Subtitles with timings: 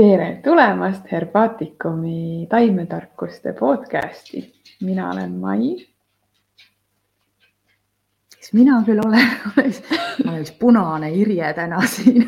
[0.00, 4.52] tere tulemast Herbaatikumi taimetarkuste podcasti.
[4.80, 5.76] mina olen Mai.
[8.36, 9.62] kes mina küll olen ma
[10.30, 12.24] olen üks punane Irje täna siin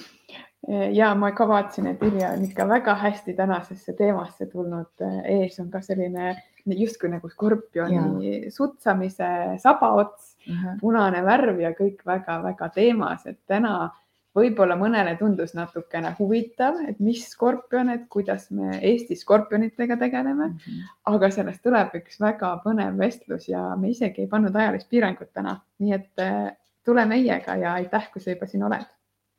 [1.00, 5.04] ja ma ka vaatasin, et Irje on ikka väga hästi tänasesse teemasse tulnud.
[5.24, 6.32] ees on ka selline
[6.66, 8.50] justkui nagu skorpioni ja.
[8.50, 9.28] sutsamise
[9.58, 10.80] sabaots uh, -huh.
[10.80, 13.90] punane värv ja kõik väga-väga teemas, et täna
[14.36, 20.54] võib-olla mõnele tundus natukene huvitav, et mis skorpion, et kuidas me Eesti skorpionitega tegeleme mm.
[20.60, 20.94] -hmm.
[21.14, 25.58] aga sellest tuleb üks väga põnev vestlus ja me isegi ei pannud ajalist piirangut täna,
[25.78, 26.54] nii et äh,
[26.84, 28.86] tule meiega ja aitäh, kui sa juba siin oled.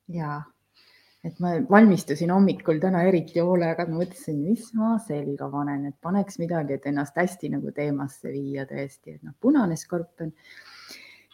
[0.07, 0.41] ja,
[1.23, 6.39] et ma valmistusin hommikul täna eriti hoolega, ma mõtlesin, mis ma selga panen, et paneks
[6.39, 10.33] midagi, et ennast hästi nagu teemasse viia tõesti, et noh, punane skorpion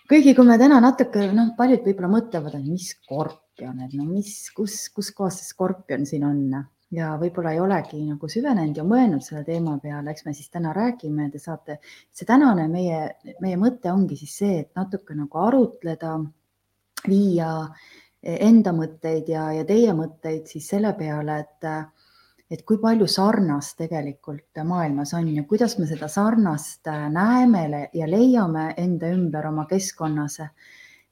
[0.09, 4.06] kuigi kui me täna natuke, noh, paljud võib-olla mõtlevad, et mis skorpion skorpion, et no
[4.06, 6.66] mis, kus, kus kohas see skorpion siin on?
[6.94, 10.73] Ja võib-olla ei olegi nagu süvenenud ja mõelnud selle teema peale, eks me siis täna
[10.73, 11.80] räägime, te saate,
[12.14, 16.20] see tänane meie, meie mõte ongi siis see, et natuke nagu arutleda,
[17.08, 17.50] viia
[18.22, 21.70] enda mõtteid ja, ja teie mõtteid siis selle peale, et
[22.54, 28.73] et kui palju sarnast tegelikult maailmas on ja kuidas me seda sarnast näeme ja leiame
[28.78, 30.38] enda ümber oma keskkonnas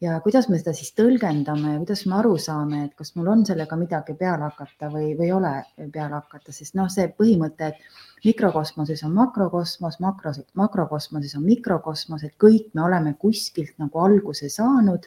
[0.01, 3.43] ja kuidas me seda siis tõlgendame ja kuidas me aru saame, et kas mul on
[3.45, 5.51] sellega midagi peale hakata või, või ei ole
[5.93, 12.33] peale hakata, sest noh, see põhimõte, et mikrokosmoses on makrokosmos, makros, makrokosmoses on mikrokosmos, et
[12.41, 15.05] kõik me oleme kuskilt nagu alguse saanud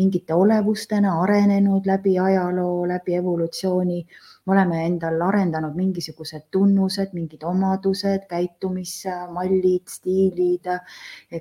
[0.00, 4.02] mingite olevustena, arenenud läbi ajaloo, läbi evolutsiooni
[4.50, 10.66] me oleme endal arendanud mingisugused tunnused, mingid omadused, käitumismallid, stiilid,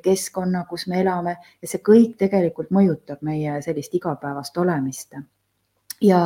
[0.04, 5.18] keskkonna, kus me elame ja see kõik tegelikult mõjutab meie sellist igapäevast olemist.
[6.02, 6.22] ja,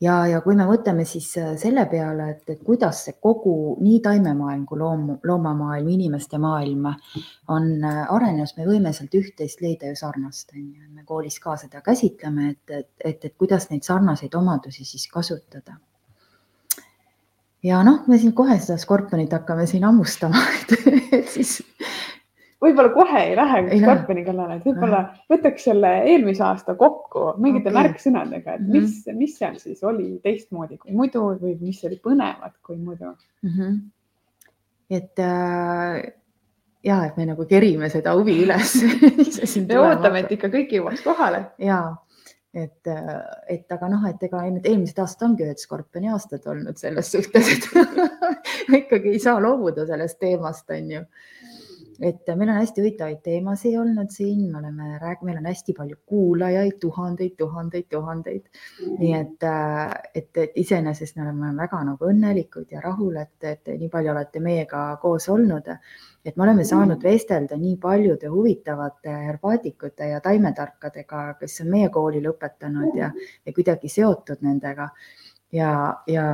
[0.00, 1.28] ja, ja kui me mõtleme siis
[1.62, 6.90] selle peale, et, et kuidas see kogu nii taimemaailm kui loom, loomamaailm, inimeste maailm
[7.46, 10.90] on arenenud, me võime sealt üht-teist leida ju sarnast, on ju.
[10.90, 15.78] me koolis ka seda käsitleme, et, et, et, et kuidas neid sarnaseid omadusi siis kasutada
[17.66, 21.58] ja noh, me siin kohe seda skorpionit hakkame siin hammustama et, siis.
[22.62, 25.02] võib-olla kohe ei lähe ei skorpioni kallale, et võib-olla
[25.32, 27.78] võtaks selle eelmise aasta kokku mingite okay.
[27.80, 29.20] märksõnadega, et mis mm, -hmm.
[29.24, 33.54] mis seal siis oli teistmoodi kui muidu või mis oli põnevat kui muidu mm.
[33.54, 33.78] -hmm.
[34.98, 36.12] et äh,
[36.84, 38.78] ja et me nagu kerime seda huvi üles
[39.68, 41.44] me ootame, et ikka kõik jõuaks kohale.
[41.58, 41.82] ja
[42.54, 42.88] et,
[43.48, 47.48] et aga noh, et ega need eelmised aastad ongi ühed skorpioni aastad olnud selles suhtes,
[47.54, 47.68] et
[48.82, 51.04] ikkagi ei saa loobuda sellest teemast, on ju.
[52.00, 55.96] Et meil on hästi huvitavaid teemasid olnud siin, me oleme rääkinud, meil on hästi palju
[56.06, 58.46] kuulajaid, tuhandeid, tuhandeid, tuhandeid.
[58.98, 59.48] nii et,
[60.14, 64.40] et, et iseenesest me oleme väga nagu õnnelikud ja rahul, et, et nii palju olete
[64.40, 65.68] meiega koos olnud
[66.24, 72.22] et me oleme saanud vestelda nii paljude huvitavate herbaatikute ja taimetarkadega, kes on meie kooli
[72.22, 73.10] lõpetanud ja,
[73.46, 74.88] ja kuidagi seotud nendega.
[75.52, 75.70] Ja,
[76.08, 76.26] ja,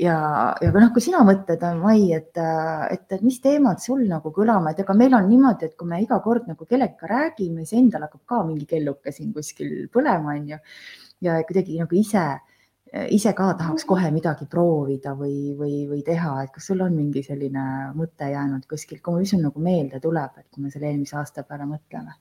[0.00, 0.16] ja,
[0.62, 4.82] ja noh, kui sina mõtled, Mai, et, et, et mis teemad sul nagu kõlama, et
[4.84, 8.24] ega meil on niimoodi, et kui me iga kord nagu kellegagi räägime, siis endal hakkab
[8.28, 10.60] ka mingi kelluke siin kuskil põlema, on ju.
[11.28, 12.28] ja kuidagi nagu ise
[13.12, 17.22] ise ka tahaks kohe midagi proovida või, või, või teha, et kas sul on mingi
[17.26, 17.64] selline
[17.96, 21.68] mõte jäänud kuskilt, mis sul nagu meelde tuleb, et kui me selle eelmise aasta peale
[21.68, 22.16] mõtleme?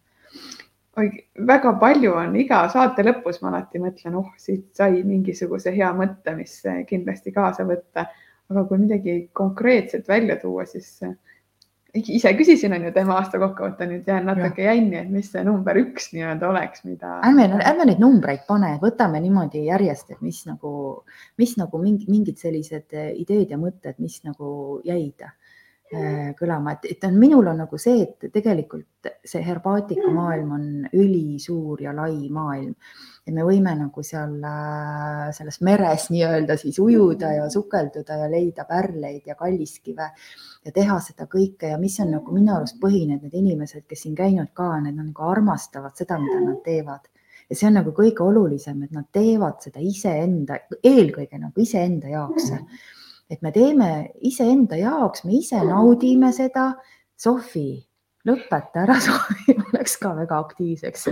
[1.48, 6.34] Väga palju on, iga saate lõpus ma alati mõtlen, oh, siit sai mingisuguse hea mõtte,
[6.38, 6.60] mis
[6.90, 8.08] kindlasti kaasa võtta.
[8.48, 11.02] aga kui midagi konkreetset välja tuua, siis
[11.94, 15.78] ise küsisin, on ju, teeme aasta kokkuvõtte, nüüd jään natuke jänni, et mis see number
[15.82, 17.18] üks nii-öelda oleks, mida.
[17.28, 20.72] ärme, ärme neid numbreid pane, võtame niimoodi järjest, et mis nagu,
[21.42, 25.26] mis nagu mingi, mingid sellised ideed ja mõtted, mis nagu jäid
[26.38, 31.82] kõlama, et, et on, minul on nagu see, et tegelikult see herbaatika maailm on ülisuur
[31.86, 32.74] ja lai maailm.
[33.28, 38.64] Et me võime nagu seal äh, selles meres nii-öelda siis ujuda ja sukelduda ja leida
[38.68, 40.10] pärleid ja kalliskive
[40.66, 41.74] ja teha seda kõike.
[41.74, 45.00] Ja mis on nagu minu arust põhine, et need inimesed, kes siin käinud ka, need
[45.00, 47.08] nagu armastavad seda, mida nad teevad.
[47.48, 52.52] Ja see on nagu kõige olulisem, et nad teevad seda iseenda, eelkõige nagu iseenda jaoks.
[53.30, 53.90] Et me teeme
[54.30, 56.72] iseenda jaoks, me ise naudime seda.
[57.18, 57.72] Sofi,
[58.30, 61.08] lõpeta ära, Sofi, ma läks ka väga aktiivseks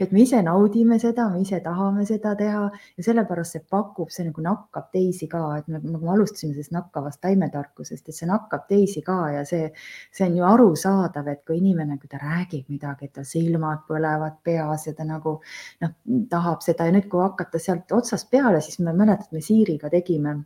[0.00, 4.26] et me ise naudime seda, me ise tahame seda teha ja sellepärast see pakub, see
[4.26, 9.02] nagu nakkab teisi ka, et nagu me alustasime sellest nakkavast taimetarkusest, et see nakkab teisi
[9.06, 9.68] ka ja see,
[10.14, 14.40] see on ju arusaadav, et kui inimene, kui ta räägib midagi, et tal silmad põlevad
[14.44, 15.38] peas ja ta nagu
[15.84, 15.94] noh,
[16.30, 20.40] tahab seda ja nüüd, kui hakata sealt otsast peale, siis me mäletame, me Siiriga tegime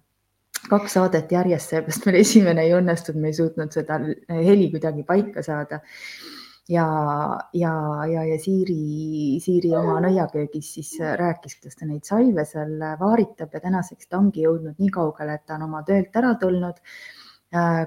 [0.71, 3.99] kaks saadet järjest, seepärast meil esimene ei õnnestunud, me ei suutnud seda
[4.29, 5.83] heli kuidagi paika saada.
[6.69, 6.85] Ja,
[7.55, 7.73] ja,
[8.11, 13.61] ja, ja Siiri, Siiri oma nõiaköögis siis rääkis, kuidas ta neid salve seal vaaritab ja
[13.63, 16.83] tänaseks ta ongi jõudnud nii kaugele, et ta on oma töölt ära tulnud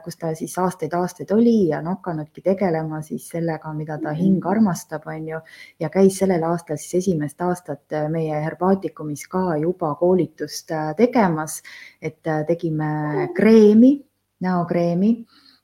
[0.04, 5.04] kus ta siis aastaid-aastaid oli ja on hakanudki tegelema siis sellega, mida ta hing armastab,
[5.08, 5.40] on ju,
[5.80, 11.60] ja käis sellel aastal siis esimest aastat äh, meie Herbaatikumis ka juba koolitust äh, tegemas,
[12.02, 13.98] et tegime kreemi,
[14.40, 15.14] näokreemi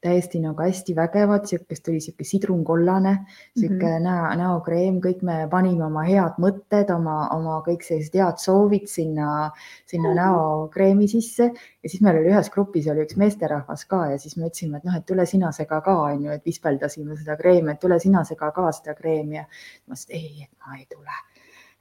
[0.06, 3.14] täiesti nagu hästi vägevad, sihukest oli sihuke sidrunkollane,
[3.58, 4.04] sihuke mm -hmm.
[4.06, 9.52] näo, näokreem, kõik me panime oma head mõtted, oma, oma kõik sellised head soovid sinna,
[9.90, 11.52] sinna näokreemi sisse.
[11.84, 14.90] Ja siis meil oli ühes grupis oli üks meesterahvas ka ja siis me ütlesime, et
[14.90, 18.52] noh, et tule sina sega ka onju, et vispeldasime seda kreemi, et tule sina sega
[18.52, 19.36] ka seda kreemi.
[19.36, 19.46] Ja
[19.88, 21.18] ma ütlesin, ei, et ma ei tule.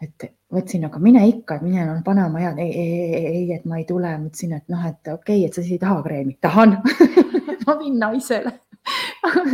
[0.02, 3.44] Et mõtlesin, aga mine ikka, et mine no, pane oma head, ei, ei, ei, ei,
[3.54, 6.02] et ma ei tule, mõtlesin, et noh, et okei okay,, et sa siis ei taha
[6.02, 6.76] kreemi, tahan
[7.66, 8.60] ma viin naisele.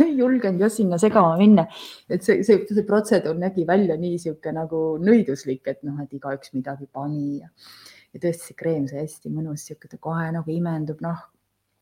[0.03, 1.63] Ei julgenud jah sinna segama minna,
[2.11, 6.51] et see, see, see protseduur nägi välja nii sihuke nagu nõiduslik, et noh, et igaüks
[6.51, 7.47] midagi pani ja,
[8.11, 11.31] ja tõesti see kreem sai hästi mõnus, sihuke ta kohe nagu imendub nahk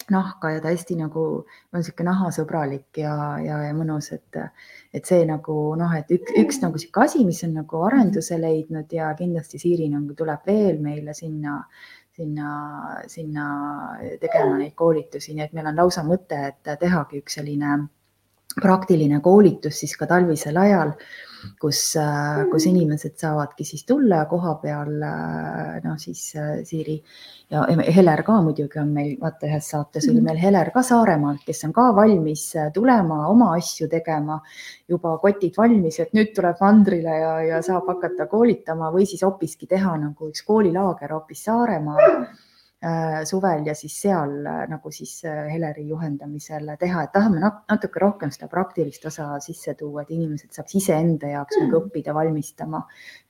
[0.09, 4.39] nahka ja ta hästi nagu on niisugune nahasõbralik ja, ja, ja mõnus, et,
[4.95, 8.91] et see nagu noh, et üks, üks nagu sihuke asi, mis on nagu arenduse leidnud
[8.95, 11.59] ja kindlasti Siiri nagu tuleb veel meile sinna,
[12.19, 12.49] sinna,
[13.07, 13.45] sinna
[14.19, 17.77] tegema neid koolitusi, nii et meil on lausa mõte, et tehagi üks selline
[18.55, 20.95] praktiline koolitus siis ka talvisel ajal
[21.59, 26.97] kus, äh, kus inimesed saavadki siis tulla koha peal, äh, noh siis äh, Siiri
[27.51, 27.65] ja
[27.95, 30.27] Heler ka muidugi on meil, vaata ühes saates oli mhm.
[30.29, 34.39] meil Heler ka Saaremaalt, kes on ka valmis tulema oma asju tegema,
[34.89, 39.69] juba kotid valmis, et nüüd tuleb mandrile ja, ja saab hakata koolitama või siis hoopiski
[39.69, 42.29] teha nagu üks koolilaager hoopis Saaremaal
[43.27, 48.31] suvel ja siis seal äh, nagu siis äh, Heleri juhendamisel teha, et tahame natuke rohkem
[48.31, 51.89] seda praktilist osa sisse tuua, et inimesed saaks iseenda jaoks nagu mm.
[51.89, 52.79] õppida valmistama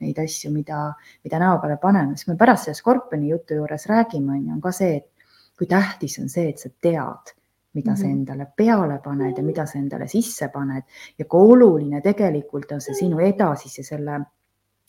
[0.06, 0.84] neid asju, mida,
[1.26, 4.62] mida näo peale paneme, sest me pärast selle skorpioni jutu juures räägime, on ju, on
[4.62, 5.10] ka see, et
[5.58, 7.34] kui tähtis on see, et sa tead,
[7.74, 8.20] mida sa mhm.
[8.20, 10.86] endale peale paned ja mida sa endale sisse paned
[11.18, 14.22] ja kui oluline tegelikult on see sinu edasise selle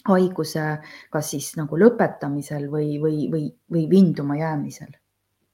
[0.09, 0.65] haiguse
[1.11, 4.97] kas siis nagu lõpetamisel või, või, või, või vinduma jäämisel.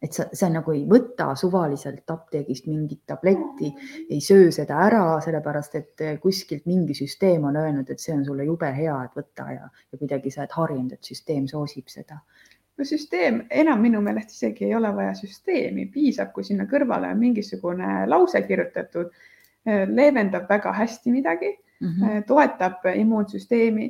[0.03, 3.71] et sa, sa nagu ei võta suvaliselt apteegist mingit tabletti,
[4.11, 8.45] ei söö seda ära, sellepärast et kuskilt mingi süsteem on öelnud, et see on sulle
[8.45, 12.21] jube hea, et võta ja, ja kuidagi sa oled harjunud, et süsteem soosib seda
[12.77, 17.21] no süsteem, enam minu meelest isegi ei ole vaja süsteemi, piisab, kui sinna kõrvale on
[17.21, 19.15] mingisugune lause kirjutatud,
[19.67, 22.27] leevendab väga hästi midagi mm, -hmm.
[22.27, 23.89] toetab immuunsüsteemi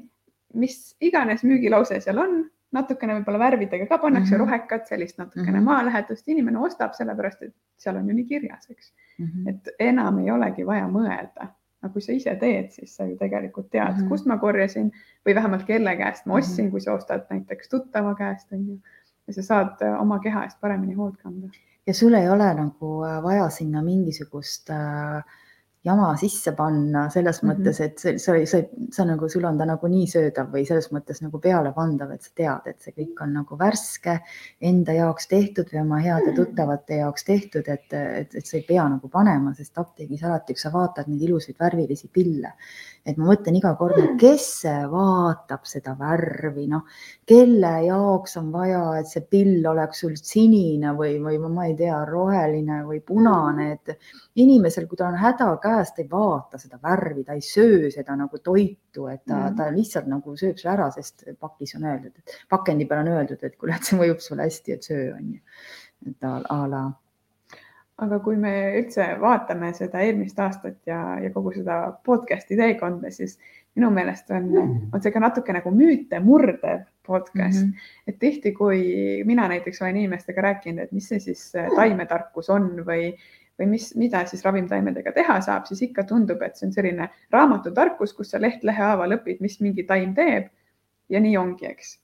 [0.56, 2.38] mis iganes müügilause seal on,
[2.74, 4.44] natukene võib-olla värvidega ka pannakse mm -hmm.
[4.44, 5.68] rohekat, sellist natukene mm -hmm.
[5.70, 9.26] maalähedast, inimene ostab sellepärast, et seal on ju nii kirjas, eks mm.
[9.26, 9.50] -hmm.
[9.50, 11.48] et enam ei olegi vaja mõelda,
[11.82, 14.08] aga kui sa ise teed, siis sa ju tegelikult tead mm, -hmm.
[14.08, 14.92] kust ma korjasin
[15.26, 16.70] või vähemalt kelle käest ma ostsin mm, -hmm.
[16.70, 18.78] kui sa ostad näiteks tuttava käest, on ju.
[19.26, 21.48] ja sa saad äh, oma keha eest paremini hoolt kanda.
[21.86, 25.24] ja sul ei ole nagu äh, vaja sinna mingisugust äh,
[25.86, 27.60] jama sisse panna selles mm -hmm.
[27.60, 28.60] mõttes, et see, sa, sa,
[28.92, 32.32] sa nagu, sul on ta nagu nii söödav või selles mõttes nagu pealepandav, et sa
[32.34, 34.18] tead, et see kõik on nagu värske,
[34.60, 38.88] enda jaoks tehtud või oma heade tuttavate jaoks tehtud, et, et, et sa ei pea
[38.88, 42.52] nagu panema, sest apteegis alati, kui sa vaatad neid ilusaid värvilisi pille,
[43.06, 44.46] et ma mõtlen iga kord, kes
[44.90, 46.82] vaatab seda värvi, noh,
[47.28, 52.00] kelle jaoks on vaja, et see pill oleks sul sinine või, või ma ei tea,
[52.08, 53.94] roheline või punane, et
[54.42, 58.18] inimesel, kui tal on häda käes, ta ei vaata seda värvi, ta ei söö seda
[58.18, 62.12] nagu toitu, et ta mm., ta lihtsalt nagu sööb selle ära, sest pakis on öeldud,
[62.18, 65.34] et pakendi peal on öeldud, et kuule, et see mõjub sulle hästi, et söö on
[65.36, 65.42] ju.
[66.06, 66.86] et a la
[68.04, 73.38] aga kui me üldse vaatame seda eelmist aastat ja, ja kogu seda podcast'i teekonda, siis
[73.76, 74.50] minu meelest on,
[74.92, 77.72] on see ka natuke nagu müüte murdev podcast mm.
[77.72, 77.88] -hmm.
[78.12, 78.80] et tihti, kui
[79.24, 83.12] mina näiteks olen inimestega rääkinud, et mis see siis äh, taimetarkus on või,
[83.60, 88.12] või mis, mida siis ravimtaimedega teha saab, siis ikka tundub, et see on selline raamatutarkus,
[88.12, 90.52] kus sa leht lehe haaval õpid, mis mingi taim teeb.
[91.08, 91.96] ja nii ongi, eks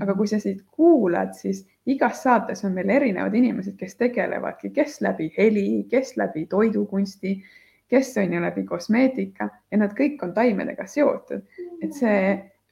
[0.00, 5.00] aga kui sa siit kuulad, siis igas saates on meil erinevad inimesed, kes tegelevadki, kes
[5.02, 7.34] läbi heli, kes läbi toidukunsti,
[7.90, 11.42] kes on ju läbi kosmeetika ja nad kõik on taimedega seotud,
[11.82, 12.22] et see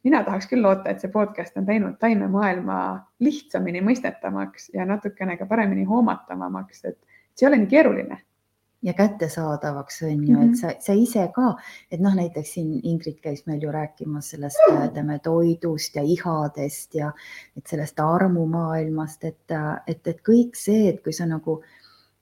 [0.06, 2.78] mina tahaks küll loota, et see podcast on teinud taimemaailma
[3.24, 6.98] lihtsamini mõistetavamaks ja natukene ka paremini hoomatavamaks, et
[7.34, 8.22] see ei ole nii keeruline
[8.82, 10.54] ja kättesaadavaks on ju et mhm.
[10.54, 11.54] sa, sa ise ka,
[11.90, 17.10] et noh, näiteks siin Ingrid käis meil ju rääkimas sellest, ütleme toidust ja ihadest ja
[17.56, 21.58] et sellest armumaailmast, et, et, et kõik see, et kui sa nagu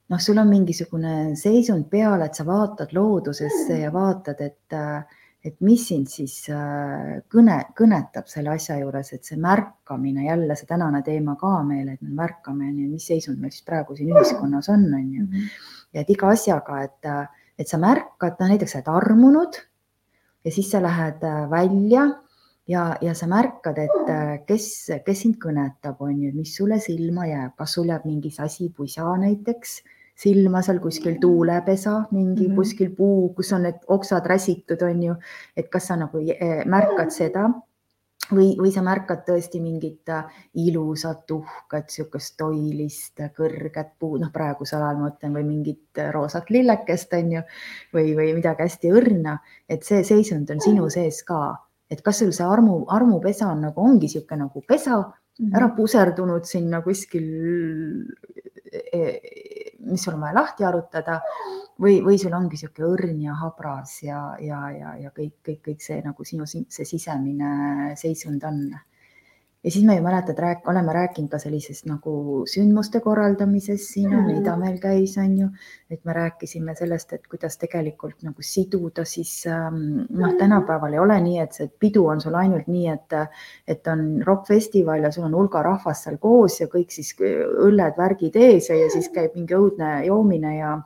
[0.07, 4.81] noh, sul on mingisugune seisund peal, et sa vaatad loodusesse ja vaatad, et
[5.45, 6.33] et mis sind siis
[7.31, 12.01] kõne, kõnetab selle asja juures, et see märkamine, jälle see tänane teema ka meil, et
[12.01, 15.27] me märkame, mis seisund meil siis praegu siin ühiskonnas on, on ju.
[15.93, 19.59] Ja et iga asjaga, et, et sa märkad, no näiteks sa oled armunud
[20.45, 22.07] ja siis sa lähed äh, välja
[22.67, 24.69] ja, ja sa märkad, et äh, kes,
[25.05, 29.79] kes sind kõnetab, on ju, mis sulle silma jääb, kas sul jääb mingi sasipusa näiteks
[30.17, 32.55] silma seal kuskil tuulepesa, mingi mm -hmm.
[32.55, 35.15] kuskil puu, kus on need oksad räsitud, on ju,
[35.57, 37.49] et kas sa nagu eh, märkad seda
[38.31, 44.83] või, või sa märkad tõesti mingit äh, ilusat, uhket, niisugust toilist, kõrget puud, noh, praegusel
[44.83, 47.45] ajal ma mõtlen või mingit äh, roosat lillekest on ju,
[47.95, 49.37] või, või midagi hästi õrna,
[49.69, 51.41] et see seisund on sinu sees ka,
[51.91, 55.53] et kas sul see armu, armupesa on nagu ongi niisugune nagu pesa mhm.
[55.55, 57.31] ära puserdunud sinna kuskil
[58.67, 58.99] E,
[59.85, 61.19] mis sul on vaja lahti arutada
[61.81, 65.85] või, või sul ongi niisugune õrn ja habras ja, ja, ja, ja kõik, kõik, kõik
[65.85, 68.63] see nagu sinu see sisemine seisund on
[69.67, 72.11] ja siis me ju mäletad, rääk-, oleme rääkinud ka sellisest nagu
[72.47, 74.39] sündmuste korraldamisest siin on mm, -hmm.
[74.41, 75.47] Idamäel käis, on ju,
[75.89, 81.19] et me rääkisime sellest, et kuidas tegelikult nagu siduda siis ähm, noh, tänapäeval ei ole
[81.19, 83.19] nii, et see pidu on sul ainult nii, et,
[83.67, 88.35] et on rokkfestival ja sul on hulga rahvast seal koos ja kõik siis õlled, värgid
[88.35, 90.77] ees ja, ja siis käib mingi õudne joomine ja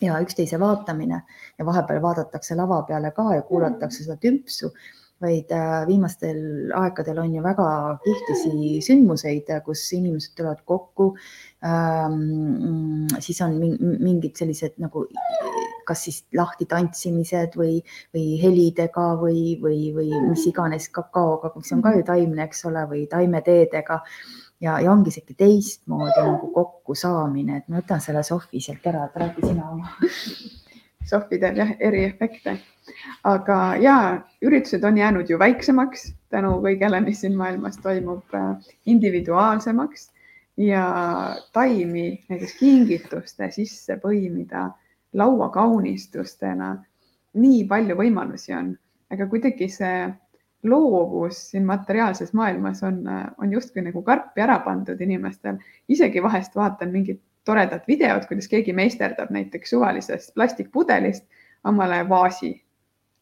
[0.00, 1.22] ja üksteise vaatamine.
[1.58, 4.70] Ja vahepeal vaadatakse lava peale ka ja kuulatakse seda tümpsu
[5.24, 7.66] vaid äh, viimastel aegadel on ju väga
[8.04, 11.14] kihtisi sündmuseid, kus inimesed tulevad kokku
[11.64, 13.08] ähm,.
[13.18, 15.06] siis on mingid sellised nagu
[15.84, 17.78] kas siis lahti tantsimised või,
[18.14, 22.84] või helidega või, või, või mis iganes kakaoga, mis on ka ju taimne, eks ole,
[22.90, 24.00] või taimeteedega
[24.64, 29.18] ja, ja ongi sihuke teistmoodi nagu kokkusaamine, et ma võtan selle Sofi sealt ära, et
[29.24, 29.92] räägi sina oma
[31.10, 32.58] Sofi teeb jah eriefekte
[33.24, 33.96] aga ja
[34.42, 40.10] üritused on jäänud ju väiksemaks tänu kõigele, mis siin maailmas toimub, äh, individuaalsemaks
[40.56, 40.86] ja
[41.52, 44.70] taimi näiteks kingituste sisse põimida
[45.12, 46.76] lauakaunistustena.
[47.34, 48.68] nii palju võimalusi on,
[49.10, 50.04] aga kuidagi see
[50.64, 53.02] loovus siin materiaalses maailmas on,
[53.38, 55.56] on justkui nagu karpi ära pandud inimestel.
[55.88, 61.24] isegi vahest vaatan mingit toredat videot, kuidas keegi meisterdab näiteks suvalisest plastikpudelist
[61.64, 62.63] omale vaasi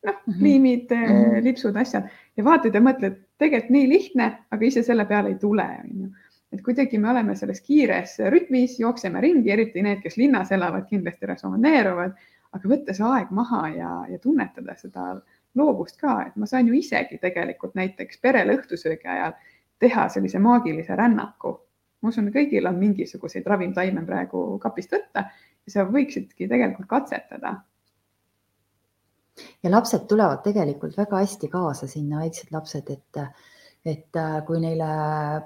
[0.07, 1.45] noh mm -hmm., liimid mm, -hmm.
[1.45, 5.67] lipsud, asjad ja vaatad ja mõtled, tegelikult nii lihtne, aga ise selle peale ei tule,
[5.85, 6.11] onju.
[6.53, 11.27] et kuidagi me oleme selles kiires rütmis, jookseme ringi, eriti need, kes linnas elavad, kindlasti
[11.27, 12.19] resoneeruvad,
[12.53, 15.15] aga võtta see aeg maha ja, ja tunnetada seda
[15.55, 19.33] loovust ka, et ma saan ju isegi tegelikult näiteks perele õhtusöögi ajal
[19.79, 21.61] teha sellise maagilise rännaku.
[22.03, 25.29] ma usun, kõigil on mingisuguseid ravimtaime praegu kapist võtta
[25.67, 27.61] ja sa võiksidki tegelikult katsetada
[29.63, 33.21] ja lapsed tulevad tegelikult väga hästi kaasa sinna, väiksed lapsed, et,
[33.85, 34.89] et äh, kui neile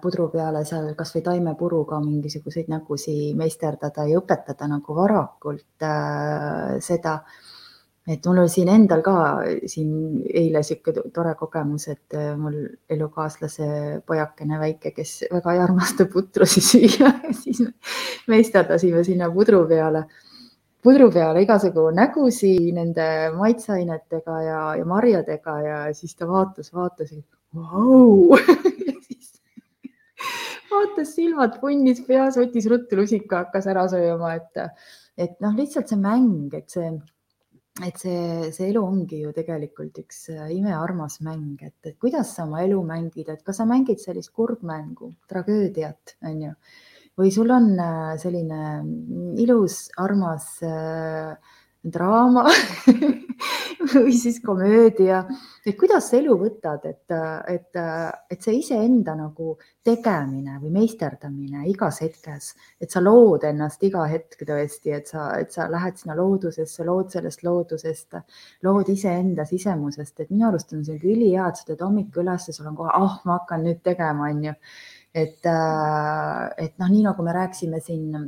[0.02, 7.20] pudru peale seal kasvõi taimepuruga mingisuguseid nägusi meisterdada ja õpetada nagu varakult äh, seda.
[8.06, 9.14] Et mul oli siin endal ka
[9.66, 9.88] siin
[10.30, 13.66] eile niisugune tore kogemus, et äh, mul elukaaslase
[14.06, 17.10] pojakene väike, kes väga ei armasta putrusi süüa,
[17.42, 17.64] siis
[18.30, 20.06] meisterdasime sinna pudru peale
[20.86, 27.10] pudru peale igasugu nägusi nende maitseainetega ja, ja marjadega ja siis ta vaatas, vaatas,
[27.54, 28.36] vau!
[30.70, 34.58] Vaatas silmad punnis peas, võttis ruttu lusika, hakkas ära sööma, et,
[35.16, 36.90] et noh, lihtsalt see mäng, et see,
[37.86, 42.60] et see, see elu ongi ju tegelikult üks imearmas mäng, et, et kuidas sa oma
[42.66, 46.52] elu mängid, et kas sa mängid sellist kurbmängu, tragöödiat, on ju
[47.16, 51.36] või sul on äh, selline mm, ilus, armas äh,
[51.86, 52.44] draama
[53.94, 55.20] või siis komöödia,
[55.66, 57.14] et kuidas sa elu võtad, et,
[57.52, 57.78] et,
[58.30, 59.54] et see iseenda nagu
[59.86, 62.50] tegemine või meisterdamine igas hetkes,
[62.82, 67.14] et sa lood ennast iga hetk tõesti, et sa, et sa lähed sinna loodusesse, lood
[67.14, 68.18] sellest loodusest,
[68.66, 72.56] lood iseenda sisemusest, et minu arust on see ülihea, et sa teed hommikul üles ja
[72.56, 74.56] sul on kohe, ah oh,, ma hakkan nüüd tegema, onju
[75.16, 78.26] et, äh, et noh, nii nagu me rääkisime siin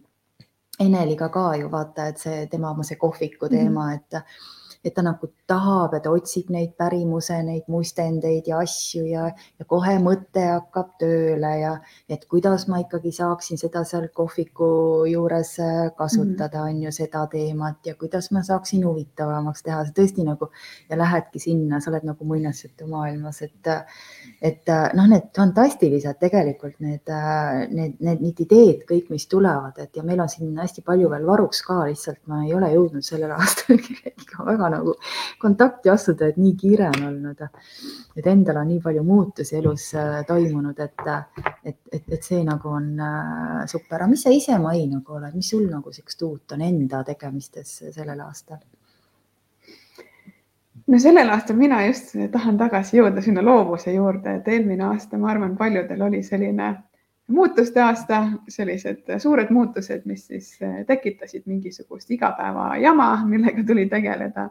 [0.79, 3.55] Eneliga ka ju vaata, et see tema see kohviku mhm.
[3.55, 3.97] teema mm, -hmm.
[3.97, 9.27] et et ta nagu tahab ja ta otsib neid pärimuse, neid muistendeid ja asju ja,
[9.59, 11.73] ja kohe mõte hakkab tööle ja
[12.09, 14.71] et kuidas ma ikkagi saaksin seda seal kohviku
[15.11, 20.27] juures äh, kasutada, on ju seda teemat ja kuidas ma saaksin huvitavamaks teha, see tõesti
[20.27, 20.51] nagu
[20.89, 23.73] ja lähedki sinna, sa oled nagu muinasjutumaailmas, et,
[24.45, 27.13] et noh, need fantastilised tegelikult need,
[27.73, 31.27] need, need, need ideed kõik, mis tulevad, et ja meil on siin hästi palju veel
[31.29, 34.95] varuks ka, lihtsalt ma ei ole jõudnud sellel aastal kellegiga väga nagu
[35.41, 37.45] kontakti astuda, et nii kiire on olnud.
[38.17, 41.05] et endal on nii palju muutusi elus äh, toimunud, et,
[41.65, 44.03] et, et, et see nagu on äh, super.
[44.03, 47.79] aga mis sa ise, Mai, nagu oled, mis sul nagu siukest uut on enda tegemistes
[47.95, 48.61] sellel aastal?
[50.89, 55.33] no sellel aastal mina just tahan tagasi jõuda sinna loovuse juurde, et eelmine aasta, ma
[55.35, 56.71] arvan, paljudel oli selline
[57.29, 64.49] muutuste aasta, sellised suured muutused, mis siis eh, tekitasid mingisugust igapäeva jama, millega tuli tegeleda.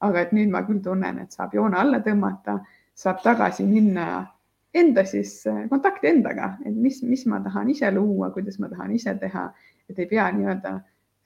[0.00, 2.54] aga et nüüd ma küll tunnen, et saab joone alla tõmmata,
[2.96, 4.06] saab tagasi minna
[4.74, 8.94] enda siis eh, kontakti endaga, et mis, mis ma tahan ise luua, kuidas ma tahan
[8.96, 9.50] ise teha,
[9.90, 10.72] et ei pea nii-öelda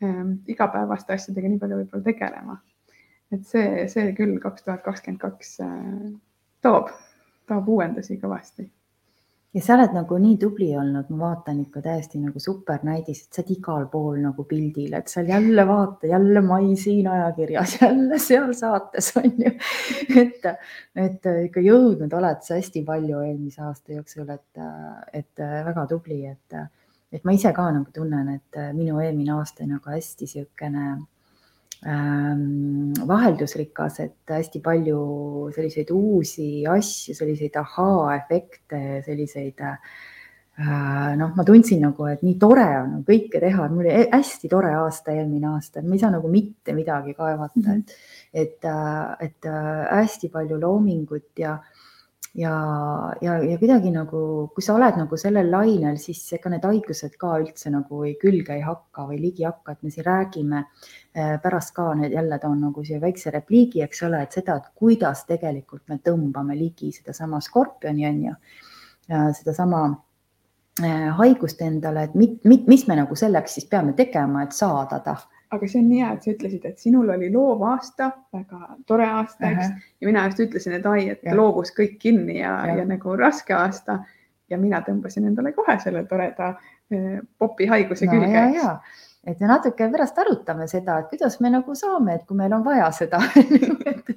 [0.03, 2.59] ähm, igapäevaste asjadega nii palju võib-olla tegelema.
[3.33, 6.09] et see, see küll kaks tuhat kakskümmend kaks eh,
[6.67, 6.91] toob,
[7.47, 8.67] toob uuendusi kõvasti
[9.55, 13.43] ja sa oled nagu nii tubli olnud, ma vaatan ikka täiesti nagu supernäidis, et sa
[13.43, 18.53] oled igal pool nagu pildil, et seal jälle vaata, jälle Mai siin ajakirjas, jälle seal
[18.59, 19.55] saates on ju.
[20.25, 20.51] et,
[21.07, 24.65] et ikka jõudnud oled sa hästi palju eelmise aasta jooksul, et,
[25.23, 26.61] et väga tubli, et,
[27.15, 30.89] et ma ise ka nagu tunnen, et minu eelmine aasta nagu hästi niisugune
[31.85, 34.99] vaheldusrikas, et hästi palju
[35.55, 39.77] selliseid uusi asju, selliseid ahaa-efekte, selliseid äh,
[41.19, 45.13] noh, ma tundsin nagu, et nii tore on kõike teha, mul oli hästi tore aasta,
[45.13, 47.59] eelmine aasta, ma ei saa nagu mitte midagi kaevata.
[47.59, 47.83] Mm, -hmm.
[48.33, 51.59] et, et, et äh, hästi palju loomingut ja
[52.35, 52.55] ja,
[53.21, 54.21] ja, ja kuidagi nagu,
[54.55, 58.57] kui sa oled nagu sellel lainel, siis ega need haigused ka üldse nagu ei külge
[58.57, 60.65] ei hakka või ligi ei hakka, et me siin räägime.
[61.15, 64.73] Eh, pärast ka need jälle toon nagu siia väikse repliigi, eks ole, et seda, et
[64.75, 68.35] kuidas tegelikult me tõmbame ligi sedasama skorpioni on ju,
[69.39, 69.85] sedasama
[70.83, 74.99] eh, haigust endale, et mit, mit, mis me nagu selleks siis peame tegema, et saada
[75.07, 75.15] ta
[75.55, 79.07] aga see on nii hea, et sa ütlesid, et sinul oli loov aasta, väga tore
[79.07, 81.37] aasta, eks ja mina just ütlesin, et ai, et ja.
[81.37, 84.03] loovus kõik kinni ja, ja., ja nagu raske aasta.
[84.51, 86.51] ja mina tõmbasin endale kohe selle toreda
[86.93, 88.75] eh, popi haiguse no, külge.
[89.25, 92.65] et me natuke pärast arutame seda, et kuidas me nagu saame, et kui meil on
[92.65, 93.23] vaja seda
[93.93, 94.13] et,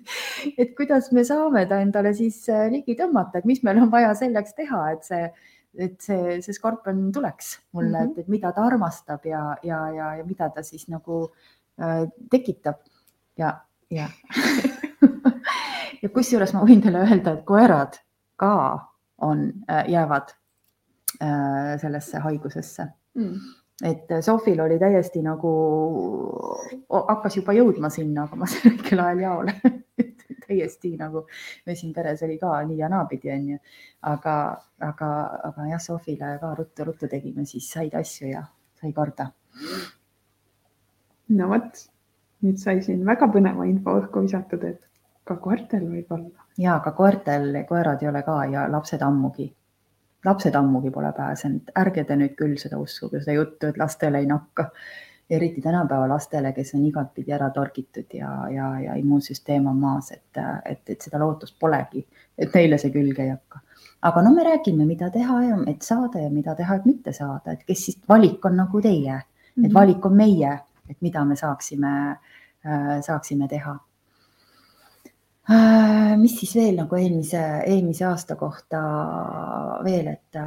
[0.57, 4.11] et kuidas me saame ta endale siis eh, ligi tõmmata, et mis meil on vaja
[4.19, 5.29] selleks teha, et see
[5.77, 8.11] et see, see skorpion tuleks mulle mm, -hmm.
[8.11, 11.31] et, et mida ta armastab ja, ja, ja, ja mida ta siis nagu
[11.81, 12.81] äh, tekitab.
[13.37, 13.59] Ja,
[13.89, 14.09] ja.
[16.01, 17.95] Ja kusjuures ma võin teile öelda, et koerad
[18.37, 18.49] ka
[19.17, 20.29] on äh,, jäävad
[21.21, 22.85] äh, sellesse haigusesse.
[23.15, 23.39] Mm
[23.85, 25.51] et Sofil oli täiesti nagu,
[26.89, 29.57] hakkas juba jõudma sinna, aga ma sain õigel ajal jaole
[30.47, 31.25] täiesti nagu
[31.65, 33.57] me siin peres oli ka nii ja naapidi, onju.
[34.11, 34.35] aga,
[34.89, 35.11] aga,
[35.49, 38.43] aga jah, Sofile ka ruttu-ruttu tegime, siis said asju ja
[38.81, 39.29] sai korda.
[41.37, 41.85] no vot,
[42.45, 44.81] nüüd sai siin väga põneva info õhku visatud, et
[45.27, 46.47] ka koertel võib olla.
[46.57, 49.51] ja ka koertel, koerad ei ole ka ja lapsed ammugi
[50.25, 54.29] lapsed ammugi pole pääsenud, ärge te nüüd küll seda uskuge, seda juttu, et lastele ei
[54.29, 54.71] nakka
[55.29, 60.39] eriti tänapäeva lastele, kes on igatpidi ära torgitud ja, ja, ja immuunsüsteem on maas, et,
[60.65, 62.05] et, et seda lootust polegi,
[62.37, 63.59] et neile see külge ei hakka.
[64.07, 67.51] aga no me räägime, mida teha ja et saada ja mida teha, et mitte saada,
[67.51, 69.19] et kes siis valik on nagu teie,
[69.57, 69.73] et mhm.
[69.73, 70.53] valik on meie,
[70.89, 71.91] et mida me saaksime,
[73.01, 73.75] saaksime teha
[76.17, 78.81] mis siis veel nagu eelmise, eelmise aasta kohta
[79.85, 80.39] veel, et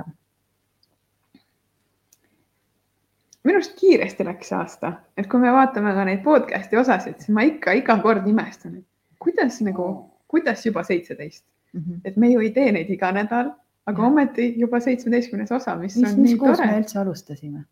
[3.45, 7.47] minu arust kiiresti läks aasta, et kui me vaatame ka neid podcast'i osasid, siis ma
[7.49, 8.87] ikka iga kord imestan, et
[9.23, 9.89] kuidas nagu,
[10.31, 12.01] kuidas juba seitseteist mm, -hmm.
[12.05, 13.53] et me ju ei tee neid iga nädal,
[13.87, 14.09] aga ja.
[14.09, 16.67] ometi juba seitsmeteistkümnes osa, mis, mis on mis nii tore.
[16.67, 17.65] me üldse alustasime?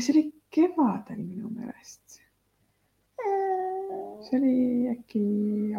[0.00, 2.22] see oli kevadel minu meelest.
[4.24, 4.56] See oli
[4.94, 5.22] äkki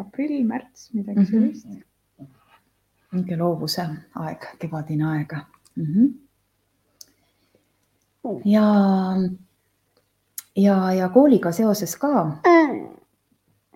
[0.00, 1.54] aprill-märts, midagi mm -hmm.
[1.54, 1.84] sellist.
[3.12, 5.32] mingi loovuse aeg, kevadine aeg
[5.76, 5.84] mm.
[5.84, 6.08] -hmm
[8.44, 8.66] ja,
[10.56, 12.40] ja, ja kooliga seoses ka.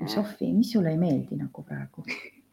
[0.07, 2.05] Sofi, mis sulle ei meeldi nagu praegu?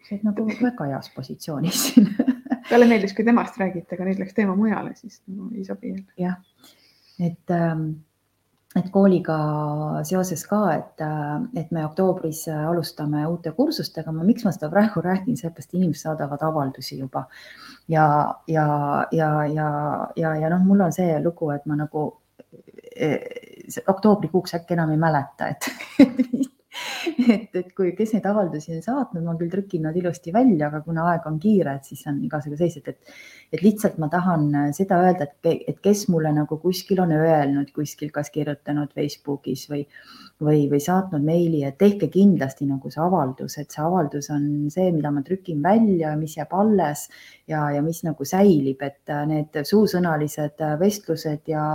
[0.09, 2.07] sa oled nagu väga heas positsioonis siin
[2.69, 6.39] talle meeldis, kui temast räägiti, aga nüüd läks teema mujale, siis nagu ei sobi jah,
[7.21, 7.83] et ähm,
[8.77, 9.35] et kooliga
[10.05, 11.01] seoses ka, et,
[11.57, 16.43] et me oktoobris alustame uute kursustega, ma, miks ma seda praegu räägin, sellepärast inimesed saadavad
[16.45, 17.25] avaldusi juba.
[17.89, 18.05] Ja,
[18.47, 18.67] ja,
[19.11, 19.69] ja, ja,
[20.15, 22.05] ja, ja noh, mul on see lugu, et ma nagu
[22.93, 25.71] eh, oktoobrikuuks äkki enam ei mäleta, et
[27.35, 30.81] et, et kui, kes neid avaldusi on saatnud, ma küll trükin nad ilusti välja, aga
[30.85, 33.13] kuna aeg on kiire, et siis on igasugu sellised, et,
[33.53, 38.13] et lihtsalt ma tahan seda öelda, et, et kes mulle nagu kuskil on öelnud, kuskil
[38.15, 39.85] kas kirjutanud Facebookis või,
[40.41, 44.87] või, või saatnud meili, et tehke kindlasti nagu see avaldus, et see avaldus on see,
[44.95, 47.07] mida ma trükin välja, mis jääb alles
[47.49, 51.65] ja, ja mis nagu säilib, et äh, need suusõnalised äh, vestlused ja,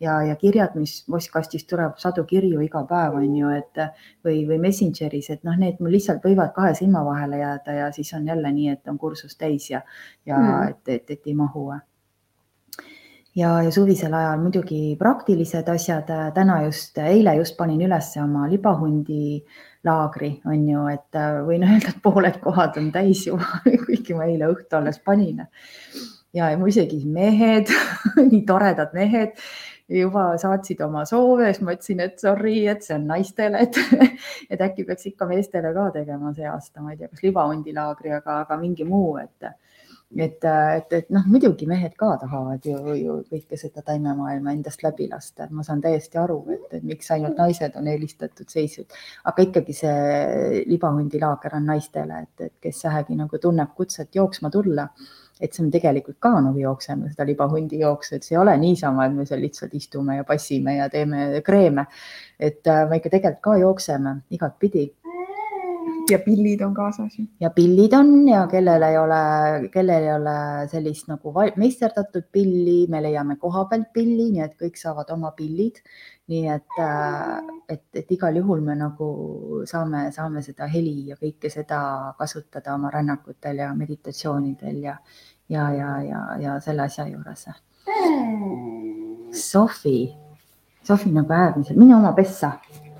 [0.00, 3.82] ja, ja kirjad, mis postkastist tuleb sadu kirju iga päev, on ju, et
[4.24, 8.12] või, või Messengeris, et noh, need mul lihtsalt võivad kahe silma vahele jääda ja siis
[8.14, 9.82] on jälle nii, et on kursus täis ja,
[10.26, 10.70] ja mm.
[10.70, 11.68] et, et, et ei mahu
[13.34, 16.10] ja, ja suvisel ajal muidugi praktilised asjad.
[16.34, 19.44] täna just, eile just panin üles oma libahundi
[19.84, 24.28] laagri, on ju, et äh, võin öelda, et pooled kohad on täis juba kuigi ma
[24.30, 25.44] eile õhtu alles panin.
[26.34, 27.70] ja, ja mu isegi mehed
[28.30, 29.36] nii toredad mehed
[30.00, 33.78] juba saatsid oma soove, siis ma ütlesin, et sorry, et see on naistele, et,
[34.52, 38.14] et äkki peaks ikka meestele ka tegema see aasta, ma ei tea, kas libahundi laagri,
[38.18, 39.52] aga, aga mingi muu, et
[40.16, 45.08] et, et, et noh, muidugi mehed ka tahavad ju, ju kõike seda taimemaailma endast läbi
[45.10, 48.94] lasta, ma saan täiesti aru, et, et miks ainult naised on eelistatud seisjad,
[49.30, 54.86] aga ikkagi see libahundilaager on naistele, et, et kes vähegi nagu tunneb kutset jooksma tulla,
[55.44, 59.08] et see on tegelikult ka nagu jookseme seda libahundi jooksu, et see ei ole niisama,
[59.08, 61.86] et me seal lihtsalt istume ja passime ja teeme kreeme.
[62.40, 64.88] et äh, me ikka tegelikult ka jookseme igatpidi
[66.10, 67.16] ja pillid on kaasas.
[67.40, 69.20] ja pillid on ja kellel ei ole,
[69.72, 70.36] kellel ei ole
[70.68, 75.80] sellist nagu meisterdatud pilli, me leiame koha pealt pilli, nii et kõik saavad oma pillid.
[76.28, 79.08] nii et, äh, et, et igal juhul me nagu
[79.68, 84.96] saame, saame seda heli ja kõike seda kasutada oma rännakutel ja meditatsioonidel ja,
[85.48, 87.48] ja, ja, ja, ja selle asja juures.
[89.34, 90.14] Sofi,
[90.84, 92.52] Sofi nagu äärmiselt, mine oma pessa,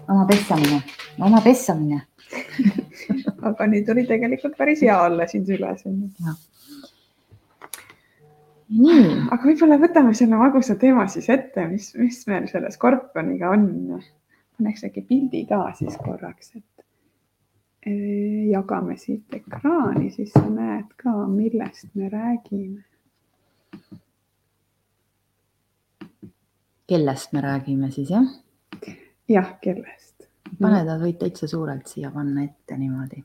[0.09, 0.83] oma pessamine,
[1.20, 2.02] oma pessamine
[3.48, 5.85] aga nüüd oli tegelikult päris hea olla siin süles.
[8.74, 9.07] nii.
[9.30, 13.66] aga võib-olla võtame selle magusa teema siis ette, mis, mis meil selle skorpioniga on.
[14.59, 16.83] paneks äkki pildi ka siis korraks, et
[18.50, 22.84] jagame siit ekraani, siis sa näed ka, millest me räägime.
[26.86, 28.26] kellest me räägime siis jah?
[29.28, 30.14] jah, kellest
[30.60, 33.22] pane ta, võid täitsa suurelt siia panna ette niimoodi.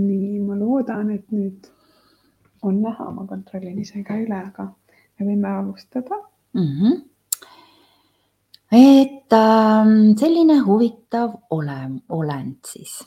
[0.00, 1.66] nii, ma loodan, et nüüd
[2.62, 4.68] on näha, ma kontrollin ise ka üle, aga
[5.18, 6.20] me võime alustada
[6.54, 6.66] mm.
[6.66, 7.00] -hmm.
[8.72, 13.00] Et äh, selline huvitav olem, olend siis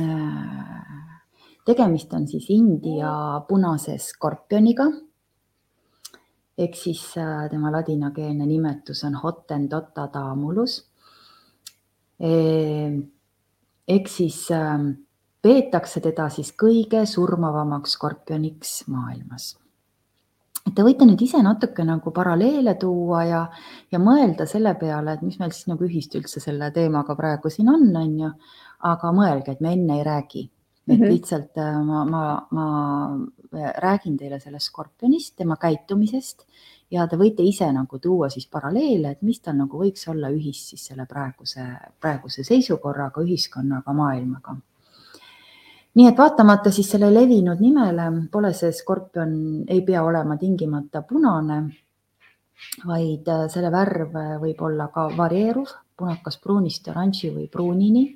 [0.00, 1.08] äh,.
[1.64, 4.90] tegemist on siis India punase skorpioniga
[6.58, 10.08] ehk siis äh, tema ladinakeelne nimetus on Hottentotta
[12.22, 13.00] Ehm,
[13.88, 14.92] ehk siis ähm,
[15.42, 19.56] peetakse teda siis kõige surmavamaks skorpioniks maailmas.
[20.66, 23.42] Et te võite nüüd ise natuke nagu paralleele tuua ja,
[23.92, 27.70] ja mõelda selle peale, et mis meil siis nagu ühist üldse selle teemaga praegu siin
[27.72, 28.32] on, on ju.
[28.92, 30.48] aga mõelge, et me enne ei räägi,
[30.88, 31.10] et mm -hmm.
[31.10, 32.66] lihtsalt äh, ma, ma, ma
[33.54, 36.46] äh, räägin teile sellest skorpionist, tema käitumisest
[36.90, 40.72] ja te võite ise nagu tuua siis paralleele, et mis tal nagu võiks olla ühist
[40.72, 41.64] siis selle praeguse,
[42.00, 44.56] praeguse seisukorraga, ühiskonnaga, maailmaga.
[45.94, 49.32] Nii et vaatamata siis selle levinud nimele, pole see skorpion,
[49.68, 51.58] ei pea olema tingimata punane,
[52.86, 58.06] vaid äh, selle värv võib olla ka varieeruv, punakas pruunist oranži või pruunini.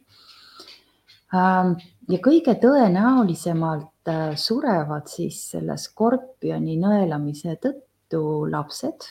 [1.34, 1.74] Ähm,
[2.08, 9.08] ja kõige tõenäolisemalt äh, surevad siis selle skorpioni nõelamise tõttu lapsed,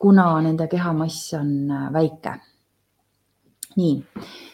[0.00, 2.36] kuna nende kehamass on äh, väike.
[3.76, 3.96] nii,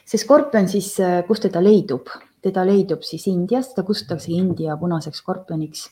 [0.04, 2.10] see skorpion siis, äh, kus teda leidub,
[2.42, 5.88] teda leidub siis Indias, teda kutsutakse India punaseks skorpioniks.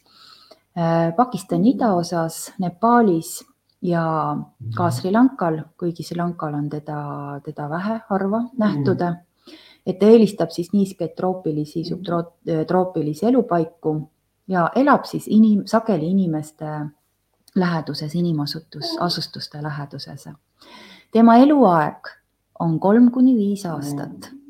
[0.78, 3.44] Äh, Pakistani idaosas, Nepaalis
[3.84, 4.36] ja
[4.76, 6.98] ka Sri Lankal, kuigi Sri Lankal on teda,
[7.44, 9.20] teda vähe, harva nähtud mm.
[9.86, 13.96] et ta eelistab siis niiskeid troopilisi, subtroopilisi elupaiku
[14.48, 16.70] ja elab siis inim, sageli inimeste
[17.54, 20.28] läheduses, inimasutus, asustuste läheduses.
[21.12, 22.08] tema eluaeg
[22.60, 24.43] on kolm kuni viis aastat äh,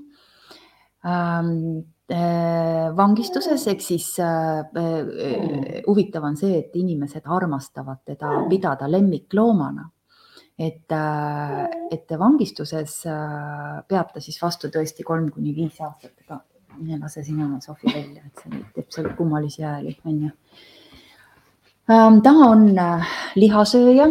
[2.97, 9.90] vangistuses, ehk siis äh, äh, huvitav on see, et inimesed armastavad teda pidada lemmikloomana
[10.59, 16.40] et, äh, et vangistuses äh, peab ta siis vastu tõesti kolm kuni viis aastat, aga
[16.79, 20.31] mine lase sina oma Sofi välja, et see teeb seal kummalisi hääli, onju.
[21.90, 24.09] Ähm, ta on äh, lihasööja.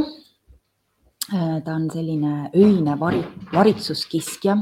[1.34, 3.21] ta on selline öine vari,
[3.53, 4.58] varitsuskiskja.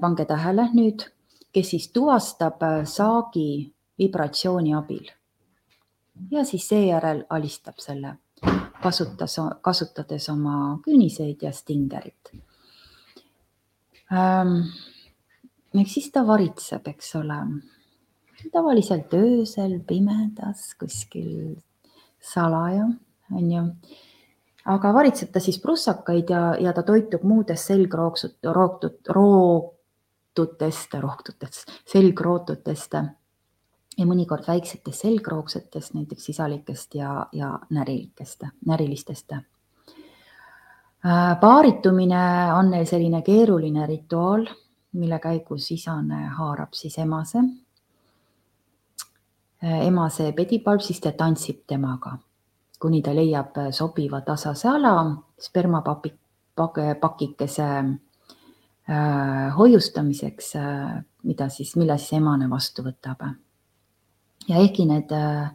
[0.00, 1.06] Pange tähele nüüd,
[1.52, 5.06] kes siis tuvastab saagi vibratsiooni abil.
[6.30, 8.16] Ja siis seejärel alistab selle
[8.82, 12.32] kasutas, kasutades oma küüniseid ja stingerit.
[14.12, 14.60] Ähm,.
[15.76, 17.38] eks siis ta varitseb, eks ole,
[18.52, 21.56] tavaliselt öösel pimedas kuskil
[22.22, 22.86] salaja,
[23.32, 23.64] on ju
[24.66, 32.98] aga varitseb ta siis prussakaid ja, ja ta toitub muudest selgrooksut-, rootut-, rootutest, rohtutest, selgrootutest
[33.96, 39.32] ja mõnikord väiksetest selgroogsetest, näiteks sisalikest ja, ja närilikest, närilistest.
[41.06, 44.46] Äh, paaritumine on neil selline keeruline rituaal,
[44.96, 47.38] mille käigus isane haarab siis emase.
[49.64, 52.18] Äh, emase pedipalpsist ja tantsib temaga,
[52.80, 57.68] kuni ta leiab sobiva tasase ala spermapakikese
[58.88, 60.52] äh, hoiustamiseks,
[61.26, 63.22] mida siis, mille siis emane vastu võtab.
[64.46, 65.50] Ja ehkki need äh,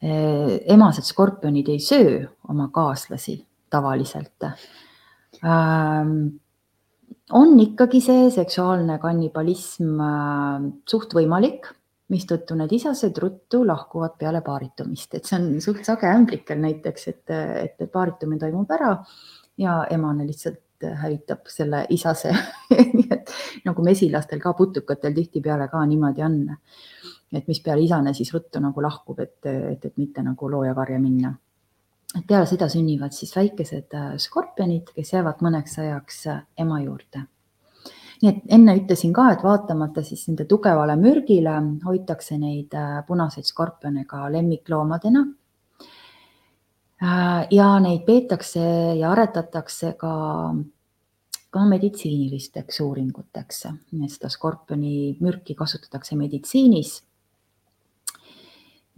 [0.00, 4.42] emased skorpionid ei söö oma kaaslasi tavaliselt
[5.44, 6.40] ähm,,
[7.30, 11.68] on ikkagi see seksuaalne kannibalism äh, suht võimalik,
[12.10, 17.30] mistõttu need isased ruttu lahkuvad peale paaritumist, et see on suht sage ämblikel näiteks, et,
[17.30, 18.96] et, paaritumine toimub ära
[19.60, 22.32] ja emane lihtsalt hävitab selle isase
[22.96, 23.32] nii et
[23.66, 26.38] nagu mesilastel ka putukatel tihtipeale ka niimoodi on
[27.32, 31.34] et mispeale isane siis ruttu nagu lahkub, et, et, et mitte nagu loojakarja minna.
[32.26, 36.24] peale seda sünnivad siis väikesed skorpionid, kes jäävad mõneks ajaks
[36.58, 37.22] ema juurde.
[38.20, 41.54] Nii et enne ütlesin ka, et vaatamata siis nende tugevale mürgile
[41.84, 45.26] hoitakse neid äh, punaseid skorpione ka lemmikloomadena.
[47.50, 48.60] ja neid peetakse
[48.98, 50.14] ja aretatakse ka
[51.50, 53.62] ka meditsiinilisteks uuringuteks,
[54.12, 57.00] seda skorpioni mürki kasutatakse meditsiinis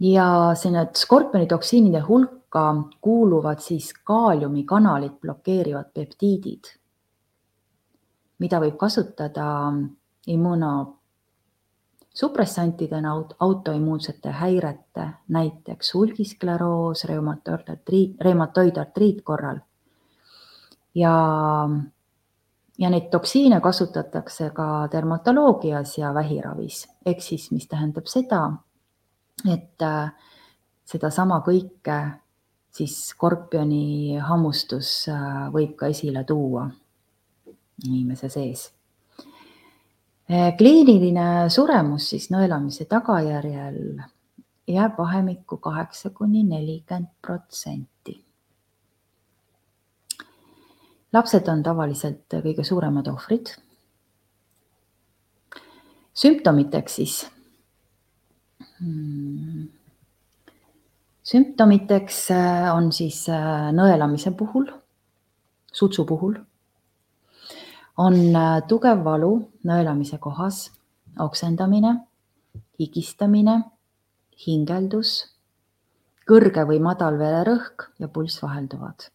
[0.03, 2.65] ja sinna skorpioni toksiinide hulka
[3.01, 6.63] kuuluvad siis kaaliumikanalit blokeerivad peptiidid,
[8.43, 9.45] mida võib kasutada
[10.27, 17.05] immunosupressantidena autoimmuunsete häirete, näiteks hulgiskleroos,
[18.23, 19.57] reumatoidartriit korral.
[20.95, 21.13] ja,
[22.79, 28.51] ja neid toksiine kasutatakse ka dermatoloogias ja vähiravis, ehk siis, mis tähendab seda,
[29.49, 30.11] et äh,
[30.85, 32.11] sedasama kõike
[32.73, 36.69] siis skorpioni hammustus äh, võib ka esile tuua
[37.85, 38.71] inimese sees.
[40.31, 43.99] Äh, kliiniline suremus siis nõelamise tagajärjel
[44.67, 48.19] jääb vahemikku kaheksa kuni nelikümmend protsenti.
[51.13, 53.53] lapsed on tavaliselt kõige suuremad ohvrid.
[56.13, 57.33] sümptomiteks siis
[58.83, 59.67] Hmm.
[61.23, 64.65] sümptomiteks äh, on siis äh, nõelamise puhul,
[65.71, 66.35] sutsu puhul,
[67.97, 69.33] on äh, tugev valu
[69.67, 70.71] nõelamise kohas,
[71.19, 71.95] oksendamine,
[72.79, 73.59] higistamine,
[74.45, 75.13] hingeldus,
[76.27, 79.09] kõrge või madal vererõhk ja pulss vahelduvad.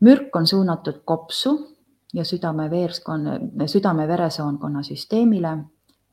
[0.00, 1.76] mürk on suunatud kopsu
[2.14, 5.56] ja südame-veerskonna, südame-veresoonkonna süsteemile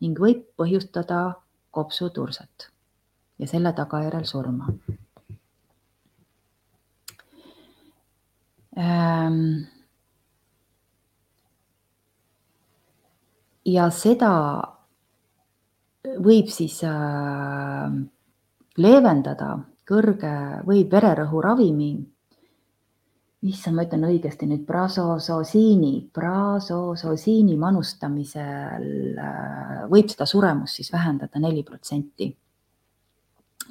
[0.01, 1.33] ning võib põhjustada
[1.71, 2.69] kopsutursat
[3.39, 4.69] ja selle tagajärjel surma.
[8.77, 9.65] Ähm,
[13.67, 14.31] ja seda
[16.23, 17.87] võib siis äh,
[18.79, 19.55] leevendada
[19.87, 20.35] kõrge
[20.67, 21.91] või vererõhu ravimi.
[23.47, 28.87] Issand, ma ütlen õigesti nüüd, prasososiini, prasososiini manustamisel
[29.21, 32.31] äh, võib seda suremust siis vähendada neli protsenti.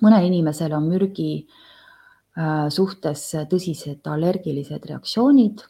[0.04, 5.64] mõnel inimesel on mürgi äh, suhtes tõsised allergilised reaktsioonid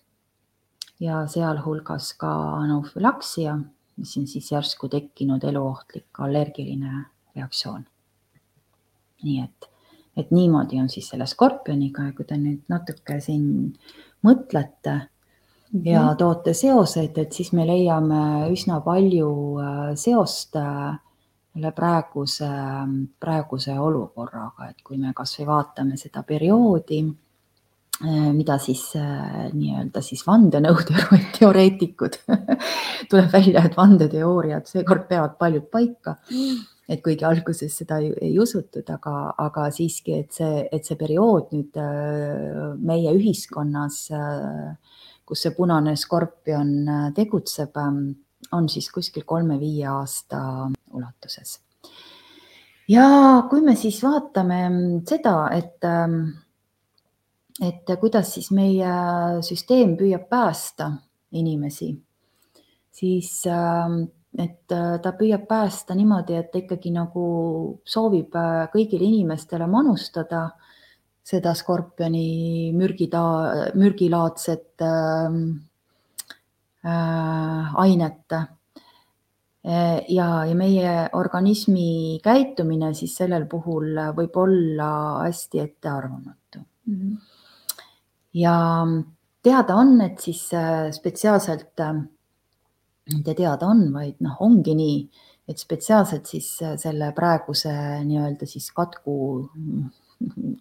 [1.01, 3.57] ja sealhulgas ka anofülaksia,
[3.97, 7.05] mis on siis järsku tekkinud eluohtlik allergiline
[7.37, 7.87] reaktsioon.
[9.23, 9.71] nii et
[10.17, 13.49] et niimoodi on siis selle skorpioniga ja kui te nüüd natuke siin
[14.25, 15.89] mõtlete mm -hmm.
[15.91, 16.17] ja mhm.
[16.17, 20.97] toote seoseid, et siis me leiame üsna palju äh, seost äh,
[21.53, 22.49] selle praeguse,
[23.21, 27.05] praeguse olukorraga, et kui me kasvõi vaatame seda perioodi,
[28.05, 32.19] mida siis nii-öelda siis vandenõuteoreetikud
[33.11, 38.37] tuleb välja, et vandeteooriad seekord peavad paljud paika mm et kuigi alguses seda ei, ei
[38.39, 45.47] usutud, aga, aga siiski, et see, et see periood nüüd äh, meie ühiskonnas, äh, kus
[45.47, 48.03] see punane skorpion äh, tegutseb, ähm,
[48.55, 50.41] on siis kuskil kolme-viie aasta
[50.95, 51.59] ulatuses.
[52.89, 53.07] ja
[53.51, 54.61] kui me siis vaatame
[55.09, 56.21] seda, et, ähm,
[57.63, 58.91] et kuidas siis meie
[59.43, 60.91] süsteem püüab päästa
[61.33, 61.95] inimesi,
[62.93, 64.03] siis ähm,
[64.39, 67.27] et äh, ta püüab päästa niimoodi, et ta ikkagi nagu
[67.89, 70.51] soovib äh, kõigile inimestele manustada
[71.27, 73.23] seda skorpioni mürgida,
[73.75, 75.41] mürgilaadset äh,
[76.85, 78.39] äh, ainet.
[79.67, 84.91] ja, ja meie organismi käitumine siis sellel puhul võib olla
[85.25, 86.95] hästi ettearvamatu mm.
[86.95, 87.17] -hmm.
[88.37, 88.57] Ja
[89.43, 90.43] teada on, et siis
[90.93, 91.97] spetsiaalselt äh,
[93.15, 94.99] mitte teada on, vaid noh, ongi nii,
[95.47, 97.73] et spetsiaalselt siis äh, selle praeguse
[98.07, 99.17] nii-öelda siis katku,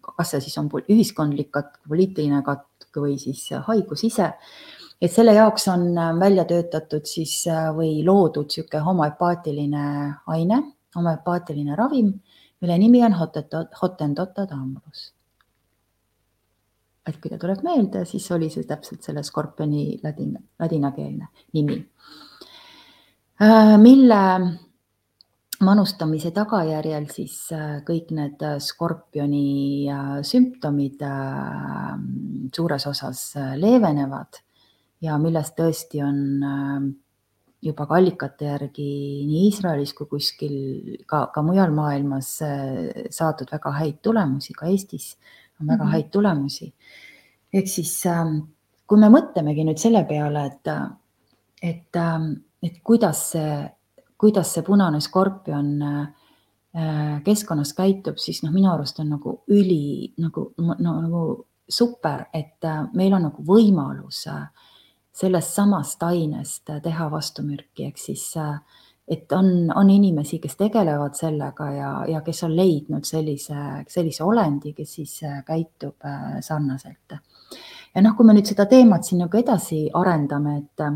[0.06, 4.32] kas see siis on ühiskondlik katk, poliitiline katk või siis haigus ise,
[5.02, 9.88] et selle jaoks on äh, välja töötatud siis äh, või loodud niisugune homoepaatiline
[10.38, 10.62] aine,
[10.96, 12.14] homoepaatiline ravim,
[12.62, 13.18] mille nimi on
[13.82, 15.10] hotendotodamrus.
[17.06, 21.78] Et kui ta tuleb meelde, siis oli see täpselt selle skorpioni ladina, ladinakeelne nimi.
[23.36, 24.22] Äh, mille
[25.66, 29.88] manustamise tagajärjel siis äh, kõik need äh, skorpioni
[30.26, 31.04] sümptomid
[32.56, 33.26] suures osas
[33.60, 34.42] leevenevad
[35.04, 36.22] ja millest tõesti on
[37.66, 38.90] juba ka allikate järgi
[39.28, 40.56] nii Iisraelis kui kuskil
[41.10, 45.16] ka, ka mujal maailmas saadud väga häid tulemusi, ka Eestis
[45.62, 45.92] on väga mm -hmm.
[45.92, 46.74] häid tulemusi.
[47.54, 48.04] ehk siis
[48.88, 50.68] kui me mõtlemegi nüüd selle peale, et,
[51.62, 51.98] et
[52.66, 53.58] et kuidas see,
[54.18, 60.48] kuidas see punane skorpion äh, keskkonnas käitub, siis noh, minu arust on nagu üli nagu
[60.58, 61.26] no, nagu
[61.70, 64.48] super, et äh, meil on nagu võimalus äh,
[65.16, 68.34] sellest samast ainest teha vastumürki, ehk siis
[69.08, 74.74] et on, on inimesi, kes tegelevad sellega ja, ja kes on leidnud sellise, sellise olendi,
[74.74, 76.08] kes siis käitub
[76.42, 77.18] sarnaselt.
[77.96, 80.88] ja noh, kui me nüüd seda teemat siin nagu edasi arendame, et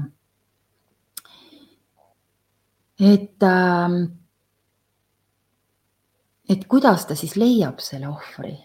[3.00, 4.04] et, ähm,
[6.50, 8.58] et kuidas ta siis leiab selle ohvri.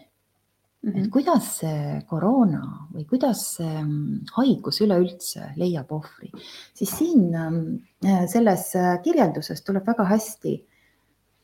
[0.85, 1.05] -hmm.
[1.05, 6.31] et kuidas see koroona või kuidas see mm, haigus üleüldse leiab ohvri,
[6.75, 7.61] siis siin ähm,
[8.05, 10.59] äh, selles äh, kirjelduses tuleb väga hästi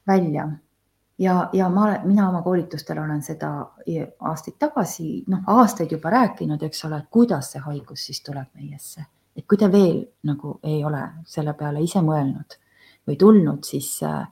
[0.07, 0.50] välja.
[1.20, 3.48] Ja, ja ma, mina oma koolitustel olen seda
[4.20, 9.05] aastaid tagasi, noh, aastaid juba rääkinud, eks ole, et kuidas see haigus siis tuleb meiesse,
[9.37, 12.57] et kui te veel nagu ei ole selle peale ise mõelnud
[13.09, 14.24] või tulnud, siis, äh,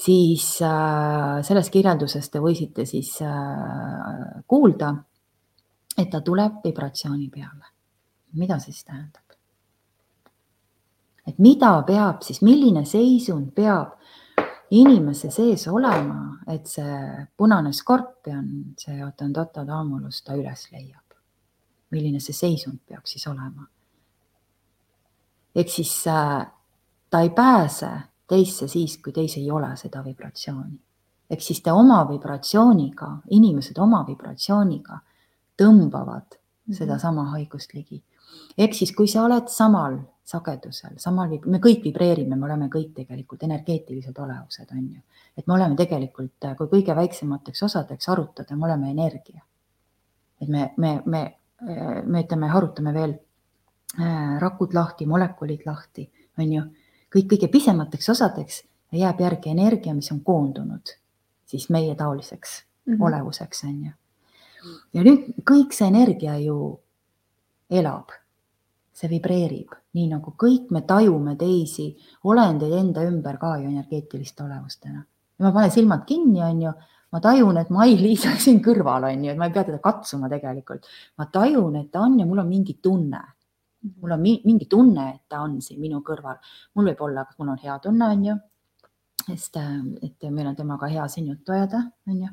[0.00, 4.94] siis äh, selles kirjelduses te võisite siis äh, kuulda,
[5.98, 7.66] et ta tuleb vibratsiooni peale.
[8.32, 9.26] mida siis tähendab?
[11.26, 13.98] et mida peab siis, milline seisund peab
[14.70, 18.46] inimese sees olema, et see punane skorpion,
[18.78, 21.18] see Otendotodamulus ta üles leiab.
[21.90, 23.66] milline see seisund peaks siis olema?
[25.54, 27.90] ehk siis ta ei pääse
[28.30, 30.78] teisse siis, kui teis ei ole seda vibratsiooni.
[31.30, 35.00] ehk siis te oma vibratsiooniga, inimesed oma vibratsiooniga
[35.62, 36.40] tõmbavad
[36.70, 36.78] -hmm.
[36.78, 38.02] sedasama haigust ligi.
[38.58, 39.98] ehk siis, kui sa oled samal
[40.30, 45.00] sagedusel, samal, me kõik vibreerime, me oleme kõik tegelikult energeetilised olevused, on ju.
[45.36, 49.42] et me oleme tegelikult, kui kõige väiksemateks osadeks arutada, me oleme energia.
[50.40, 51.24] et me, me, me,
[52.06, 53.16] me ütleme, harutame veel
[53.98, 56.62] äh, rakud lahti, molekulid lahti, on ju
[57.14, 60.96] kõik kõige pisemateks osadeks ja jääb järgi energia, mis on koondunud
[61.50, 63.06] siis meie taoliseks mm -hmm.
[63.06, 63.92] olevuseks, on ju.
[64.92, 66.80] ja nüüd kõik see energia ju
[67.70, 68.12] elab,
[68.92, 75.04] see vibreerib, nii nagu kõik me tajume teisi olendeid enda ümber ka ju energeetiliste olevustena.
[75.38, 76.72] ma panen silmad kinni, on ju,
[77.12, 80.86] ma tajun, et Mai-Liisa siin kõrval on ju, et ma ei pea teda katsuma tegelikult.
[81.18, 83.22] ma tajun, et ta on ja mul on mingi tunne
[84.00, 86.36] mul on mingi tunne, et ta on siin minu kõrval.
[86.74, 88.36] mul võib olla, mul on hea tunne, on ju,
[89.26, 89.56] sest
[90.02, 92.30] et meil on temaga hea siin juttu ajada, on ju.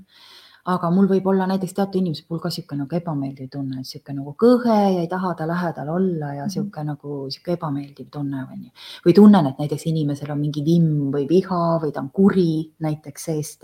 [0.68, 4.18] aga mul võib olla näiteks teatud inimese puhul ka niisugune nagu ebameeldiv tunne, et niisugune
[4.20, 6.90] nagu kõhe ja ei taha ta lähedal olla ja niisugune mm -hmm.
[6.92, 8.72] nagu niisugune ebameeldiv tunne on ju.
[9.06, 13.26] või tunnen, et näiteks inimesel on mingi vimm või viha või ta on kuri näiteks
[13.26, 13.64] seest.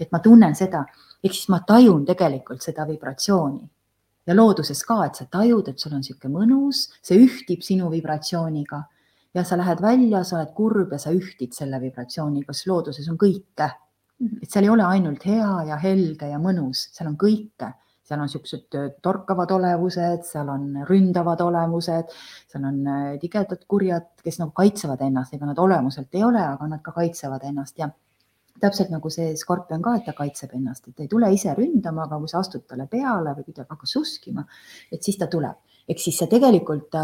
[0.00, 0.84] et ma tunnen seda,
[1.24, 3.70] ehk siis ma tajun tegelikult seda vibratsiooni
[4.26, 8.82] ja looduses ka, et sa tajud, et sul on niisugune mõnus, see ühtib sinu vibratsiooniga
[9.36, 13.18] ja sa lähed välja, sa oled kurb ja sa ühtid selle vibratsiooniga, sest looduses on
[13.20, 13.72] kõike.
[14.16, 14.38] Mhm.
[14.42, 17.74] et seal ei ole ainult hea ja helge ja mõnus, seal on kõike,
[18.06, 22.14] seal on niisugused torkavad olevused, seal on ründavad olemused,
[22.48, 26.70] seal on äh, tigedad kurjad, kes nagu kaitsevad ennast, ega nad olemuselt ei ole, aga
[26.70, 27.90] nad ka kaitsevad ennast ja
[28.60, 32.06] täpselt nagu see skorpion ka, et ta kaitseb ennast, et ta ei tule ise ründama,
[32.06, 34.44] aga kui sa astud talle peale või kui ta hakkab suskima,
[34.92, 35.56] et siis ta tuleb.
[35.88, 36.96] ehk siis see tegelikult,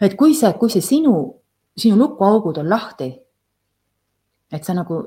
[0.00, 1.14] et kui see, kui see sinu,
[1.76, 3.08] sinu lukuaugud on lahti,
[4.52, 5.00] et sa nagu,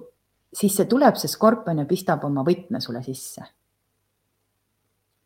[0.54, 3.46] siis see tuleb, see skorpion ja pistab oma võtme sulle sisse.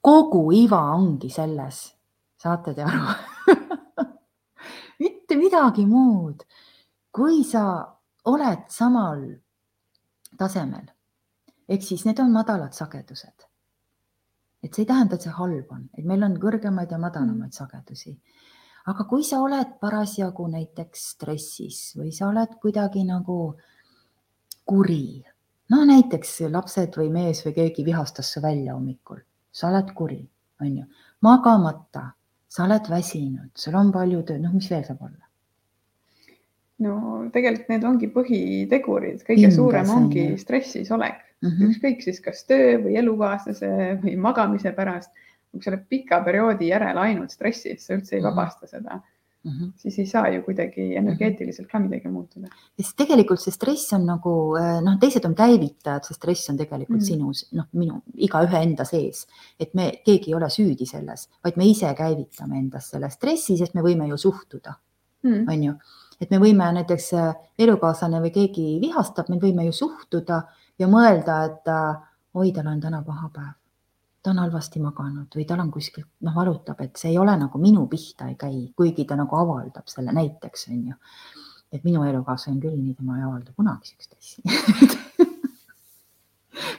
[0.02, 1.82] kogu iva ongi selles,
[2.40, 3.02] saate te aru
[5.04, 6.44] mitte midagi muud.
[7.12, 7.64] kui sa
[8.26, 9.24] oled samal
[10.40, 10.88] tasemel.
[11.70, 13.48] ehk siis need on madalad sagedused.
[14.64, 18.18] et see ei tähenda, et see halb on, et meil on kõrgemaid ja madalamaid sagedusi.
[18.88, 23.40] aga kui sa oled parasjagu näiteks stressis või sa oled kuidagi nagu
[24.66, 25.24] kuri,
[25.70, 29.22] no näiteks lapsed või mees või keegi vihastas su välja hommikul,
[29.52, 30.22] sa oled kuri,
[30.62, 30.86] on ju,
[31.22, 32.12] magamata,
[32.48, 35.29] sa oled väsinud, sul on palju tööd, noh, mis veel saab olla
[36.84, 36.96] no
[37.34, 41.70] tegelikult need ongi põhitegurid, kõige Indes, suurem ongi stressis olek mm, -hmm.
[41.70, 43.72] ükskõik siis kas töö või elukaaslase
[44.04, 45.12] või magamise pärast.
[45.52, 48.30] kui sa oled pika perioodi järel ainult stressis, sa üldse ei mhm.
[48.30, 49.00] vabasta seda
[49.44, 49.72] mm, -hmm.
[49.76, 52.48] siis ei saa ju kuidagi energeetiliselt ka midagi muutuda.
[52.82, 57.00] sest tegelikult see stress on nagu eh, noh, teised on käivitajad, see stress on tegelikult
[57.00, 57.08] mm -hmm.
[57.08, 59.28] sinus, noh, minu igaühe enda sees,
[59.60, 63.74] et me, keegi ei ole süüdi selles, vaid me ise käivitame endas selle stressi, sest
[63.74, 64.74] me võime ju suhtuda
[65.24, 65.52] mm, -hmm.
[65.54, 65.74] on ju
[66.22, 70.38] et me võime näiteks äh, elukaaslane või keegi vihastab, me võime ju suhtuda
[70.80, 71.96] ja mõelda, et äh,
[72.36, 73.54] oi, tal on täna paha päev,
[74.24, 77.58] ta on halvasti maganud või tal on kuskilt noh, valutab, et see ei ole nagu
[77.62, 80.96] minu pihta ei käi, kuigi ta nagu avaldab selle näiteks on ju.
[81.72, 84.40] et minu elukaaslane küll nii, tema ei avalda kunagi siukest asja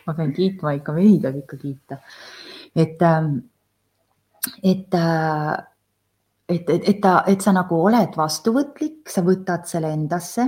[0.07, 1.97] ma pean kiitma ikka mehi peab ikka kiita.
[2.75, 3.39] et, ähm,
[4.63, 5.70] et äh,
[6.51, 10.47] et, et, et ta, et sa nagu oled vastuvõtlik, sa võtad selle endasse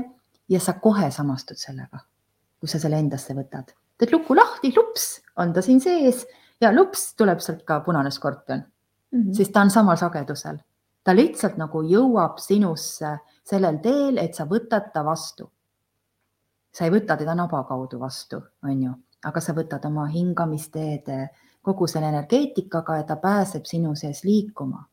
[0.50, 2.02] ja sa kohe samastud sellega,
[2.60, 3.72] kui sa selle endasse võtad.
[3.98, 6.24] teed luku lahti, lups, on ta siin sees
[6.60, 9.32] ja lups tuleb sealt ka punane skorpion mm, -hmm.
[9.36, 10.58] sest ta on samal sagedusel.
[11.04, 15.50] ta lihtsalt nagu jõuab sinusse sellel teel, et sa võtad ta vastu.
[16.72, 18.92] sa ei võta teda naba kaudu vastu, on ju,
[19.24, 21.28] aga sa võtad oma hingamisteede,
[21.62, 24.88] kogu selle energeetikaga ja ta pääseb sinu sees liikuma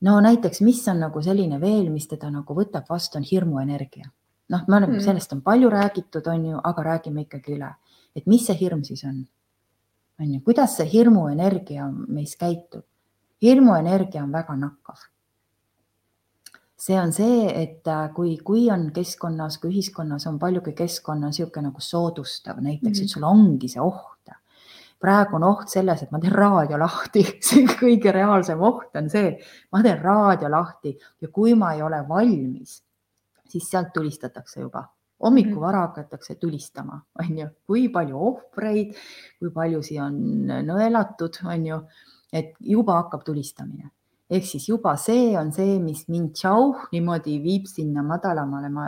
[0.00, 4.10] no näiteks, mis on nagu selline veel, mis teda nagu võtab vastu, on hirmuenergia.
[4.48, 7.70] noh, me oleme mm., sellest on palju räägitud, on ju, aga räägime ikkagi üle,
[8.16, 9.24] et mis see hirm siis on?
[10.20, 12.84] on ju, kuidas see hirmuenergia meis käitub?
[13.42, 14.98] hirmuenergia on väga nakkav.
[16.76, 21.24] see on see, et äh, kui, kui on keskkonnas, kui ühiskonnas on palju, kui keskkond
[21.24, 24.14] on niisugune nagu soodustav, näiteks mm., et sul ongi see oht
[25.04, 29.34] praegu on oht selles, et ma teen raadio lahti, see kõige reaalsem oht on see,
[29.72, 32.78] ma teen raadio lahti ja kui ma ei ole valmis,
[33.50, 34.86] siis sealt tulistatakse juba.
[35.24, 35.76] Hommikul mhm.
[35.78, 38.96] hakatakse tulistama, on ju, kui palju ohvreid,
[39.38, 40.18] kui palju siia on
[40.66, 41.78] nõelatud, on ju,
[42.34, 43.92] et juba hakkab tulistamine
[44.30, 48.86] ehk siis juba see on see, mis mind tšauh niimoodi viib sinna madalamale, ma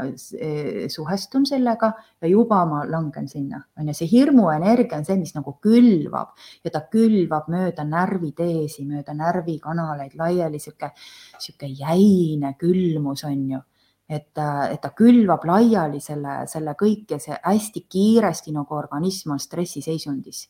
[0.93, 5.59] suhestun sellega ja juba ma langen sinna, on ju, see hirmuenergia on see, mis nagu
[5.63, 6.33] külvab
[6.65, 10.95] ja ta külvab mööda närviteesi, mööda närvikanaleid laiali, sihuke,
[11.39, 13.63] sihuke jäine külmus on ju
[14.09, 19.43] et, et ta külvab laiali selle, selle kõik ja see hästi kiiresti nagu organism on
[19.43, 20.47] stressiseisundis.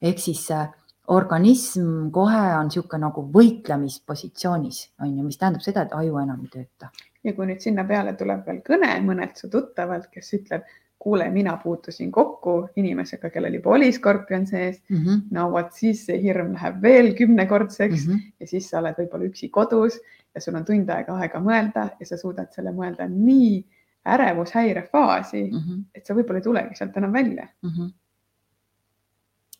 [0.00, 0.46] ehk siis
[1.10, 6.52] organism kohe on niisugune nagu võitlemispositsioonis, on ju, mis tähendab seda, et aju enam ei
[6.52, 6.90] tööta.
[7.24, 10.68] ja kui nüüd sinna peale tuleb veel kõne mõnelt su tuttavalt, kes ütleb,
[11.00, 14.96] kuule, mina puutusin kokku inimesega, kellel juba oli skorpion sees mm.
[14.96, 15.20] -hmm.
[15.36, 18.32] no vot siis see hirm läheb veel kümnekordseks mm -hmm.
[18.40, 20.00] ja siis sa oled võib-olla üksi kodus
[20.34, 23.64] ja sul on tund aega aega mõelda ja sa suudad selle mõelda nii
[24.06, 25.84] ärevushäire faasi mm, -hmm.
[25.94, 27.70] et sa võib-olla ei tulegi sealt enam välja mm.
[27.70, 27.90] -hmm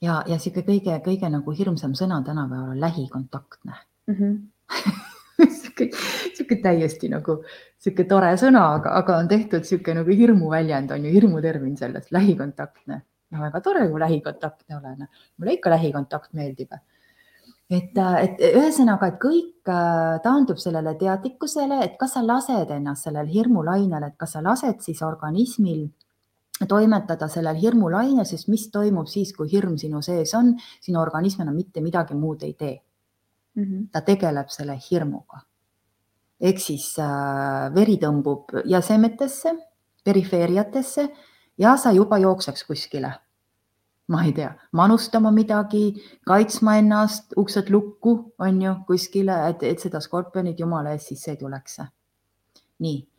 [0.00, 3.74] ja, ja sihuke kõige-kõige nagu hirmsam sõna tänapäeval on lähikontaktne
[4.06, 4.14] mm.
[4.14, 5.50] -hmm.
[5.60, 5.90] sihuke,
[6.34, 7.40] sihuke täiesti nagu
[7.80, 13.02] sihuke tore sõna, aga, aga on tehtud sihuke nagu hirmuväljend on ju, hirmutermin sellest, lähikontaktne.
[13.30, 16.72] no väga tore, kui lähikontaktne olen, mulle ikka lähikontakt meeldib.
[17.70, 23.26] et, et ühesõnaga, et kõik äh, taandub sellele teadlikkusele, et kas sa lased ennast sellel
[23.26, 25.88] hirmulainel, et kas sa lased siis organismil
[26.68, 31.56] toimetada sellel hirmulainel, sest mis toimub siis, kui hirm sinu sees on, sinu organism enam
[31.56, 32.74] mitte midagi muud ei tee
[33.54, 33.64] mm.
[33.64, 33.88] -hmm.
[33.92, 35.40] ta tegeleb selle hirmuga.
[36.40, 39.54] ehk siis äh, veri tõmbub jäsemetesse,
[40.04, 41.08] perifeeriatesse
[41.58, 43.12] ja sa juba jookseks kuskile.
[44.08, 45.94] ma ei tea, manustama midagi,
[46.26, 51.36] kaitsma ennast, uksed lukku, on ju, kuskile, et, et seda skorpionit jumala eest sisse ei
[51.36, 51.78] tuleks.
[52.78, 53.09] nii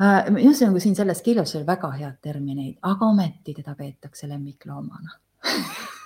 [0.00, 5.18] ühesõnaga siin selles kirjas oli väga head termineid, aga ometi teda peetakse lemmikloomana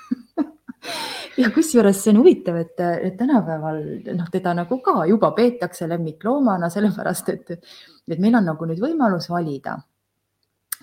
[1.43, 3.81] ja kusjuures see on huvitav, et, et tänapäeval
[4.19, 9.31] noh, teda nagu ka juba peetakse lemmikloomana, sellepärast et, et meil on nagu nüüd võimalus
[9.31, 9.79] valida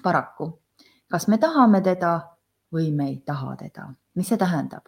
[0.03, 0.51] paraku,
[1.11, 2.15] kas me tahame teda
[2.73, 3.91] või me ei taha teda.
[4.15, 4.87] mis see tähendab?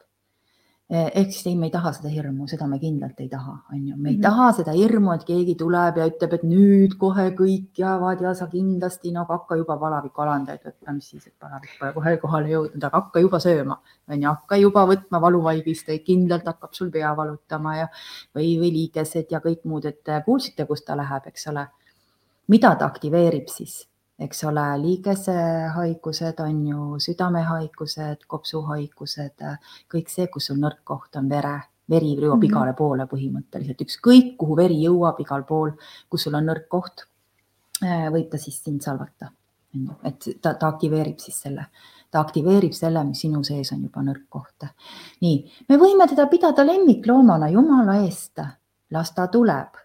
[0.94, 3.78] Eh, ehk siis ei, me ei taha seda hirmu, seda me kindlalt ei taha, on
[3.88, 4.22] ju, me ei mm -hmm.
[4.22, 8.48] taha seda hirmu, et keegi tuleb ja ütleb, et nüüd kohe kõik jäävad ja sa
[8.52, 12.84] kindlasti no hakka juba palaviku alandajaid võtma, mis siis, et palavik pole kohe kohale jõudnud,
[12.84, 17.76] aga hakka juba sööma, on ju, hakka juba võtma valuvaigisteid, kindlalt hakkab sul pea valutama
[17.78, 17.88] ja
[18.36, 21.68] või, või liigesed ja kõik muud, et kuulsite, kus ta läheb, eks ole.
[22.48, 23.88] mida ta aktiveerib siis?
[24.20, 29.46] Eks ole, liigesehaigused on ju südamehaigused, kopsuhaigused,
[29.92, 31.56] kõik see, kus sul nõrk koht on vere,
[31.90, 32.52] veri jõuab mm -hmm.
[32.52, 35.74] igale poole põhimõtteliselt, ükskõik kuhu veri jõuab, igal pool,
[36.10, 37.08] kus sul on nõrk koht,
[37.84, 39.32] äh, võib ta siis sind salvata.
[40.04, 41.66] et ta, ta aktiveerib siis selle,
[42.12, 44.66] ta aktiveerib selle, mis sinu sees on juba nõrk koht.
[45.22, 48.40] nii, me võime teda pidada lemmikloomana, jumala eest,
[48.92, 49.78] las ta tuleb,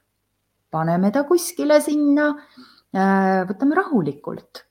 [0.71, 2.35] paneme ta kuskile sinna
[2.93, 4.65] võtame rahulikult,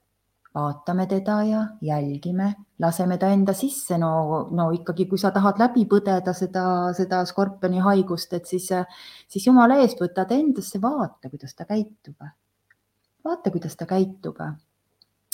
[0.55, 3.97] vaatame teda ja jälgime, laseme ta enda sisse.
[3.97, 8.70] no, no ikkagi, kui sa tahad läbi põdeda seda, seda skorpioni haigust, et siis,
[9.28, 12.15] siis jumala eest võta ta endasse, vaata, kuidas ta käitub.
[13.26, 14.55] vaata, kuidas ta käitub äh,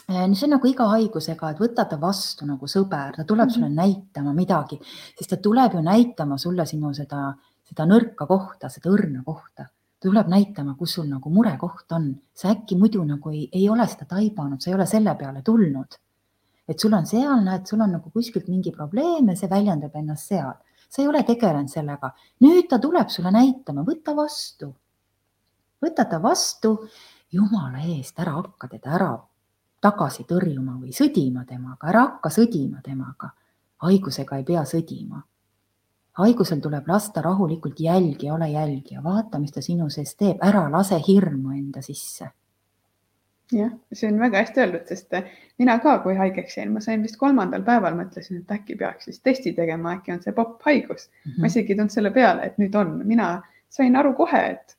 [0.09, 3.55] see on nagu iga haigusega, et võta ta vastu nagu sõber, ta tuleb mm -hmm.
[3.55, 4.79] sulle näitama midagi,
[5.17, 9.69] sest ta tuleb ju näitama sulle sinu seda, seda nõrka kohta, seda õrna kohta
[10.03, 12.13] tuleb näitama, kus sul nagu murekoht on.
[12.33, 15.99] sa äkki muidu nagu ei, ei ole seda taibanud, sa ei ole selle peale tulnud.
[16.67, 20.27] et sul on seal, näed, sul on nagu kuskilt mingi probleem ja see väljendab ennast
[20.27, 20.53] seal.
[20.89, 22.11] sa ei ole tegelenud sellega.
[22.43, 24.73] nüüd ta tuleb sulle näitama, võta vastu.
[25.81, 26.77] võta ta vastu,
[27.31, 29.13] jumala eest, ära hakka teda ära
[29.83, 33.33] tagasi tõrjuma või sõdima temaga, ära hakka sõdima temaga.
[33.83, 35.23] haigusega ei pea sõdima
[36.20, 40.99] haigusel tuleb lasta rahulikult jälgija, ole jälgija, vaata, mis ta sinu sees teeb, ära lase
[41.07, 42.30] hirmu enda sisse.
[43.53, 45.11] jah, see on väga hästi öeldud, sest
[45.61, 49.20] mina ka, kui haigeks jäin, ma sain vist kolmandal päeval, mõtlesin, et äkki peaks siis
[49.22, 51.32] testi tegema, äkki on see popp haigus mm.
[51.32, 51.41] -hmm.
[51.41, 53.28] ma isegi ei tulnud selle peale, et nüüd on, mina
[53.70, 54.78] sain aru kohe, et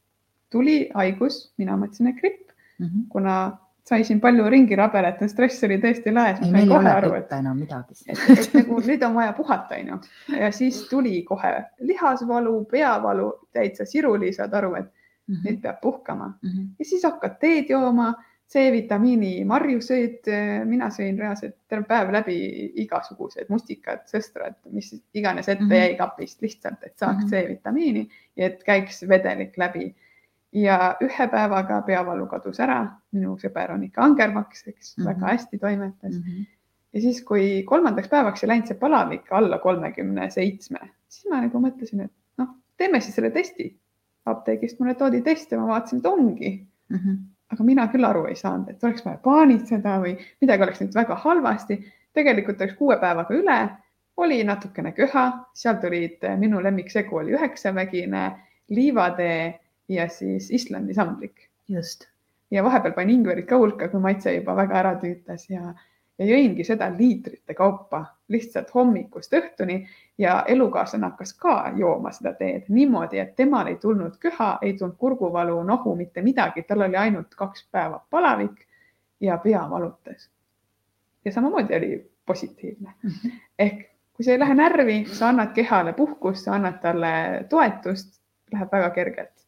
[0.50, 3.06] tuli haigus, mina mõtlesin, et gripp mm, -hmm.
[3.08, 3.36] kuna
[3.84, 6.40] sai siin palju ringi rabeleda, stress oli tõesti laes.
[6.42, 7.96] ei, meil ei ole aru, et, enam midagi.
[8.08, 9.98] et, et nagu nüüd on vaja puhata, onju.
[10.40, 11.52] ja siis tuli kohe
[11.84, 15.48] lihasvalu, peavalu, täitsa siruli, saad aru, et mm -hmm.
[15.48, 16.48] nüüd peab puhkama mm.
[16.48, 16.70] -hmm.
[16.78, 18.14] ja siis hakkad teed jooma,
[18.54, 20.28] C-vitamiini marju sõid.
[20.68, 22.36] mina sõin reaalselt terve päev läbi
[22.84, 25.74] igasugused mustikad, sõstrad, mis iganes ette -hmm.
[25.74, 27.30] jäi kapist lihtsalt, et saaks mm -hmm.
[27.30, 29.94] C-vitamiini ja et käiks vedelik läbi
[30.54, 32.80] ja ühe päevaga peavalu kadus ära.
[33.12, 35.08] minu sõber on ikka angermaks, eks mm -hmm.
[35.08, 36.22] väga hästi toimetas mm.
[36.22, 36.46] -hmm.
[36.92, 40.78] ja siis, kui kolmandaks päevaks ei läinud see palavik alla kolmekümne seitsme,
[41.08, 43.80] siis ma nagu mõtlesin, et noh, teeme siis selle testi.
[44.26, 46.96] apteegist mulle toodi test ja ma vaatasin, et ongi mm.
[46.96, 47.16] -hmm.
[47.52, 51.14] aga mina küll aru ei saanud, et oleks vaja paanitseda või midagi oleks nüüd väga
[51.14, 51.92] halvasti.
[52.12, 53.68] tegelikult oleks kuue päevaga üle,
[54.16, 58.32] oli natukene köha, seal tulid minu lemmiksegu oli üheksavägine
[58.68, 61.50] liivatee ja siis Islandi samblik.
[61.68, 62.04] just.
[62.50, 65.74] ja vahepeal panin ingverit ka hulka, kui maitse juba väga ära tüütas ja,
[66.18, 69.78] ja jõingi seda liitrite kaupa lihtsalt hommikust õhtuni
[70.18, 74.96] ja elukaaslane hakkas ka jooma seda teed niimoodi, et temal ei tulnud köha, ei tulnud
[74.96, 78.66] kurguvalu, nohu, mitte midagi, tal oli ainult kaks päeva palavik
[79.20, 80.30] ja pea valutas.
[81.24, 82.94] ja samamoodi oli positiivne.
[83.04, 83.30] -hmm.
[83.58, 88.20] ehk kui sa ei lähe närvi, sa annad kehale puhkust, sa annad talle toetust,
[88.52, 89.43] läheb väga kergelt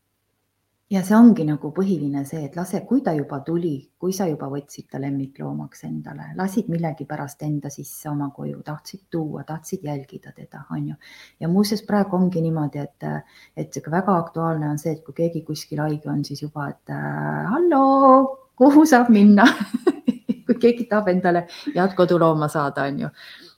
[0.90, 4.46] ja see ongi nagu põhiline see, et lase, kui ta juba tuli, kui sa juba
[4.52, 10.62] võtsid ta lemmikloomaks endale, lasid millegipärast enda sisse oma koju, tahtsid tuua, tahtsid jälgida teda,
[10.70, 10.98] on ju.
[11.40, 13.08] ja muuseas, praegu ongi niimoodi, et,
[13.56, 17.42] et väga aktuaalne on see, et kui keegi kuskil haige on, siis juba, et äh,
[17.50, 18.22] halloo,
[18.56, 19.48] kuhu saab minna
[20.46, 23.12] kui keegi tahab endale head kodulooma saada, on ju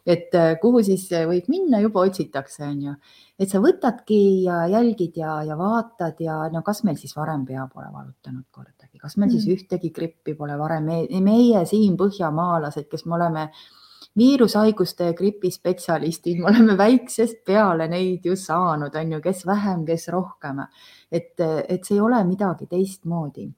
[0.08, 2.94] et äh, kuhu siis äh, võib minna, juba otsitakse, on ju.
[3.38, 7.66] et sa võtadki ja jälgid ja, ja vaatad ja no kas meil siis varem pea
[7.72, 9.34] pole valutanud kordagi kas meil mm.
[9.36, 13.48] siis ühtegi grippi pole varem me,, meie siin põhjamaalased, kes me oleme
[14.18, 19.84] viirushaiguste ja gripi spetsialistid, me oleme väiksest peale neid ju saanud, on ju, kes vähem,
[19.86, 20.64] kes rohkem.
[21.12, 23.48] et, et see ei ole midagi teistmoodi.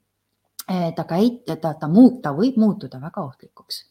[0.95, 3.81] ta käit-, ta, ta muut-, ta võib muutuda väga ohtlikuks.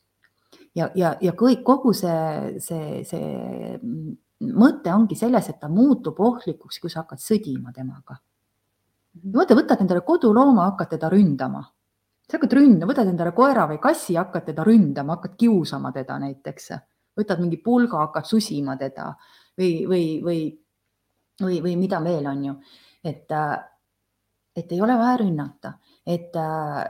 [0.75, 3.79] Ja, ja, ja kõik, kogu see, see, see
[4.41, 8.21] mõte ongi selles, et ta muutub ohtlikuks, kui sa hakkad sõdima temaga.
[9.23, 11.65] mõtle, võtad endale kodulooma, hakkad teda ründama.
[12.31, 16.71] Sa hakkad ründama, võtad endale koera või kassi, hakkad teda ründama, hakkad kiusama teda näiteks,
[17.19, 19.11] võtad mingi pulga, hakkad susima teda
[19.59, 20.41] või, või, või,
[21.43, 22.55] või, või mida veel on ju,
[23.05, 23.35] et,
[24.57, 25.75] et ei ole vaja rünnata,
[26.07, 26.37] et,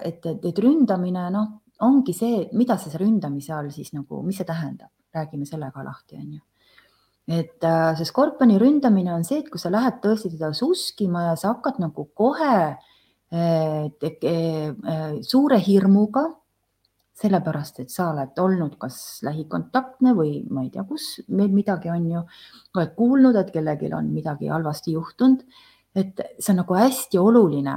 [0.05, 4.49] et, et, et ründamine, noh, ongi see, mida see ründamise all siis nagu, mis see
[4.49, 6.47] tähendab, räägime selle ka lahti, on ju
[7.31, 7.63] et
[7.99, 11.79] see skorpioni ründamine on see, et kui sa lähed tõesti teda suskima ja sa hakkad
[11.83, 12.57] nagu kohe
[15.23, 16.25] suure hirmuga,
[17.21, 22.09] sellepärast et sa oled olnud kas lähikontaktne või ma ei tea, kus meil midagi on
[22.11, 22.23] ju,
[22.75, 25.45] oled kuulnud, et kellelgi on midagi halvasti juhtunud.
[25.95, 27.77] et see on nagu hästi oluline,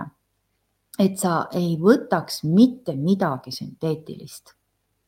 [1.00, 4.54] et sa ei võtaks mitte midagi sünteetilist.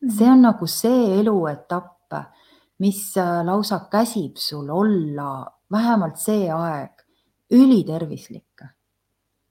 [0.02, 0.12] Mhm.
[0.18, 2.14] see on nagu see eluetapp,
[2.80, 7.06] mis äh, lausa käsib sul olla vähemalt see aeg
[7.52, 8.46] ülitervislik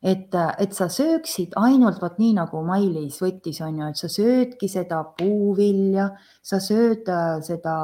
[0.05, 4.68] et, et sa sööksid ainult vot nii nagu Mailis võttis, on ju, et sa söödki
[4.70, 6.11] seda puuvilja,
[6.45, 7.76] sa sööd äh, seda,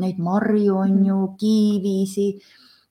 [0.00, 1.38] neid marju on ju, mhm.
[1.40, 2.28] kiivisi.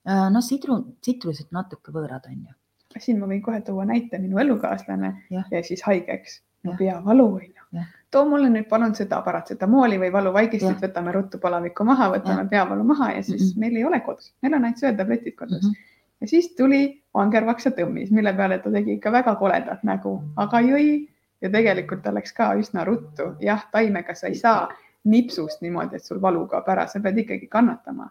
[0.02, 2.56] Äh, noh, sidru, sitrused natuke võõrad on ju.
[2.98, 6.42] Siin ma võin kohe tuua näite, minu elukaaslane jäi siis haigeks,
[6.78, 7.84] peavalu on ju.
[8.10, 12.48] too mulle nüüd palun seda paratsetamooli või valuvaigistit, võtame ruttu palaviku maha, võtame ja.
[12.48, 13.60] peavalu maha ja siis mm -hmm.
[13.60, 15.70] meil ei ole kodus, meil on ainult söötabletid kodus mm.
[15.70, 15.88] -hmm
[16.22, 20.60] ja siis tuli vangervaks ja tõmmis, mille peale ta tegi ikka väga koledat nägu, aga
[20.60, 21.08] jõi
[21.42, 23.34] ja tegelikult ta läks ka üsna ruttu.
[23.40, 24.68] jah, taimega sa ei saa
[25.04, 28.10] nipsust niimoodi, et sul valu kaob ära, sa pead ikkagi kannatama.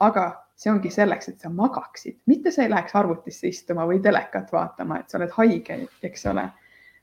[0.00, 4.52] aga see ongi selleks, et sa magaksid, mitte sa ei läheks arvutisse istuma või telekat
[4.52, 6.48] vaatama, et sa oled haige, eks ole,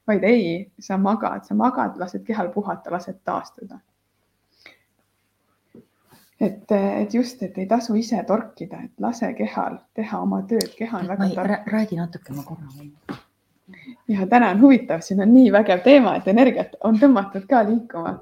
[0.07, 3.79] vaid ei, sa magad, sa magad, lased kehal puhata, lased taastuda
[6.41, 11.01] et, et just, et ei tasu ise torkida, et lase kehal teha oma tööd, keha
[11.01, 11.67] on väga tark.
[11.69, 12.91] räägi natuke, ma korra võin.
[14.09, 18.17] ja täna on huvitav, siin on nii vägev teema, et energiat on tõmmatud ka liikuma.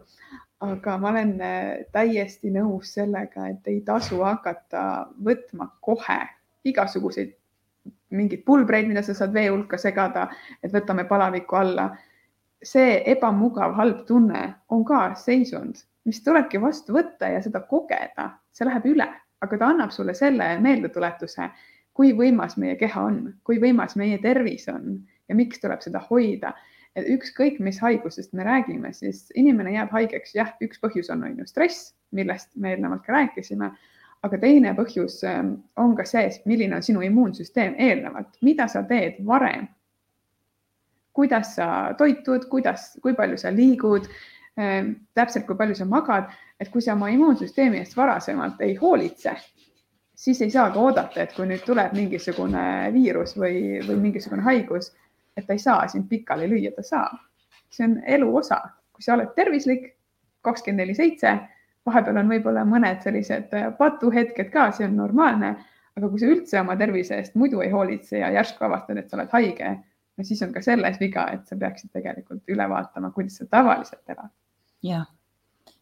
[0.60, 6.20] Aga ma olen äh, täiesti nõus sellega, et ei tasu hakata võtma kohe
[6.68, 7.36] igasuguseid
[8.10, 10.28] mingeid pulbreid, mida sa saad vee hulka segada,
[10.64, 11.90] et võtame palaviku alla.
[12.64, 15.78] see ebamugav, halb tunne on ka seisund
[16.10, 19.08] mis tulebki vastu võtta ja seda kogeda, see läheb üle,
[19.44, 21.50] aga ta annab sulle selle meeldetuletuse,
[21.94, 25.00] kui võimas meie keha on, kui võimas meie tervis on
[25.30, 26.56] ja miks tuleb seda hoida.
[26.98, 31.38] Et ükskõik, mis haigusest me räägime, siis inimene jääb haigeks, jah, üks põhjus on, on
[31.38, 33.70] ju stress, millest me eelnevalt ka rääkisime,
[34.26, 39.22] aga teine põhjus ähm, on ka see, milline on sinu immuunsüsteem eelnevalt, mida sa teed
[39.26, 39.70] varem?
[41.14, 44.08] Kuidas sa toitud, kuidas, kui palju sa liigud,
[44.60, 49.32] Ehm, täpselt, kui palju sa magad, et kui sa oma immuunsüsteemi eest varasemalt ei hoolitse,
[50.20, 52.64] siis ei saa ka oodata, et kui nüüd tuleb mingisugune
[52.96, 54.92] viirus või, või mingisugune haigus,
[55.40, 57.18] et ta ei saa sind pikali lüüa, ta saab.
[57.70, 58.58] see on elu osa,
[58.94, 59.92] kui sa oled tervislik
[60.42, 61.36] kakskümmend neli seitse,
[61.86, 65.52] vahepeal on võib-olla mõned sellised patuhetked ka, see on normaalne,
[65.98, 69.20] aga kui sa üldse oma tervise eest muidu ei hoolitse ja järsku avastad, et sa
[69.20, 69.76] oled haige,
[70.18, 74.16] no siis on ka selles viga, et sa peaksid tegelikult üle vaatama, kuidas sa tavaliselt
[74.16, 74.34] elad.
[74.86, 75.06] Jah,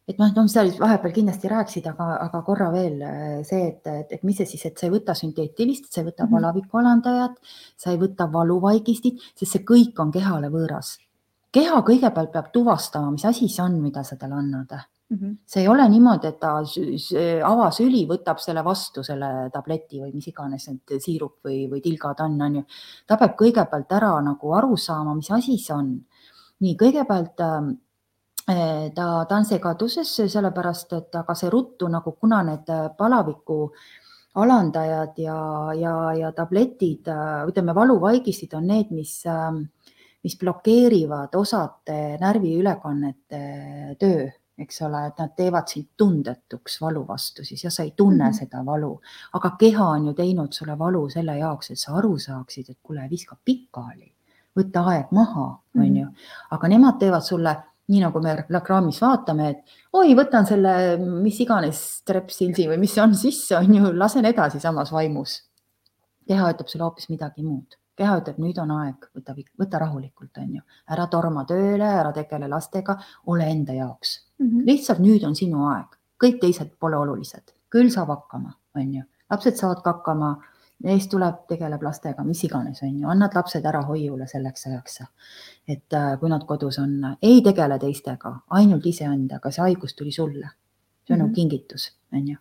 [0.08, 4.14] et noh, noh, sa vahepeal kindlasti rääkisid, aga, aga korra veel äh, see, et, et,
[4.16, 6.36] et mis see siis, et sa ei võta sünteetilist, sa ei võta mm -hmm.
[6.38, 7.34] palaviku alandajat,
[7.76, 10.96] sa ei võta valuvaigistit, sest see kõik on kehale võõras.
[11.52, 15.16] keha kõigepealt peab tuvastama, mis asi see on, mida sa talle annad mm.
[15.16, 15.36] -hmm.
[15.46, 16.54] see ei ole niimoodi, et ta
[17.44, 22.40] avasüli võtab selle vastu, selle tableti või mis iganes need siirup või, või tilgad on,
[22.42, 22.62] on ju.
[23.06, 26.00] ta peab kõigepealt ära nagu aru saama, mis asi see on.
[26.60, 27.87] nii, kõigepealt Eh,
[28.94, 33.60] ta, ta on segaduses, sellepärast et aga see ruttu nagu, kuna need äh, palaviku
[34.38, 35.38] alandajad ja,
[35.76, 39.62] ja, ja tabletid, äh, ütleme, valuvaigistid on need, mis, ähm,
[40.24, 43.42] mis blokeerivad osade närviülekannete
[44.00, 44.26] töö,
[44.58, 48.30] eks ole, et nad teevad sind tundetuks valu vastu siis ja sa ei tunne mm
[48.30, 48.38] -hmm.
[48.38, 49.00] seda valu,
[49.32, 53.10] aga keha on ju teinud sulle valu selle jaoks, et sa aru saaksid, et kuule,
[53.10, 54.12] viska pikali,
[54.56, 55.96] võta aeg maha, on mhm.
[55.96, 56.06] ju,
[56.50, 57.56] aga nemad teevad sulle
[57.88, 63.02] nii nagu me reklaamis vaatame, et oi, võtan selle mis iganes trepsildi või mis see
[63.04, 65.42] on sisse, on ju, lasen edasi samas vaimus.
[66.28, 67.78] keha ütleb sulle hoopis midagi muud.
[67.96, 72.48] keha ütleb, nüüd on aeg, võta, võta rahulikult, on ju, ära torma tööle, ära tegele
[72.48, 74.46] lastega, ole enda jaoks mm.
[74.46, 74.66] -hmm.
[74.66, 79.56] lihtsalt nüüd on sinu aeg, kõik teised pole olulised, küll saab hakkama, on ju, lapsed
[79.56, 80.36] saavad ka hakkama
[80.84, 85.00] mees tuleb, tegeleb lastega, mis iganes, on ju, annad lapsed ära hoiule selleks ajaks.
[85.68, 90.50] et äh, kui nad kodus on, ei tegele teistega, ainult iseendaga, see haigus tuli sulle.
[91.06, 91.34] see on mm -hmm.
[91.34, 92.36] kingitus, on ju.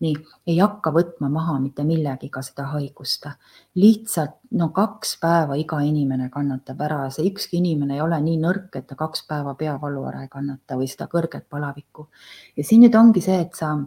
[0.00, 0.14] nii,
[0.46, 3.26] ei hakka võtma maha mitte millegiga seda haigust.
[3.74, 8.76] lihtsalt no kaks päeva iga inimene kannatab ära, see ükski inimene ei ole nii nõrk,
[8.76, 12.08] et ta kaks päeva peavalu ära ei kannata või seda kõrget palavikku.
[12.56, 13.78] ja siin nüüd ongi see, et sa,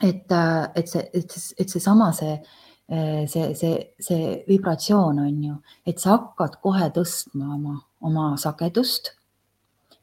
[0.00, 5.56] et, äh, et see, et, seesama see, see Eh, see, see, see vibratsioon on ju,
[5.86, 9.14] et sa hakkad kohe tõstma oma, oma sagedust,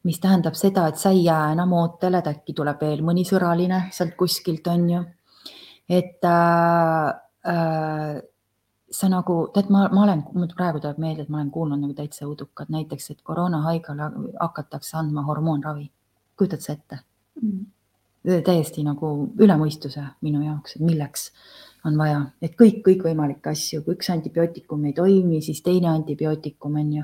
[0.08, 3.86] mis tähendab seda, et sa ei jää enam ootele, et äkki tuleb veel mõni sõraline
[3.96, 5.04] sealt kuskilt, on ju.
[5.90, 7.08] et äh,
[7.50, 8.22] äh,
[8.92, 11.96] sa nagu, tead, ma, ma olen, mul praegu tuleb meelde, et ma olen kuulnud nagu
[11.98, 15.92] täitsa õudukad, näiteks, et koroonahaigele hakatakse andma hormoonravi.
[16.40, 17.04] kujutad sa ette
[17.42, 17.68] mm.?
[18.46, 19.10] täiesti nagu
[19.40, 21.30] üle mõistuse minu jaoks, et milleks
[21.86, 26.94] on vaja, et kõik, kõikvõimalikke asju, kui üks antibiootikum ei toimi, siis teine antibiootikum on
[27.00, 27.04] ju.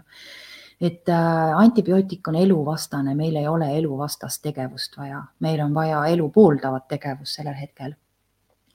[0.81, 6.29] et äh, antibiootik on eluvastane, meil ei ole eluvastast tegevust vaja, meil on vaja elu
[6.29, 7.95] pooldavat tegevust sellel hetkel.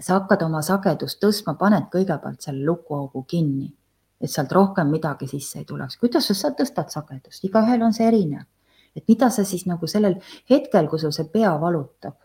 [0.01, 3.74] sa hakkad oma sagedust tõstma, paned kõigepealt selle lukuaugu kinni,
[4.20, 5.96] et sealt rohkem midagi sisse ei tuleks.
[5.96, 8.48] kuidas sa tõstad sagedust, igaühel on see erinev,
[8.96, 10.16] et mida sa siis nagu sellel
[10.51, 12.16] hetkel, kui sul see pea valutab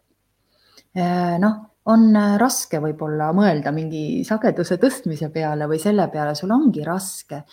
[0.96, 6.54] äh, noh on äh, raske võib-olla mõelda mingi sageduse tõstmise peale või selle peale, sul
[6.56, 7.44] ongi raske.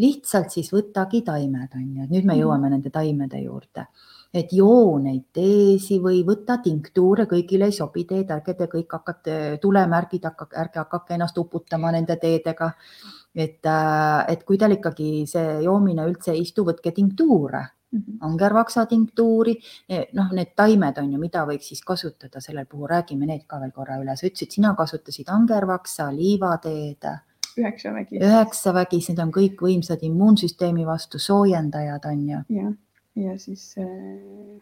[0.00, 2.40] lihtsalt siis võtagi taimed, on ju, et nüüd me mhm.
[2.40, 3.84] jõuame nende taimede juurde,
[4.32, 9.58] et joo neid teesi või võta tinktuure, kõigile ei sobi teed, ärge te kõik hakkate
[9.60, 12.72] tulemärgid, ärge hakake ennast uputama nende teedega.
[13.34, 17.62] et, äh, et kui teil ikkagi see joomine üldse ei istu, võtke tinktuure.
[18.20, 19.56] Angervaksa tinktuuri,
[19.88, 23.58] e, noh, need taimed on ju, mida võiks siis kasutada sellel puhul, räägime need ka
[23.60, 27.08] veel korra üle, sa ütlesid, sina kasutasid angervaksa, liivateed.
[27.58, 28.22] üheksavägi.
[28.22, 32.42] üheksavägis, need on kõik võimsad immuunsüsteemi vastu soojendajad on ju.
[32.60, 32.72] jah,
[33.16, 34.60] ja siis äh,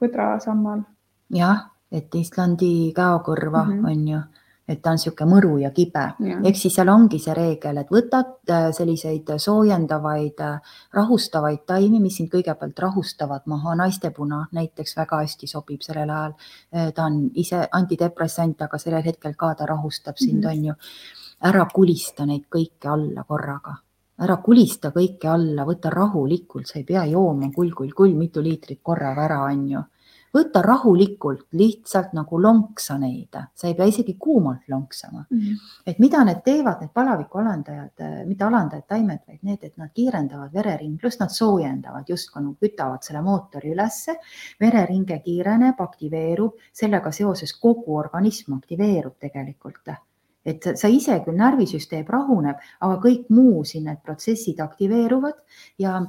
[0.00, 0.82] põdrasammal.
[1.30, 3.90] jah, et Islandi käokõrva mm -hmm.
[3.90, 4.22] on ju
[4.68, 6.04] et ta on niisugune mõru ja kibe,
[6.46, 12.16] ehk siis seal ongi see reegel, et võtad äh, selliseid soojendavaid, äh, rahustavaid taimi, mis
[12.20, 14.44] sind kõigepealt rahustavad maha, naistepuna.
[14.54, 16.36] Näiteks väga hästi sobib sellel ajal.
[16.74, 20.58] Äh, ta on ise antidepressant, aga sellel hetkel ka ta rahustab sind mm, -hmm.
[20.58, 20.74] on ju.
[21.42, 23.74] ära kulista neid kõike alla korraga.
[24.22, 28.78] Ära kulista kõike alla, võta rahulikult, sa ei pea jooma kull, kull, kull mitu liitrit
[28.82, 29.80] korraga ära, on ju
[30.34, 35.38] võta rahulikult, lihtsalt nagu lonksa neid, sa ei pea isegi kuumalt lonksama mm.
[35.38, 35.72] -hmm.
[35.86, 40.52] et mida need teevad, need palaviku alandajad, mitte alandajad taimed, vaid need, et nad kiirendavad
[40.52, 44.16] vereringlust, nad soojendavad justkui nagu kütavad selle mootori ülesse.
[44.60, 49.72] vereringe kiireneb, aktiveerub, sellega seoses kogu organism aktiveerub tegelikult
[50.44, 55.38] et sa ise küll, närvisüsteem rahuneb, aga kõik muu siin, need protsessid aktiveeruvad
[55.78, 56.00] ja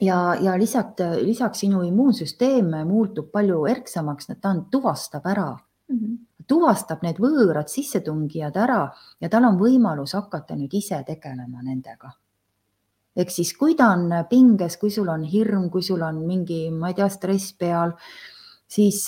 [0.00, 6.16] ja, ja lisaks, lisaks sinu immuunsüsteem muutub palju erksamaks, ta on, tuvastab ära mm, -hmm.
[6.46, 8.80] tuvastab need võõrad sissetungijad ära
[9.20, 12.12] ja tal on võimalus hakata nüüd ise tegelema nendega.
[13.16, 16.88] ehk siis, kui ta on pinges, kui sul on hirm, kui sul on mingi, ma
[16.88, 17.92] ei tea, stress peal,
[18.66, 19.06] siis,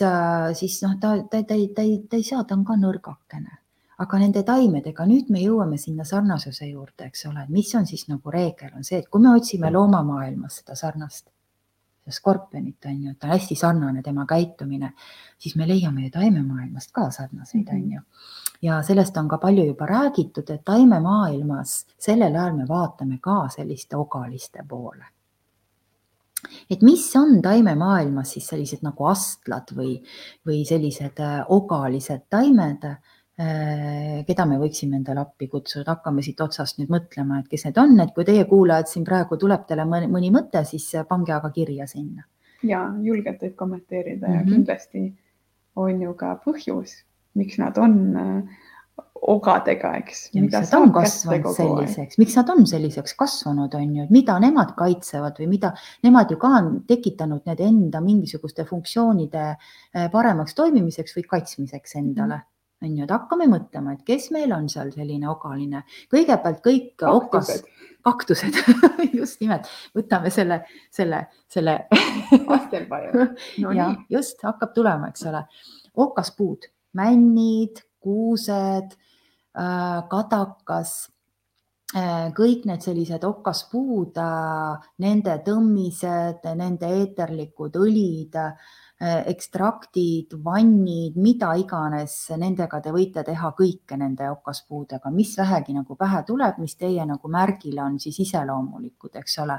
[0.52, 3.61] siis noh, ta, ta, ta, ta, ta ei saa, ta on ka nõrgakene
[4.02, 8.32] aga nende taimedega, nüüd me jõuame sinna sarnasuse juurde, eks ole, mis on siis nagu
[8.34, 11.28] reegel, on see, et kui me otsime loomamaailmas seda sarnast,
[12.10, 14.92] skorpionit on ju, ta on hästi sarnane, tema käitumine,
[15.38, 18.02] siis me leiame ju taimemaailmast ka sarnaseid, on ju.
[18.62, 23.96] ja sellest on ka palju juba räägitud, et taimemaailmas sellel ajal me vaatame ka selliste
[23.96, 25.04] ogaliste poole.
[26.70, 29.94] Et mis on taimemaailmas siis sellised nagu astlad või,
[30.46, 32.88] või sellised äh, ogalised taimed
[33.36, 37.94] keda me võiksime endale appi kutsuda, hakkame siit otsast nüüd mõtlema, et kes need on,
[38.04, 41.86] et kui teie kuulajad siin praegu tuleb teile mõni, mõni mõte, siis pange aga kirja
[41.86, 42.26] sinna.
[42.62, 44.36] ja julgelt võib kommenteerida mm -hmm.
[44.36, 44.52] ja mhm.
[44.52, 45.14] kindlasti
[45.76, 46.92] on ju ka põhjus,
[47.34, 48.42] miks nad on äh,
[49.22, 50.22] ogadega, eks.
[50.34, 54.74] miks nad on kasvanud selliseks, miks nad on selliseks kasvanud, on ju, et mida nemad
[54.76, 55.72] kaitsevad või mida
[56.02, 62.34] nemad ju ka on tekitanud need enda mingisuguste funktsioonide äh, paremaks toimimiseks või kaitsmiseks endale
[62.34, 62.40] mm.
[62.40, 62.50] -hmm
[62.82, 67.62] on ju, et hakkame mõtlema, et kes meil on seal selline ogaline, kõigepealt kõik kaktused,
[67.62, 68.58] okas, kaktused
[69.20, 70.62] just nimelt, võtame selle,
[70.92, 71.78] selle, selle
[73.62, 73.72] no,.
[73.78, 74.02] ja nii.
[74.12, 75.46] just hakkab tulema, eks ole,
[76.06, 76.68] okaspuud,
[76.98, 81.00] männid, kuused äh,, kadakas
[82.32, 84.16] kõik need sellised okaspuud,
[85.04, 88.54] nende tõmmised, nende eeterlikud õlid Äh,
[89.02, 96.20] ekstraktid, vannid, mida iganes, nendega te võite teha kõike nende okaspuudega, mis vähegi nagu pähe
[96.28, 99.58] tuleb, mis teie nagu märgile on siis iseloomulikud, eks ole.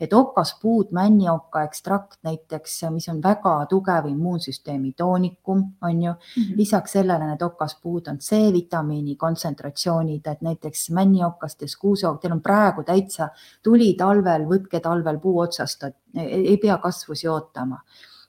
[0.00, 6.42] et okaspuud, männioka ekstrakt näiteks, mis on väga tugev immuunsüsteemi toonikum, on ju mm.
[6.42, 6.56] -hmm.
[6.56, 13.28] lisaks sellele need okaspuud on C-vitamiini kontsentratsioonid, et näiteks männiokastes, kuuseok, teil on praegu täitsa
[13.62, 15.84] tuli talvel, võtke talvel puu otsast,
[16.14, 17.80] ei pea kasvusi ootama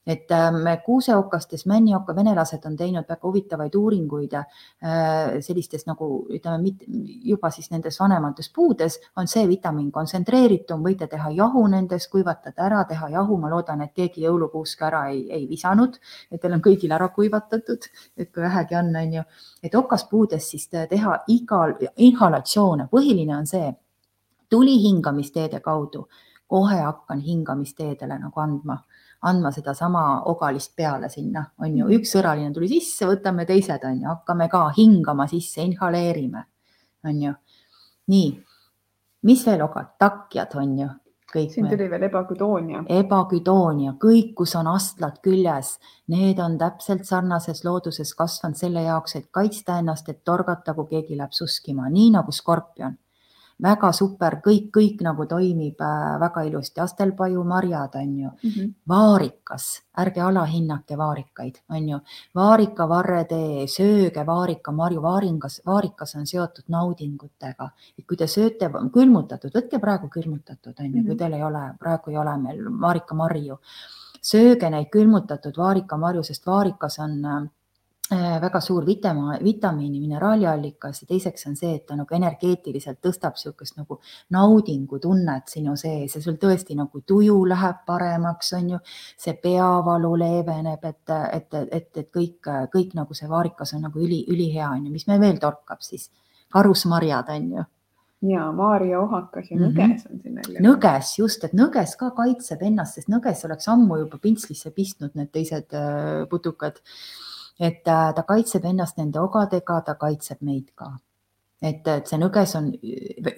[0.08, 4.48] et ähm, kuuseokastes männioka venelased on teinud väga huvitavaid uuringuid äh,
[5.40, 6.74] sellistes nagu ütleme,
[7.24, 13.10] juba siis nendes vanemates puudes on C-vitamiin kontsentreeritum, võite teha jahu nendest, kuivatada ära, teha
[13.16, 15.96] jahu, ma loodan, et keegi jõulukuuske ära ei, ei visanud,
[16.32, 17.88] et teil on kõigil ära kuivatatud,
[18.18, 19.24] et kui vähegi on, on ju,
[19.64, 23.72] et okaspuudes siis teha igal inhalatsioone, põhiline on see
[24.52, 26.10] tuli hingamisteede kaudu,
[26.48, 28.82] kohe hakkan hingamisteedele nagu andma
[29.24, 34.10] andma sedasama ogalist peale sinna, on ju, üks sõraline tuli sisse, võtame teised, on ju,
[34.10, 36.44] hakkame ka hingama sisse, inhaleerime,
[37.08, 37.38] on ju.
[38.12, 38.34] nii,
[39.30, 40.90] mis veel ogad, takjad on ju.
[41.34, 42.84] siin tuli veel ebaküdoonia.
[42.90, 49.32] ebaküdoonia, kõik, kus on astlad küljes, need on täpselt sarnases looduses kasvanud selle jaoks, et
[49.32, 53.00] kaitsta ennast, et torgata, kui keegi läheb suskima, nii nagu skorpion
[53.62, 58.74] väga super, kõik, kõik nagu toimib äh, väga ilusti, astelpajumarjad on ju mm, -hmm.
[58.90, 62.00] vaarikas, ärge alahinnake vaarikaid, on ju,
[62.36, 69.80] vaarika varretee, sööge vaarikamarju, vaaringas, vaarikas on seotud naudingutega, et kui te sööte külmutatud, võtke
[69.80, 71.06] praegu külmutatud, on ju mm, -hmm.
[71.06, 71.18] kui mhm.
[71.18, 73.60] teil ei ole, praegu ei ole meil vaarikamarju,
[74.22, 77.50] sööge neid külmutatud vaarikamarju, sest vaarikas on Äh,
[78.12, 83.78] väga suur vitama, vitamiini, mineraaliallikas ja teiseks on see, et ta nagu energeetiliselt tõstab niisugust
[83.78, 84.00] nagu
[84.36, 88.80] naudingutunnet sinu sees ja sul tõesti nagu tuju läheb paremaks, on ju.
[89.18, 94.26] see peavalu leeveneb, et, et, et, et kõik, kõik nagu see vaarikas on nagu üli,
[94.30, 96.12] ülihea on ju, mis meil veel torkab siis,
[96.52, 97.66] karusmarjad on ju
[98.24, 100.14] ja Maarja ohakas ja nõges mm -hmm.
[100.14, 100.62] on siin välja.
[100.62, 105.32] nõges just, et nõges ka kaitseb ennast, sest nõges oleks ammu juba pintslisse pistnud need
[105.32, 106.80] teised äh, putukad
[107.64, 110.92] et äh, ta kaitseb ennast nende ogadega, ta kaitseb meid ka.
[111.64, 112.66] et, et see nõges on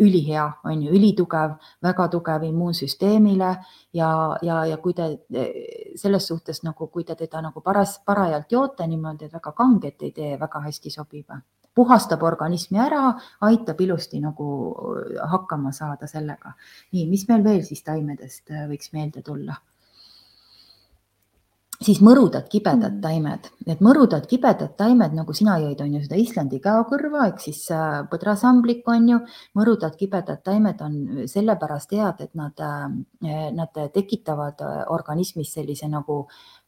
[0.01, 3.51] ülihea, on ju, ülitugev, väga tugev immuunsüsteemile
[3.93, 4.07] ja,
[4.41, 5.11] ja, ja kui te
[6.01, 10.15] selles suhtes nagu, kui te teda nagu paras, parajalt joote niimoodi, et väga kanget ei
[10.15, 11.37] tee, väga hästi sobib
[11.75, 13.03] puhastab organismi ära,
[13.47, 14.47] aitab ilusti nagu
[15.31, 16.55] hakkama saada sellega.
[16.95, 19.59] nii, mis meil veel siis taimedest äh, võiks meelde tulla?
[21.83, 23.01] Siis mõrudad kibedad mm.
[23.03, 27.61] taimed, need mõrudad kibedad taimed, nagu sina jõid, on ju seda Islandi käokõrva ehk siis
[27.73, 29.19] äh, põdrasamblik on ju.
[29.57, 36.25] mõrudad kibedad taimed on sellepärast head, et nad, äh, nad tekitavad äh, organismis sellise nagu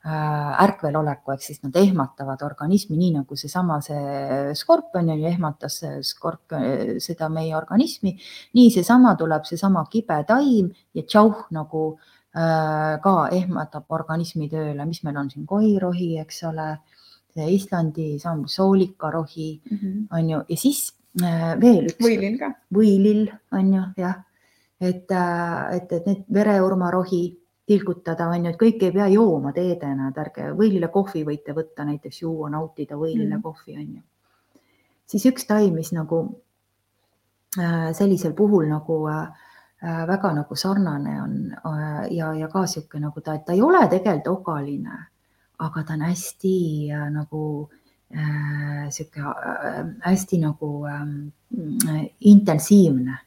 [0.07, 7.27] ärkveloleku ehk siis nad ehmatavad organismi, nii nagu seesama see skorpion ju ehmatas skorpion, seda
[7.33, 8.13] meie organismi.
[8.55, 12.16] nii seesama tuleb seesama kibe taim ja tšauh nagu äh, Äh,
[13.03, 16.69] ka ehmatab organismi tööle, mis meil on siin kohirohi, eks ole,
[17.37, 20.07] Islandi soolikarohi mm -hmm.
[20.11, 22.01] on ju, ja siis äh, veel üks.
[22.01, 22.51] võilill ka.
[22.73, 24.15] võilill on ju jah,
[24.81, 30.09] et, äh, et, et need vereurmarohi tilgutada on ju, et kõike ei pea jooma teedena,
[30.09, 33.41] et ärge võilile kohvi võite võtta näiteks juua, nautida võilile mm.
[33.41, 34.01] kohvi on ju.
[35.05, 36.41] siis üks taim, mis nagu
[37.59, 39.46] äh, sellisel puhul nagu äh, Äh,
[39.81, 43.83] väga nagu sarnane on äh, ja, ja ka sihuke nagu ta, et ta ei ole
[43.89, 44.97] tegelikult ogaline,
[45.59, 46.55] aga ta on hästi
[46.91, 47.69] äh, nagu
[48.09, 53.17] äh, sihuke äh, hästi nagu äh, intensiivne.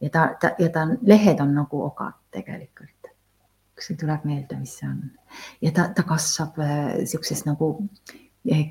[0.00, 3.12] ja ta, ta ja ta on, lehed on nagu ogad tegelikult.
[3.74, 5.02] kas sul tuleb meelde, mis see on?
[5.60, 7.88] ja ta, ta kasvab äh, sihukeses nagu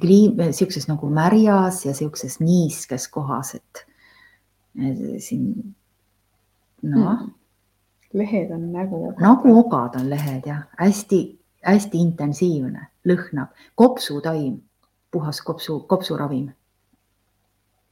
[0.02, 3.86] kliim, sihukeses nagu märjas ja sihukeses niiskes kohas, et
[5.20, 5.76] siin
[6.82, 7.22] noh.
[7.22, 7.34] Mm..
[8.14, 9.14] lehed on nagu.
[9.20, 14.62] näguogad on lehed jah, hästi-hästi intensiivne, lõhnab, kopsutaim,
[15.12, 16.52] puhas kopsu, kopsuravim.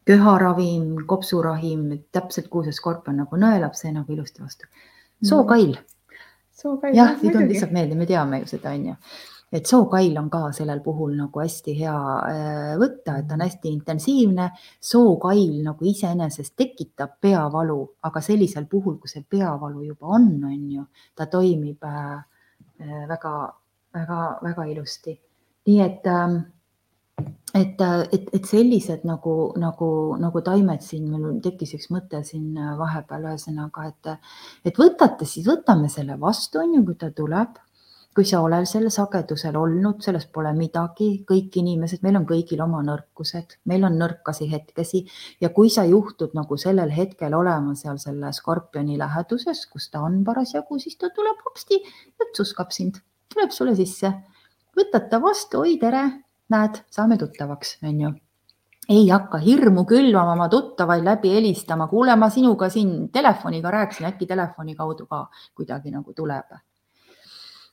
[0.06, 4.68] köharavim, kopsuravim, täpselt kuhu see skorpion nagu nõelab, see nagu ilusti vastu.
[5.24, 5.76] sookail.
[5.76, 6.96] Mm..
[6.96, 8.96] jah, ei tulnud lihtsalt meelde, me teame ju seda, on ju
[9.52, 11.96] et sookail on ka sellel puhul nagu hästi hea
[12.30, 14.50] äh, võtta, et ta on hästi intensiivne.
[14.92, 20.86] sookail nagu iseenesest tekitab peavalu, aga sellisel puhul, kui see peavalu juba on, on ju,
[21.16, 21.82] ta toimib
[23.10, 25.20] väga-väga-väga äh, ilusti.
[25.68, 26.40] nii et ähm,
[27.54, 27.82] et,
[28.14, 29.90] et, et sellised nagu, nagu,
[30.22, 34.04] nagu taimed siin, mul tekkis üks mõte siin vahepeal, ühesõnaga, et,
[34.70, 37.58] et võtate siis, võtame selle vastu, on ju, kui ta tuleb
[38.20, 42.82] kui sa oled sellel sagedusel olnud, sellest pole midagi, kõik inimesed, meil on kõigil oma
[42.84, 45.06] nõrkused, meil on nõrkasi hetkesi.
[45.40, 50.20] Ja kui sa juhtud nagu sellel hetkel olema seal selle skorpioni läheduses, kus ta on
[50.28, 53.00] parasjagu, siis ta tuleb hopsti ja tsuskab sind,
[53.32, 54.12] tuleb sulle sisse,
[54.76, 56.04] võtad ta vastu, oi tere,
[56.52, 58.18] näed, saame tuttavaks, onju.
[58.92, 64.28] Ei hakka hirmu külvama oma tuttavaid läbi helistama, kuule, ma sinuga siin telefoniga rääkisin, äkki
[64.28, 66.60] telefoni kaudu ka kuidagi nagu tuleb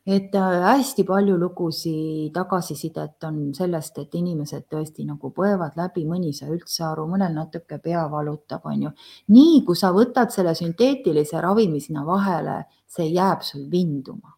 [0.06, 6.30] et äh, hästi palju lugusid, tagasisidet on sellest, et inimesed tõesti nagu põevad läbi, mõni
[6.30, 8.94] ei saa üldse aru, mõnel natuke pea valutab, on ju.
[9.34, 14.35] nii kui sa võtad selle sünteetilise ravimi sinna vahele, see jääb sul vinduma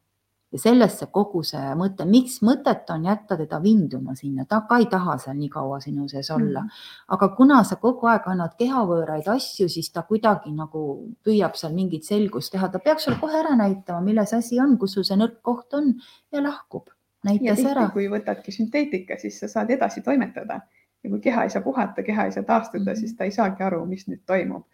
[0.52, 4.78] ja sellest see kogu see mõte, miks mõtet on jätta teda vinduma sinna, ta ka
[4.80, 6.68] ei taha seal nii kaua sinu sees olla mm.
[6.68, 7.08] -hmm.
[7.16, 10.84] aga kuna sa kogu aeg annad kehavõõraid asju, siis ta kuidagi nagu
[11.24, 14.96] püüab seal mingit selgust teha, ta peaks sulle kohe ära näitama, milles asi on, kus
[14.96, 15.94] sul see nõrk koht on
[16.32, 16.88] ja lahkub.
[17.24, 17.90] näitas ära.
[17.90, 20.60] kui võtadki sünteetika, siis sa saad edasi toimetada
[21.04, 23.00] ja kui keha ei saa puhata, keha ei saa taastuda mm, -hmm.
[23.00, 24.64] siis ta ei saagi aru, mis nüüd toimub.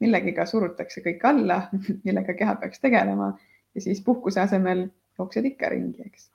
[0.00, 1.62] millegiga surutakse kõik alla
[2.04, 3.38] millega keha peaks tegelema
[3.74, 4.88] ja siis puhkuse asemel
[5.20, 6.30] jooksed ikka ringi, eks.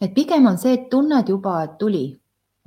[0.00, 2.06] et pigem on see, et tunned juba, et tuli,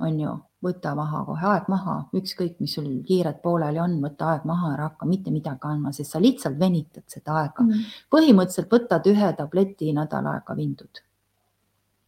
[0.04, 0.34] on ju,
[0.64, 4.88] võta maha kohe, aeg maha, ükskõik, mis sul kiired pooleli on, võta aeg maha, ära
[4.88, 7.70] hakka mitte midagi andma, sest sa lihtsalt venitad seda aega mm.
[7.70, 8.00] -hmm.
[8.14, 11.04] põhimõtteliselt võtad ühe tableti nädal aega vindud.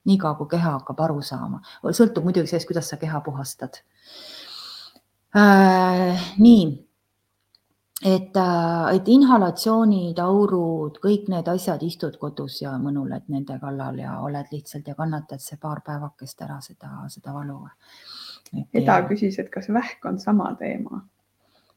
[0.04, 3.82] niikaua kui keha hakkab aru saama, sõltub muidugi sellest, kuidas sa keha puhastad
[5.36, 6.32] äh,.
[6.38, 6.89] nii
[8.04, 14.18] et, äh, et inhalatsioonid, aurud, kõik need asjad, istud kodus ja mõnuled nende kallal ja
[14.24, 17.60] oled lihtsalt ja kannatad see paar päevakest ära seda, seda valu.
[18.74, 21.04] Eda küsis, et kas vähk on sama teema?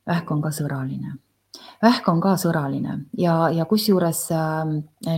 [0.07, 1.13] vähk on ka sõraline
[1.83, 4.61] vähk on ka sõraline ja, ja kusjuures äh,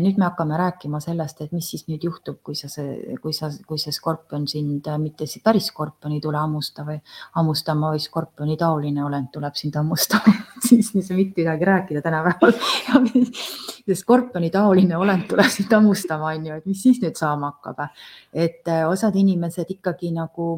[0.01, 3.51] nüüd me hakkame rääkima sellest, et mis siis nüüd juhtub, kui sa see, kui sa,
[3.67, 6.97] kui see skorpion sind äh, mitte siis päris skorpion ei tule hammusta või
[7.38, 10.33] hammustama, vaid skorpioni taoline olend tuleb sind hammustama
[10.67, 12.57] siis ei saa mitte midagi rääkida tänapäeval
[13.86, 17.86] see skorpioni taoline olend tuleb sind hammustama, on ju, et mis siis nüüd saama hakkab.
[18.33, 20.49] et äh, osad inimesed ikkagi nagu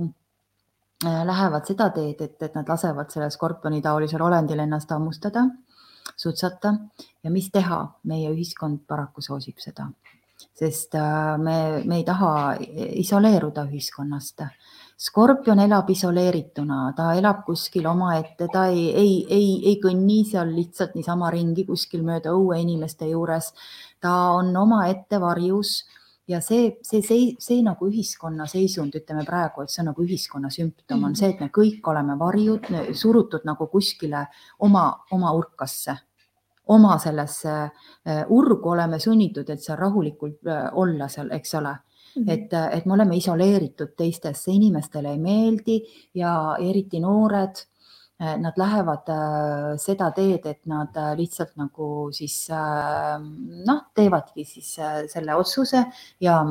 [1.06, 5.46] äh, lähevad seda teed, et, et nad lasevad sellel skorpioni taolisel olendil ennast hammustada
[6.18, 6.74] sutsata
[7.24, 9.88] ja mis teha, meie ühiskond paraku soosib seda,
[10.58, 12.32] sest äh, me, me ei taha
[13.04, 14.48] isoleeruda ühiskonnast.
[14.98, 20.96] Skorpion elab isoleerituna, ta elab kuskil omaette, ta ei, ei, ei, ei kõnni seal lihtsalt
[20.98, 23.54] niisama ringi kuskil mööda õue inimeste juures.
[24.02, 25.84] ta on omaette varjus
[26.28, 30.52] ja see, see, see, see nagu ühiskonna seisund, ütleme praegu, et see on nagu ühiskonna
[30.54, 31.20] sümptom, on mhm.
[31.20, 34.26] see, et me kõik oleme varjud, surutud nagu kuskile
[34.66, 35.96] oma, oma urkasse,
[36.68, 37.54] oma sellesse
[38.08, 42.24] äh, urgu oleme sunnitud, et seal rahulikult äh, olla seal, eks ole mm.
[42.24, 42.32] -hmm.
[42.34, 45.80] et, et me oleme isoleeritud teistest, see inimestele ei meeldi
[46.14, 47.56] ja eriti noored
[48.22, 49.12] äh, nad lähevad
[49.80, 52.48] seda teed, et nad lihtsalt nagu siis
[53.66, 55.86] noh, teevadki siis selle otsuse
[56.20, 56.46] ja,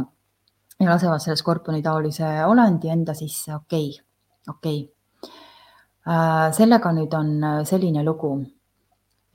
[0.81, 4.05] ja lasevad selle skorpioni taolise olendi enda sisse, okei okay,,
[4.49, 6.53] okei okay..
[6.53, 8.56] sellega nüüd on selline lugu Äh,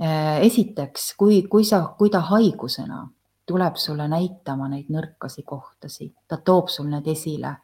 [0.01, 3.03] esiteks, kui, kui sa, kui ta haigusena
[3.51, 7.57] tuleb sulle näitama neid nõrkasi kohtasi, ta toob sul need esile.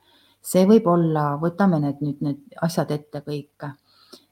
[0.47, 3.67] see võib olla, võtame need nüüd need asjad ette kõik.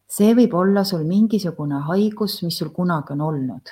[0.07, 3.69] see võib olla sul mingisugune haigus, mis sul kunagi on olnud.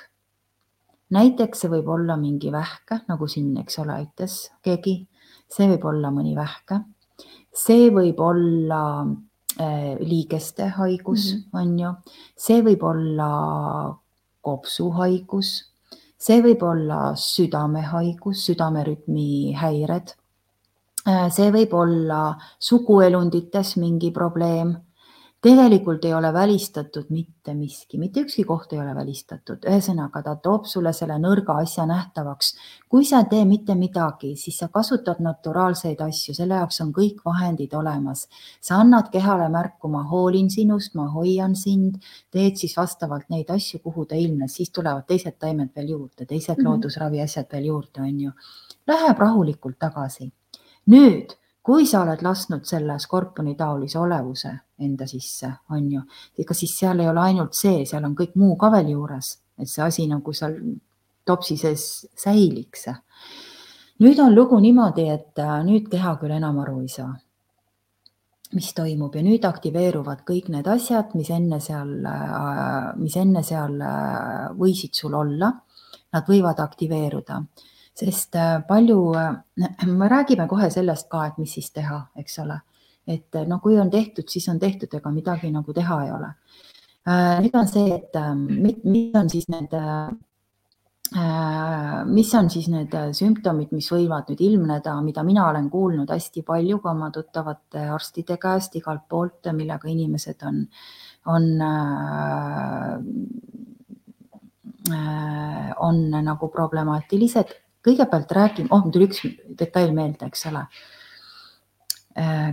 [1.09, 5.07] näiteks see võib olla mingi vähk, nagu siin, eks ole, ütles keegi.
[5.49, 6.79] see võib olla mõni vähk.
[7.53, 8.81] see võib olla
[9.59, 11.59] äh, liigeste haigus mm, -hmm.
[11.59, 11.93] on ju.
[12.38, 13.29] see võib olla
[14.43, 15.53] kopsuhaigus,
[16.19, 20.15] see võib olla südamehaigus, südamerütmi häired.
[21.35, 24.77] see võib olla suguelundites mingi probleem
[25.43, 30.69] tegelikult ei ole välistatud mitte miski, mitte ükski koht ei ole välistatud, ühesõnaga ta toob
[30.71, 32.53] sulle selle nõrga asja nähtavaks.
[32.89, 37.19] kui sa ei tee mitte midagi, siis sa kasutad naturaalseid asju, selle jaoks on kõik
[37.25, 38.27] vahendid olemas.
[38.61, 41.99] sa annad kehale märku, ma hoolin sinust, ma hoian sind,
[42.31, 46.57] teed siis vastavalt neid asju, kuhu ta ilmnes, siis tulevad teised taimed veel juurde, teised
[46.57, 46.69] mm -hmm.
[46.69, 48.31] loodusravi asjad veel juurde, on ju.
[48.87, 50.31] Läheb rahulikult tagasi.
[50.87, 54.51] nüüd kui sa oled lasknud selle skorpioni taolise olevuse
[54.84, 56.01] enda sisse, on ju,
[56.43, 59.72] ega siis seal ei ole ainult see, seal on kõik muu ka veel juures, et
[59.72, 60.57] see asi nagu seal
[61.26, 62.89] topsi sees säiliks.
[64.03, 67.14] nüüd on lugu niimoodi, et äh, nüüd keha küll enam aru ei saa.
[68.53, 71.95] mis toimub ja nüüd aktiveeruvad kõik need asjad, mis enne seal,
[72.99, 73.80] mis enne seal
[74.59, 75.49] võisid sul olla.
[76.14, 77.39] Nad võivad aktiveeruda,
[77.95, 78.37] sest
[78.67, 78.99] palju,
[80.01, 82.59] me räägime kohe sellest ka, et mis siis teha, eks ole.
[83.07, 86.29] et no kui on tehtud, siis on tehtud, ega midagi nagu teha ei ole.
[87.43, 88.15] nüüd on see, et
[88.83, 89.75] mis on siis need
[91.15, 96.09] Äh, mis on siis need äh, sümptomid, mis võivad nüüd ilmneda, mida mina olen kuulnud
[96.09, 100.63] hästi palju ka oma tuttavate arstide käest igalt poolt, millega inimesed on,
[101.29, 102.97] on, äh,
[105.85, 107.53] on nagu problemaatilised.
[107.84, 109.23] Kõigepealt räägime, oh, mul tuli üks
[109.59, 110.65] detail meelde, eks ole.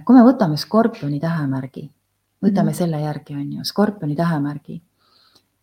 [0.05, 1.91] kui me võtame skorpioni tähemärgi,
[2.41, 4.81] võtame mm selle järgi, on ju, skorpioni tähemärgi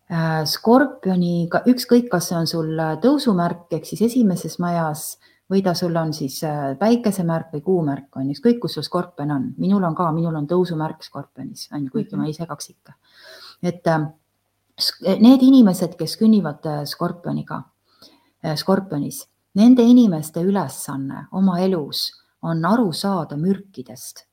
[0.07, 5.17] Äh, skorpioniga, ükskõik, kas see on sul äh, tõusumärk ehk siis esimeses majas
[5.51, 9.49] või ta sul on siis äh, päikesemärk või kuumärk on, ükskõik kus sul skorpion on,
[9.59, 12.23] minul on ka, minul on tõusumärk skorpionis on ju, kuigi mm -hmm.
[12.23, 12.93] ma ise kaks ikka.
[13.63, 13.91] et
[15.19, 17.63] need inimesed, kes künnivad skorpioniga,
[18.55, 19.27] skorpionis,
[19.57, 22.07] nende inimeste ülesanne oma elus
[22.41, 24.23] on aru saada mürkidest.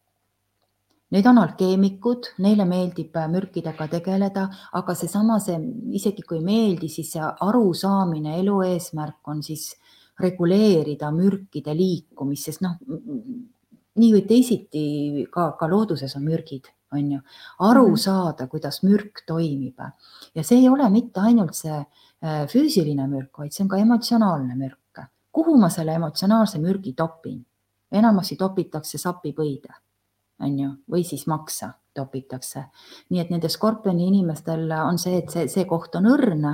[1.14, 5.56] Need on alkeemikud, neile meeldib äh, mürkidega tegeleda, aga seesama, see
[5.94, 9.68] isegi kui ei meeldi, siis see arusaamine, elu eesmärk on siis
[10.20, 12.74] reguleerida mürkide liikumist, sest noh,
[13.94, 14.84] nii või teisiti
[15.30, 17.20] ka, ka looduses on mürgid, on ju,
[17.66, 19.78] aru mm saada, kuidas mürk toimib.
[20.34, 24.58] Ja see ei ole mitte ainult see äh, füüsiline mürk, vaid see on ka emotsionaalne
[24.58, 24.83] mürk.
[25.34, 27.42] Kuhu ma selle emotsionaalse mürgi topin?
[27.94, 29.74] enamasti topitakse sapipõide
[30.42, 32.64] on ju, või siis maksa topitakse.
[33.10, 36.46] nii et nende skorpioni inimestel on see, et see, see koht on õrn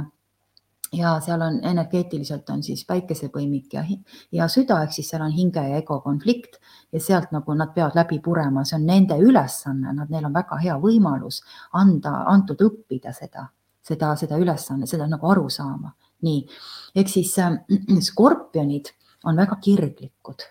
[0.93, 3.85] ja seal on energeetiliselt on siis päikesepõimik ja,
[4.33, 6.59] ja süda, ehk siis seal on hinge ja ego konflikt
[6.93, 10.59] ja sealt nagu nad peavad läbi purema, see on nende ülesanne, nad, neil on väga
[10.61, 11.43] hea võimalus
[11.79, 13.47] anda, antud õppida seda,
[13.87, 15.95] seda, seda ülesanne, seda nagu aru saama.
[16.23, 16.47] Nii,
[16.95, 17.59] ehk siis äh,
[18.09, 18.95] skorpionid
[19.25, 20.49] on väga kirglikud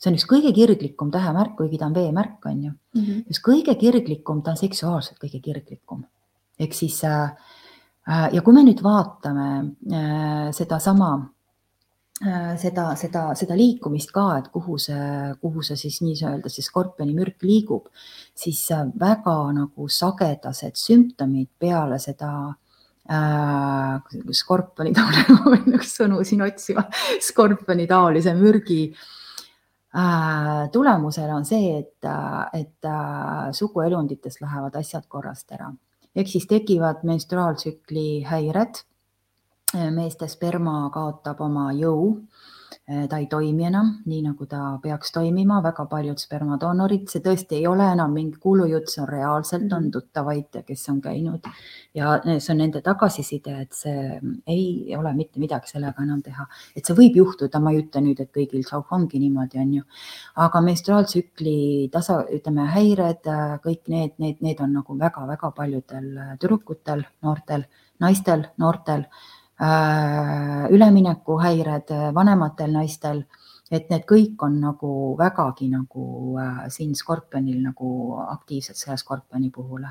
[0.00, 3.00] see on üks kõige kirglikum tähemärk, kuigi ta on veemärk, on ju mm.
[3.00, 3.24] -hmm.
[3.30, 6.04] üks kõige kirglikum, ta on seksuaalselt kõige kirglikum.
[6.58, 7.30] ehk siis äh,
[8.08, 11.30] äh, ja kui me nüüd vaatame äh, sedasama
[12.26, 17.14] äh, seda, seda, seda liikumist ka, et kuhu see, kuhu see siis nii-öelda see skorpioni
[17.14, 17.88] mürk liigub,
[18.34, 22.69] siis äh, väga nagu sagedased sümptomid peale seda äh,
[23.10, 26.84] skorpioni taoline, ma pean üks sõnu siin otsima,
[27.26, 29.08] skorpioni taolise mürgi äh,
[29.90, 32.06] Äh, tulemusel on see, et,
[32.54, 35.72] et äh, suguelundites lähevad asjad korrast ära.
[36.14, 38.84] Ehk siis tekivad menstruaaltsükli häired.
[39.94, 42.16] meeste sperma kaotab oma jõu.
[42.18, 42.29] Äh,
[43.08, 47.66] ta ei toimi enam nii, nagu ta peaks toimima, väga paljud spermadoonorid, see tõesti ei
[47.70, 49.90] ole enam mingi kuulujutt, see on reaalselt, on mhm.
[49.96, 51.48] tuttavaid, kes on käinud
[51.96, 56.46] ja see on nende tagasiside, et see ei ole mitte midagi sellega enam teha,
[56.76, 59.82] et see võib juhtuda, ma ei ütle nüüd, et kõigil ongi niimoodi, on ju.
[60.44, 63.26] aga menstruaaltsükli tasa, ütleme häired,
[63.64, 66.08] kõik need, need, need on nagu väga-väga paljudel
[66.40, 67.66] tüdrukutel, noortel,
[68.00, 73.24] naistel, noortel Äh, üleminekuhäired äh, vanematel naistel,
[73.70, 76.04] et need kõik on nagu vägagi nagu
[76.40, 79.84] äh, siin skorpionil nagu aktiivsed selle skorpioni puhul.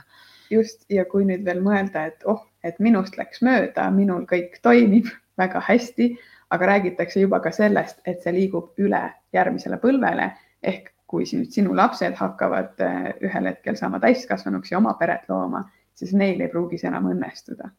[0.50, 5.06] just ja kui nüüd veel mõelda, et oh, et minust läks mööda, minul kõik toimib
[5.42, 6.18] väga hästi,
[6.50, 9.04] aga räägitakse juba ka sellest, et see liigub üle
[9.34, 10.32] järgmisele põlvele
[10.64, 12.82] ehk kui nüüd sinu lapsed hakkavad
[13.22, 15.64] ühel hetkel saama täiskasvanuks ja oma peret looma,
[15.94, 17.70] siis neil ei pruugi see enam õnnestuda.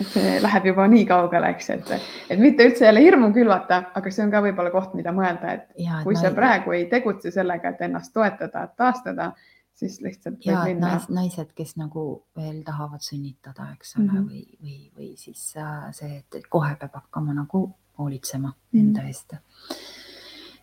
[0.00, 1.90] Et see läheb juba nii kaugele, eks, et,
[2.32, 5.84] et mitte üldse jälle hirmu külvata, aga see on ka võib-olla koht, mida mõelda, et
[5.84, 6.36] ja, kui sa ei...
[6.36, 9.32] praegu ei tegutse sellega, et ennast toetada, taastada,
[9.76, 10.40] siis lihtsalt.
[10.46, 10.94] ja minna...
[10.94, 12.06] nais, naised, kes nagu
[12.38, 14.26] veel tahavad sünnitada, eks ole mm, -hmm.
[14.30, 17.66] või, või, või siis äh, see, et kohe peab hakkama nagu
[17.98, 18.80] hoolitsema mm -hmm.
[18.80, 19.36] enda eest.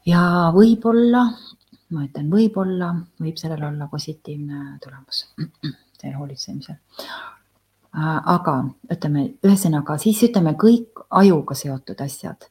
[0.05, 0.21] ja
[0.55, 1.27] võib-olla,
[1.93, 5.27] ma ütlen, võib-olla võib sellel olla positiivne tulemus,
[6.01, 6.81] see hoolitsemisel
[7.93, 8.55] aga
[8.93, 12.49] ütleme, ühesõnaga siis ütleme kõik ajuga seotud asjad.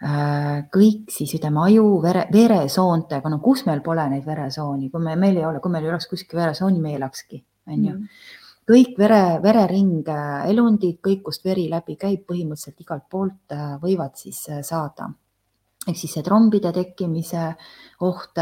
[0.00, 5.12] Äh, kõik siis ütleme aju, vere, veresoontega, no kus meil pole neid veresooni, kui me,
[5.20, 8.22] meil ei ole, kui meil ei oleks kuskil veresooni, me ei elakski, on ju mm.
[8.70, 10.08] kõik vere, verering,
[10.48, 15.10] elundid, kõik, kust veri läbi käib, põhimõtteliselt igalt poolt äh, võivad siis saada.
[15.86, 17.50] ehk siis see trombide tekkimise
[18.00, 18.40] oht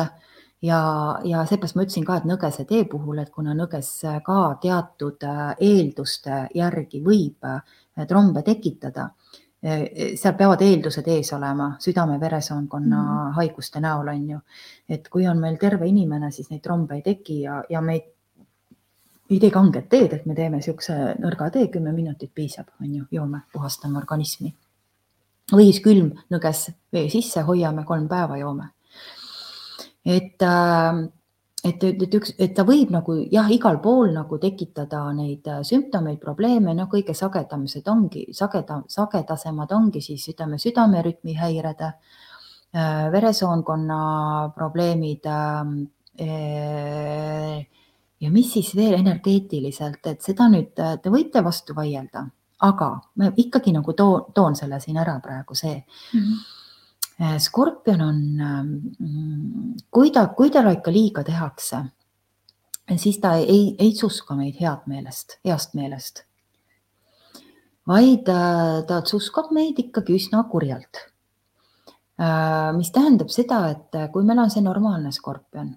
[0.63, 0.81] ja,
[1.25, 3.91] ja seepärast ma ütlesin ka, et nõgese tee puhul, et kuna nõges
[4.25, 7.63] ka teatud äh, eelduste järgi võib äh,
[8.09, 9.11] trombe tekitada,
[9.59, 13.33] seal peavad eeldused ees olema südame-veresoonkonna mm -hmm.
[13.35, 14.39] haiguste näol on ju,
[14.89, 18.15] et kui on meil terve inimene, siis neid trombe ei teki ja, ja me ei,
[19.31, 23.05] ei tee kanget teed, et me teeme niisuguse nõrga tee, kümme minutit piisab, on ju,
[23.11, 24.55] joome, puhastame organismi.
[25.53, 28.69] või siis külmnõges vee sisse, hoiame kolm päeva, joome.
[30.09, 31.07] Et äh,
[31.65, 36.21] et, et üks, et ta võib nagu jah, igal pool nagu tekitada neid äh, sümptomeid,
[36.23, 44.01] probleeme, no kõige sagedamised ongi, sageda, sagedasemad ongi siis ütleme südamerütmi häired, äh, veresoonkonna
[44.55, 45.27] probleemid.
[45.27, 45.75] Ähm,
[46.21, 47.67] äh,
[48.19, 52.25] ja mis siis veel energeetiliselt, et seda nüüd te võite vastu vaielda,
[52.67, 56.23] aga ma ikkagi nagu toon, toon selle siin ära praegu see mm.
[56.23, 56.58] -hmm
[57.39, 61.83] skorpion on, ähm, kui ta, kui talle ikka liiga tehakse,
[62.97, 66.23] siis ta ei, ei tsuska meid head meelest, heast meelest,
[67.89, 71.03] vaid äh, ta tsuskab meid ikkagi üsna kurjalt.
[72.19, 75.73] Äh, mis tähendab seda, et kui meil on see normaalne skorpion,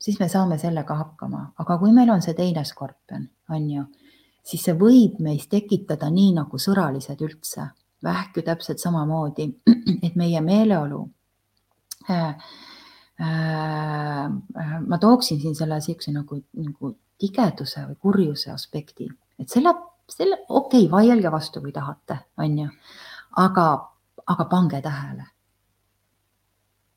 [0.00, 3.84] siis me saame sellega hakkama, aga kui meil on see teine skorpion, on ju,
[4.48, 7.68] siis see võib meis tekitada nii nagu sõralised üldse
[8.02, 9.48] vähk ju täpselt samamoodi,
[10.06, 11.02] et meie meeleolu
[12.10, 12.28] äh,
[13.20, 14.30] äh,
[14.86, 19.08] ma tooksin siin selle niisuguse nagu, nagu tigeduse või kurjuse aspekti,
[19.38, 19.74] et selle,
[20.08, 22.70] selle okei okay,, vaielge vastu, kui tahate, on ju,
[23.44, 23.66] aga,
[24.26, 25.26] aga pange tähele.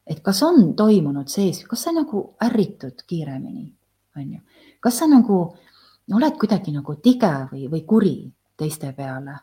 [0.08, 3.70] et kas on toimunud sees, kas sa nagu ärritud kiiremini,
[4.18, 4.40] on ju,
[4.80, 5.38] kas sa nagu
[6.14, 8.16] oled kuidagi nagu tige või, või kuri
[8.60, 9.38] teiste peale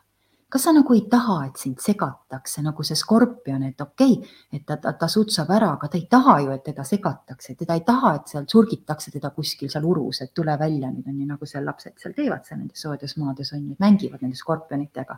[0.51, 4.65] kas sa nagu ei taha, et sind segatakse nagu see skorpion, et okei okay,, et
[4.67, 7.85] ta, ta, ta sutsab ära, aga ta ei taha ju, et teda segatakse, teda ei
[7.87, 11.47] taha, et seal surgitakse teda kuskil seal urus, et tule välja nüüd on ju nagu
[11.47, 15.17] seal lapsed seal teevad seal nendes soojades maades on ju, mängivad nende skorpionitega.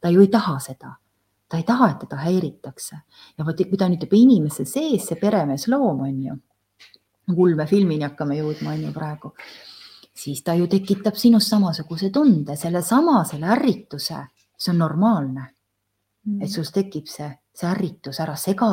[0.00, 0.92] ta ju ei taha seda,
[1.48, 3.00] ta ei taha, et teda häiritakse.
[3.38, 6.36] Ja vot, kui ta on, ütleb inimese sees, see peremeesloom on ju,
[7.32, 9.32] ulmefilmini hakkame jõudma, on ju praegu
[10.14, 14.20] siis ta ju tekitab sinus samasuguse tunde, sellesama, selle ärrituse
[14.64, 15.44] see on normaalne
[16.24, 16.40] mm..
[16.42, 18.70] et sul tekib see, see ärritus, ära sega,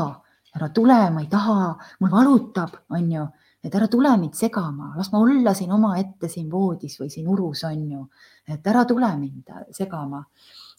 [0.56, 3.26] ära tule, ma ei taha, mul valutab, on ju,
[3.64, 7.66] et ära tule mind segama, las ma olla siin omaette siin voodis või siin urus,
[7.70, 8.06] on ju,
[8.48, 10.26] et ära tule mind segama.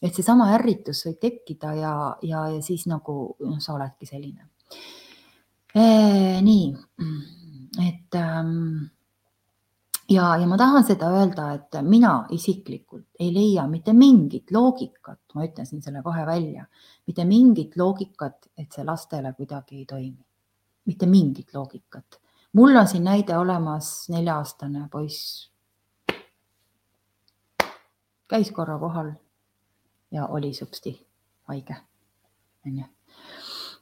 [0.02, 1.92] et seesama ärritus võib tekkida ja,
[2.26, 4.48] ja, ja siis nagu noh, sa oledki selline
[6.42, 6.64] nii,
[7.80, 8.90] et ähm,
[10.12, 15.46] ja, ja ma tahan seda öelda, et mina isiklikult ei leia mitte mingit loogikat, ma
[15.46, 16.66] ütlen siin selle kohe välja,
[17.06, 20.24] mitte mingit loogikat, et see lastele kuidagi ei toimi.
[20.84, 22.20] mitte mingit loogikat.
[22.52, 25.52] mul on siin näide olemas, nelja-aastane poiss
[28.32, 29.12] käis korra kohal
[30.10, 30.94] ja oli supsti
[31.48, 31.76] haige,
[32.66, 32.84] onju.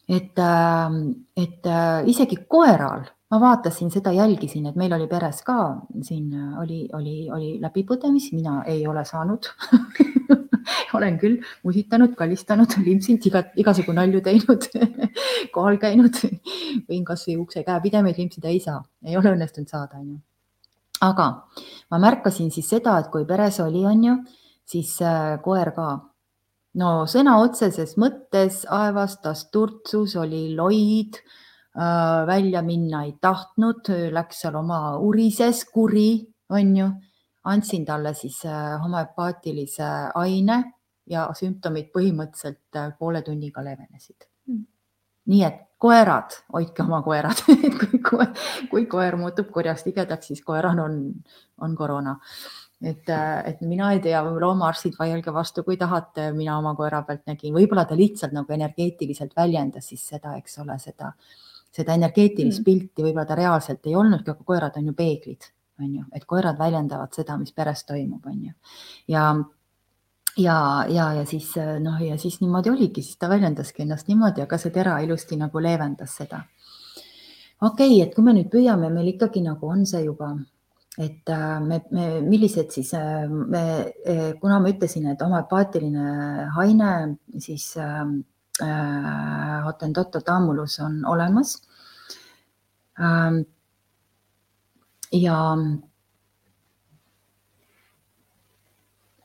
[0.08, 0.96] et, ähm,
[1.36, 5.56] et äh, isegi koeral ma vaatasin seda, jälgisin, et meil oli peres ka
[6.02, 9.46] siin oli, oli, oli läbipõdemisi, mina ei ole saanud
[10.98, 11.36] olen küll
[11.66, 14.66] musitanud, kallistanud, limpsinud, iga, igasugu nalju teinud
[15.54, 16.18] kohal käinud,
[16.88, 20.18] võin kasvõi ukse käepidemeid limpsida, ei saa, ei ole õnnestunud saada, onju.
[21.06, 21.28] aga
[21.90, 24.16] ma märkasin siis seda, et kui peres oli, onju,
[24.66, 25.92] siis äh, koer ka
[26.82, 31.46] no sõna otseses mõttes aevastas, turtsus, oli loid Äh,
[32.26, 36.90] välja minna ei tahtnud, läks seal oma urises, kuri, on ju.
[37.44, 40.56] andsin talle siis äh, homöopaatilise aine
[41.08, 44.66] ja sümptomid põhimõtteliselt äh, poole tunniga leevenesid mm..
[45.32, 47.40] nii et koerad, hoidke oma koerad
[47.80, 48.34] kui, koer,
[48.70, 50.98] kui koer muutub kurjast tigedaks, siis koeral on,
[51.64, 52.18] on koroona.
[52.82, 57.54] et, et mina ei tea, loomaarstid, vaielge vastu, kui tahate, mina oma koera pealt nägin,
[57.56, 62.66] võib-olla ta lihtsalt nagu energeetiliselt väljendas siis seda, eks ole, seda äh, seda energeetilist mm.
[62.66, 65.48] pilti võib-olla ta reaalselt ei olnudki, aga koerad on ju peeglid,
[65.80, 68.54] on ju, et koerad väljendavad seda, mis peres toimub, on ju.
[69.14, 69.24] ja,
[70.36, 70.56] ja,
[70.88, 71.52] ja, ja siis
[71.82, 75.62] noh, ja siis niimoodi oligi, siis ta väljendaski ennast niimoodi, aga see tera ilusti nagu
[75.62, 76.44] leevendas seda.
[77.60, 80.34] okei okay,, et kui me nüüd püüame, meil ikkagi nagu on see juba
[80.98, 83.62] et äh, me, me, millised siis, äh, me,
[84.06, 86.92] äh, kuna ma ütlesin, et homopaatiline haine,
[87.38, 87.72] siis
[88.62, 91.62] äh, Hottentoto tammulus on olemas.
[93.00, 93.44] Ähm,.
[95.12, 95.56] ja,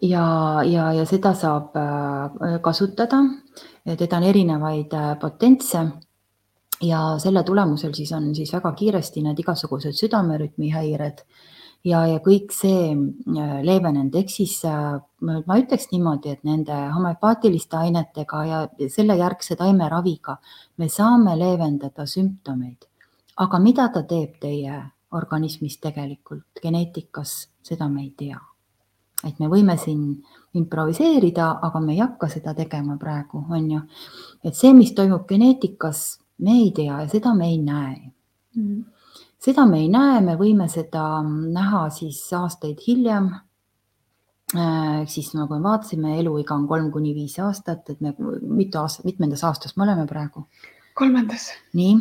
[0.02, 3.22] ja, ja, ja seda saab äh, kasutada,
[3.86, 5.88] teda on erinevaid äh, potentse.
[6.84, 11.22] Ja selle tulemusel siis on siis väga kiiresti need igasugused südamerütmi häired
[11.86, 17.78] ja, ja kõik see äh, leevenenud, ehk siis äh, ma ütleks niimoodi, et nende homöopaatiliste
[17.80, 20.38] ainetega ja selle järgse taimeraviga
[20.82, 22.90] me saame leevendada sümptomeid.
[23.38, 24.82] aga mida ta teeb teie
[25.12, 28.40] organismis tegelikult, geneetikas, seda me ei tea.
[29.26, 33.82] et me võime siin improviseerida, aga me ei hakka seda tegema praegu, on ju.
[34.44, 38.12] et see, mis toimub geneetikas, me ei tea ja seda me ei näe
[38.56, 38.95] mm
[39.46, 43.30] seda me ei näe, me võime seda näha siis aastaid hiljem.
[44.56, 49.08] Äh, siis nagu me vaatasime, eluiga on kolm kuni viis aastat, et me mitu aastat,
[49.08, 50.46] mitmendas aastas me oleme praegu?
[50.96, 51.50] kolmandas.
[51.76, 51.96] nii,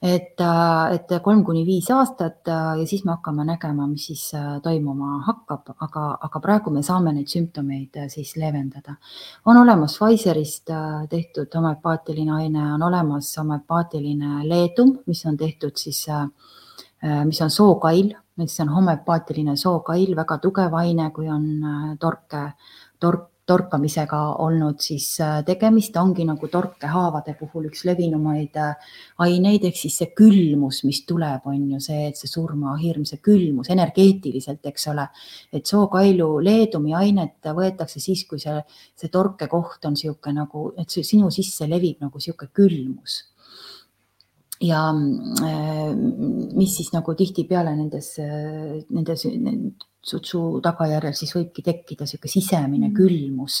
[0.00, 4.22] et, äh, et kolm kuni viis aastat äh, ja siis me hakkame nägema, mis siis
[4.62, 8.94] toimuma hakkab, aga, aga praegu me saame neid sümptomeid siis leevendada.
[9.44, 10.70] on olemas Pfizerist
[11.10, 16.59] tehtud homöopaatiline aine, on olemas homöopaatiline leedum, mis on tehtud siis Äh,
[17.02, 18.12] mis on sookail,
[18.46, 22.52] see on homöopaatiline sookail, väga tugev aine, kui on äh, torke,
[23.00, 28.54] tork, torkamisega olnud siis äh, tegemist, ongi nagu torkehaavade puhul üks levinumaid
[29.24, 33.72] aineid, ehk siis see külmus, mis tuleb, on ju see, et see surmahirm, see külmus
[33.74, 35.08] energeetiliselt, eks ole.
[35.52, 38.60] et sookailu leedumi ainet võetakse siis, kui see,
[38.94, 43.24] see torkekoht on niisugune nagu, et see sinu sisse levib nagu niisugune külmus
[44.60, 45.92] ja äh,
[46.56, 48.16] mis siis nagu tihtipeale nendes,
[48.90, 49.26] nendes
[50.00, 52.96] sutsu tagajärjel siis võibki tekkida niisugune sisemine mm.
[52.96, 53.60] külmus,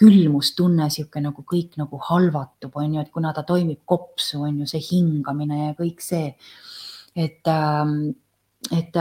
[0.00, 4.68] külmustunne, niisugune nagu kõik nagu halvatub, on ju, et kuna ta toimib kopsu, on ju
[4.70, 6.34] see hingamine ja kõik see.
[7.14, 8.14] et ähm,
[8.72, 8.96] et,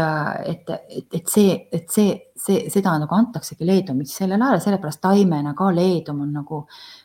[0.45, 5.53] et, et, et see, et see, see, seda nagu antaksegi leedumit sellel ajal, sellepärast taimena
[5.57, 6.60] ka leedum on nagu,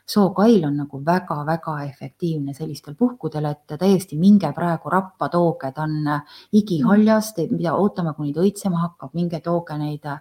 [0.09, 6.11] sookail on nagu väga-väga efektiivne sellistel puhkudel, et täiesti minge praegu rappa, tooge, ta on
[6.59, 10.19] igihaljas, te ei pea ootama, kuni ta õitsema hakkab, minge tooge neid äh,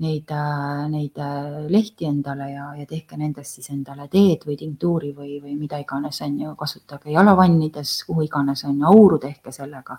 [0.00, 5.10] neid, äh, neid äh, lehti endale ja, ja tehke nendest siis endale teed või tinktuuri
[5.16, 9.98] või, või mida iganes on ju, kasutage jalavannides, kuhu iganes on ju, auru tehke sellega.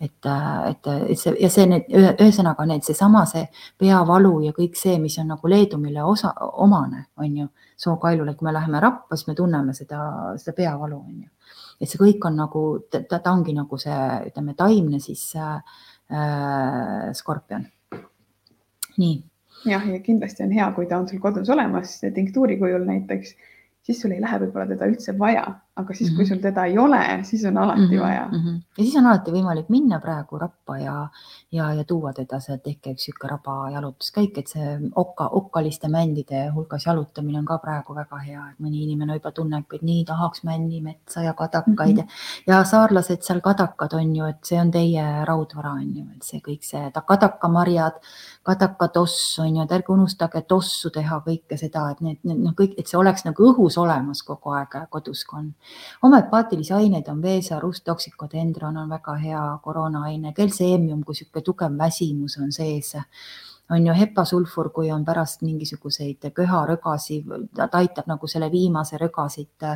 [0.00, 3.48] et, äh, et, et see ja see need ühesõnaga need, seesama see
[3.78, 6.30] peavalu ja kõik see, mis on nagu leedumile osa,
[6.62, 7.48] omane, on ju,
[7.80, 10.04] sookailule, kui me läheme rappa, siis me tunneme seda,
[10.38, 11.28] seda peavalu, on ju.
[11.80, 13.98] et see kõik on nagu, ta, ta ongi nagu see,
[14.30, 15.58] ütleme, taimne siis äh,
[17.18, 17.66] skorpion.
[19.00, 19.18] nii
[19.66, 23.34] jah, ja kindlasti on hea, kui ta on sul kodus olemas tinktuuri kujul näiteks,
[23.86, 25.46] siis sul ei lähe võib-olla teda üldse vaja
[25.78, 26.28] aga siis kui mhm.
[26.28, 28.00] sul teda ei ole, siis on alati mm -hmm.
[28.00, 28.38] vaja mm.
[28.38, 28.60] -hmm.
[28.78, 31.08] ja siis on alati võimalik minna praegu rappa ja,
[31.52, 36.50] ja, ja tuua teda sealt tehke üks sihuke raba jalutuskäik, et see okka, okkaliste mändide
[36.54, 40.44] hulgas jalutamine on ka praegu väga hea, et mõni inimene juba tunneb, et nii tahaks
[40.44, 42.42] männi, metsa ja kadakaid mm -hmm.
[42.46, 46.40] ja saarlased seal kadakad on ju, et see on teie raudvara on ju, et see
[46.40, 47.92] kõik see kadakamarjad,
[48.42, 52.74] kadakatoss on ju, et ärge unustage tossu teha kõike seda, et need, need noh, kõik,
[52.78, 55.54] et see oleks nagu õhus olemas kogu aeg kodus, kui on
[56.02, 62.52] homöopaatilisi aineid on veesarus, toksikodendron on väga hea koroonaaine, kelseemium, kui niisugune tugev väsimus on
[62.52, 62.94] sees.
[63.70, 67.20] On ju hepasulfur, kui on pärast mingisuguseid köharõgasi,
[67.54, 69.66] ta aitab nagu selle viimase rõga siit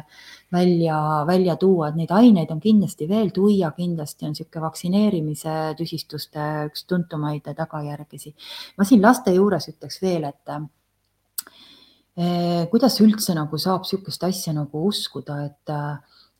[0.52, 0.97] välja,
[1.28, 6.89] välja tuua, et neid aineid on kindlasti veel, tuia kindlasti on niisugune vaktsineerimise tüsistuste üks
[6.90, 8.35] tuntumaid tagajärgesi.
[8.78, 10.56] ma siin laste juures ütleks veel, et
[12.70, 15.73] kuidas üldse nagu saab niisugust asja nagu uskuda, et,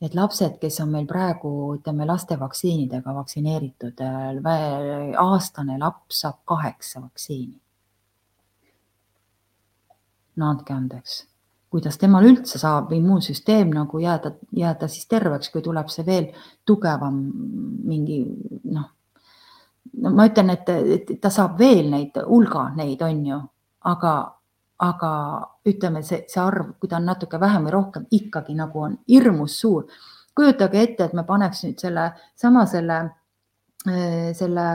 [0.01, 7.01] et lapsed, kes on meil praegu, ütleme laste vaktsiinidega vaktsineeritud, eh, aastane laps saab kaheksa
[7.01, 7.59] vaktsiini.
[10.35, 11.21] no andke andeks,
[11.71, 16.25] kuidas temal üldse saab immuunsüsteem nagu jääda, jääda siis terveks, kui tuleb see veel
[16.67, 17.21] tugevam
[17.87, 18.17] mingi
[18.63, 18.89] noh,
[20.03, 23.39] no ma ütlen, et ta saab veel neid hulga neid on ju,
[23.87, 24.34] aga
[24.83, 25.11] aga
[25.67, 29.59] ütleme, see, see arv, kui ta on natuke vähem või rohkem, ikkagi nagu on hirmus
[29.61, 29.87] suur.
[30.35, 32.97] kujutage ette, et me paneks nüüd selle sama selle,
[33.87, 34.65] äh, selle,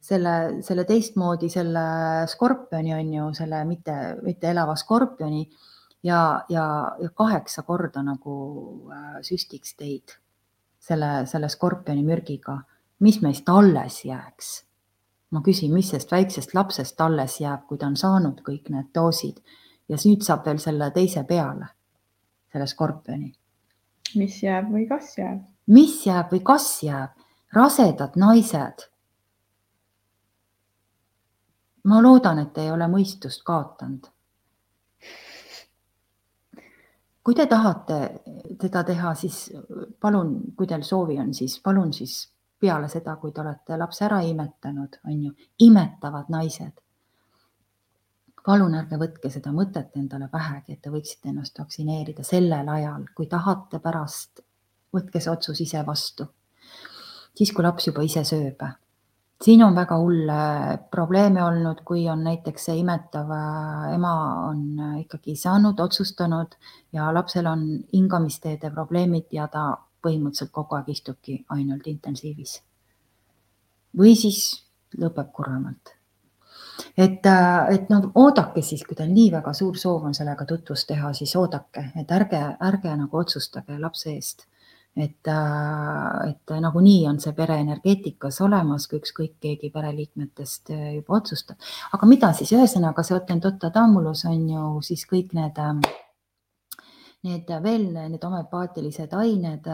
[0.00, 0.34] selle,
[0.64, 1.84] selle teistmoodi selle
[2.32, 5.44] skorpioni on ju selle mitte, mitte elava skorpioni
[6.02, 6.66] ja, ja,
[7.00, 8.36] ja kaheksa korda nagu
[8.92, 10.16] äh, süstiks teid
[10.80, 12.62] selle, selle skorpioni mürgiga,
[13.04, 14.62] mis meist alles jääks
[15.34, 19.40] ma küsin, mis sellest väiksest lapsest alles jääb, kui ta on saanud kõik need doosid
[19.90, 21.66] ja nüüd saab veel selle teise peale,
[22.52, 23.32] selle skorpioni.
[24.14, 25.42] mis jääb või kas jääb?
[25.66, 27.22] mis jääb või kas jääb?
[27.54, 28.88] rasedad naised.
[31.84, 34.06] ma loodan, et ei ole mõistust kaotanud.
[37.24, 37.98] kui te tahate
[38.60, 39.50] teda teha, siis
[40.00, 44.20] palun, kui teil soovi on, siis palun siis peale seda, kui te olete lapse ära
[44.24, 45.34] imetanud, on ju,
[45.66, 46.80] imetavad naised.
[48.44, 53.26] palun ärge võtke seda mõtet endale pähegi, et te võiksite ennast vaktsineerida sellel ajal, kui
[53.26, 54.42] tahate pärast,
[54.92, 56.26] võtke see otsus ise vastu.
[57.34, 58.60] siis, kui laps juba ise sööb.
[59.44, 64.14] siin on väga hull äh, probleeme olnud, kui on näiteks see imetav äh, ema
[64.50, 66.54] on äh, ikkagi saanud, otsustanud
[66.92, 69.64] ja lapsel on hingamisteede probleemid ja ta
[70.04, 72.60] põhimõtteliselt kogu aeg istubki ainult intensiivis.
[73.98, 74.40] või siis
[74.98, 75.94] lõpeb kurvemalt.
[76.96, 80.86] et, äh, et noh, oodake siis, kui teil nii väga suur soov on sellega tutvust
[80.88, 84.46] teha, siis oodake, et ärge, ärge nagu otsustage lapse eest
[84.96, 91.18] et, äh, et nagunii on see pere energeetikas olemas, kui ükskõik keegi pereliikmetest äh, juba
[91.18, 91.58] otsustab.
[91.92, 95.58] aga mida siis, ühesõnaga see Otentotta-Tamulus on ju siis kõik need
[97.24, 99.68] need veel, need homeopaatilised ained,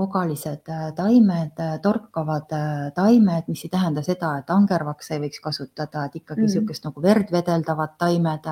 [0.00, 2.54] ogalised taimed, torkavad
[2.96, 6.90] taimed, mis ei tähenda seda, et angervakse ei võiks kasutada, et ikkagi niisugust mm.
[6.90, 8.50] nagu verd vedeldavad taimed,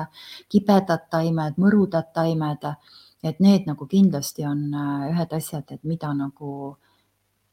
[0.51, 2.69] kibedad taimed, mõrudad taimed,
[3.23, 4.69] et need nagu kindlasti on
[5.11, 6.77] ühed asjad, et mida nagu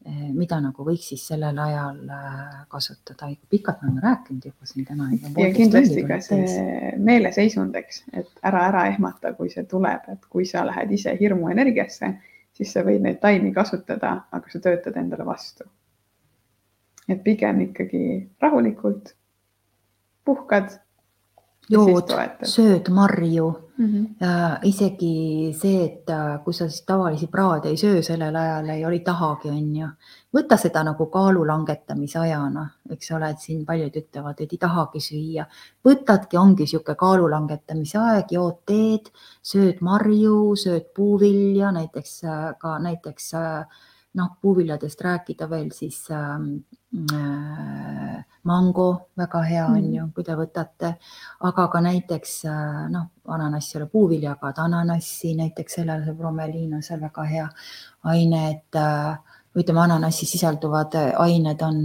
[0.07, 3.29] mida nagu võiks siis sellel ajal äh, kasutada.
[3.51, 5.09] pikalt me oleme rääkinud juba siin täna.
[5.39, 10.47] ja kindlasti ka see meeleseisund, eks, et ära, ära ehmata, kui see tuleb, et kui
[10.47, 12.13] sa lähed ise hirmuenergiasse,
[12.55, 15.65] siis sa võid neid taimi kasutada, aga sa töötad endale vastu.
[17.09, 19.15] et pigem ikkagi rahulikult
[20.25, 20.73] puhkad
[21.71, 22.11] jood,
[22.43, 23.87] sööd marju mm.
[23.87, 24.07] -hmm.
[24.21, 28.85] ja isegi see, et äh, kui sa siis tavalisi praade ei söö sellel ajal, ei
[28.85, 29.89] oli tahagi, on ju.
[30.37, 35.01] võta seda nagu kaalu langetamise ajana, eks ole, et siin paljud ütlevad, et ei tahagi
[35.01, 35.47] süüa.
[35.89, 39.11] võtadki, ongi niisugune kaalu langetamise aeg, jood teed,
[39.43, 43.67] sööd marju, sööd puuvilja, näiteks äh, ka näiteks äh,
[44.17, 46.77] noh, puuviljadest rääkida veel, siis ähm, äh,
[48.47, 49.95] mango väga hea on mm.
[49.95, 50.93] ju, kui te võtate,
[51.49, 56.85] aga ka näiteks äh, noh, ananass ei ole puuvilja, aga ananassi näiteks sellele bromeliin on
[56.87, 57.49] seal väga hea
[58.13, 61.79] aine, et äh, ütleme, ananassis sisalduvad ained on,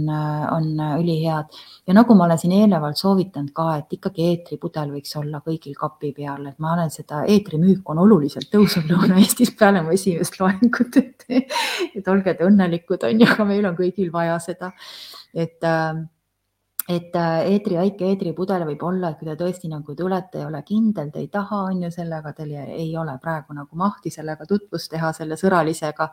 [0.52, 0.66] on
[1.00, 1.56] ülihead.
[1.88, 6.12] Ja nagu ma olen siin eelnevalt soovitanud ka, et ikkagi eetripudel võiks olla kõigil kapi
[6.16, 11.26] peal, et ma olen seda, eetrimüük on oluliselt tõusnud Lõuna-Eestis peale mu esimest loengut, et,
[11.96, 14.72] et olge te õnnelikud, on ju, aga meil on kõigil vaja seda,
[15.32, 15.70] et
[16.90, 21.10] et eetri, väike eetripudel võib olla, et kui te tõesti nagu tulete, ei ole kindel,
[21.12, 25.12] te ei taha, on ju, sellega teil ei ole praegu nagu mahti sellega tutvust teha,
[25.16, 26.10] selle sõralisega.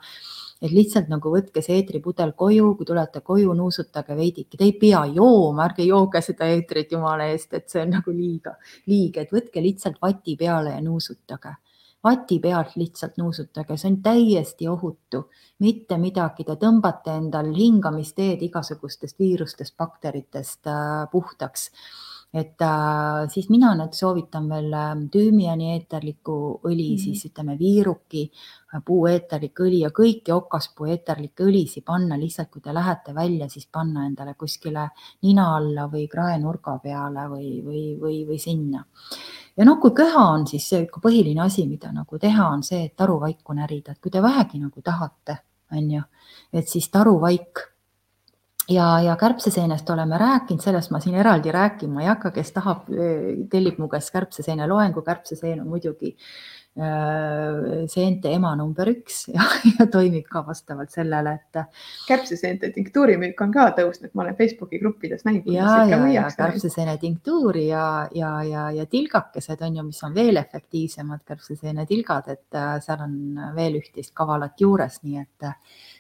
[0.62, 5.06] Et lihtsalt nagu võtke see eetripudel koju, kui tulete koju, nuusutage veidike, te ei pea
[5.08, 8.58] jooma, ärge jooge seda eetrit jumala eest, et see on nagu liiga,
[8.92, 11.56] liig, et võtke lihtsalt vati peale ja nuusutage
[12.04, 15.26] vati pealt lihtsalt nuusutage, see on täiesti ohutu,
[15.66, 21.70] mitte midagi, te tõmbate endal hingamisteed igasugustest viirustest, bakteritest äh, puhtaks
[22.34, 27.04] et äh, siis mina nüüd soovitan veel äh, tüümiani eeterlikku õli mm, -hmm.
[27.04, 32.74] siis ütleme viiruki äh, puueeterlik õli ja kõiki okaspuu eeterlikke õlisi panna lihtsalt, kui te
[32.74, 34.90] lähete välja, siis panna endale kuskile
[35.22, 38.86] nina alla või kraenurga peale või, või, või, või sinna.
[39.60, 42.86] Ja noh, kui köha on, siis see ikka põhiline asi, mida nagu teha, on see,
[42.88, 45.36] et taruvaiku närida, et kui te vähegi nagu tahate,
[45.76, 46.06] on ju,
[46.56, 47.66] et siis taruvaik
[48.72, 52.88] ja, ja kärbseseenest oleme rääkinud, sellest ma siin eraldi rääkima ei hakka, kes tahab,
[53.52, 56.59] tellib mu käest kärbseseene loengu, kärbseseen on muidugi äh,
[57.90, 59.44] seente ema number üks ja,
[59.80, 61.60] ja toimib ka vastavalt sellele, et.
[62.08, 65.50] kärbseseente tinktuuri müük on ka tõusnud, ma olen Facebooki gruppides näinud.
[65.52, 70.40] ja, ja, ja kärbseseene tinktuuri ja, ja, ja, ja tilgakesed on ju, mis on veel
[70.40, 73.18] efektiivsemad kärbseseene tilgad, et äh, seal on
[73.58, 75.50] veel üht-teist kavalat juures, nii et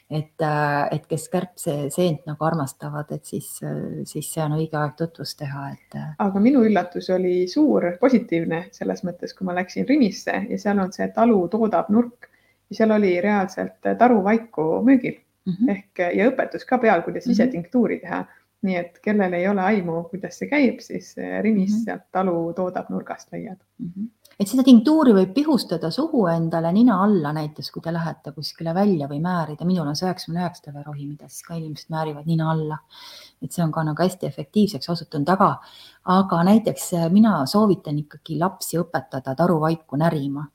[0.09, 3.49] et, äh, et kes kärbseseent nagu armastavad, et siis,
[4.09, 5.97] siis see on õige aeg tutvust teha, et.
[5.99, 6.09] Äh.
[6.25, 10.93] aga minu üllatus oli suur, positiivne selles mõttes, kui ma läksin Rimisse ja seal on
[10.95, 12.29] see talu toodab nurk
[12.69, 15.71] ja seal oli reaalselt taruvaiku müügil mm -hmm.
[15.75, 17.51] ehk ja õpetus ka peal, kuidas ise mm -hmm.
[17.51, 18.25] tinktuuri teha.
[18.61, 21.83] nii et kellel ei ole aimu, kuidas see käib, siis Rimis mm -hmm.
[21.85, 23.87] sealt talu toodab nurgast leiad mm.
[23.87, 28.73] -hmm et seda tinktuuri võib pihustada suhu endale nina alla näiteks, kui te lähete kuskile
[28.75, 32.51] välja või määrida, minul on see üheksakümne üheksa tavarohi, mida siis ka inimesed määrivad nina
[32.51, 32.79] alla.
[33.43, 35.49] et see on ka nagu hästi efektiivseks osutunud, aga,
[36.05, 40.47] aga näiteks mina soovitan ikkagi lapsi õpetada taruvaiku närima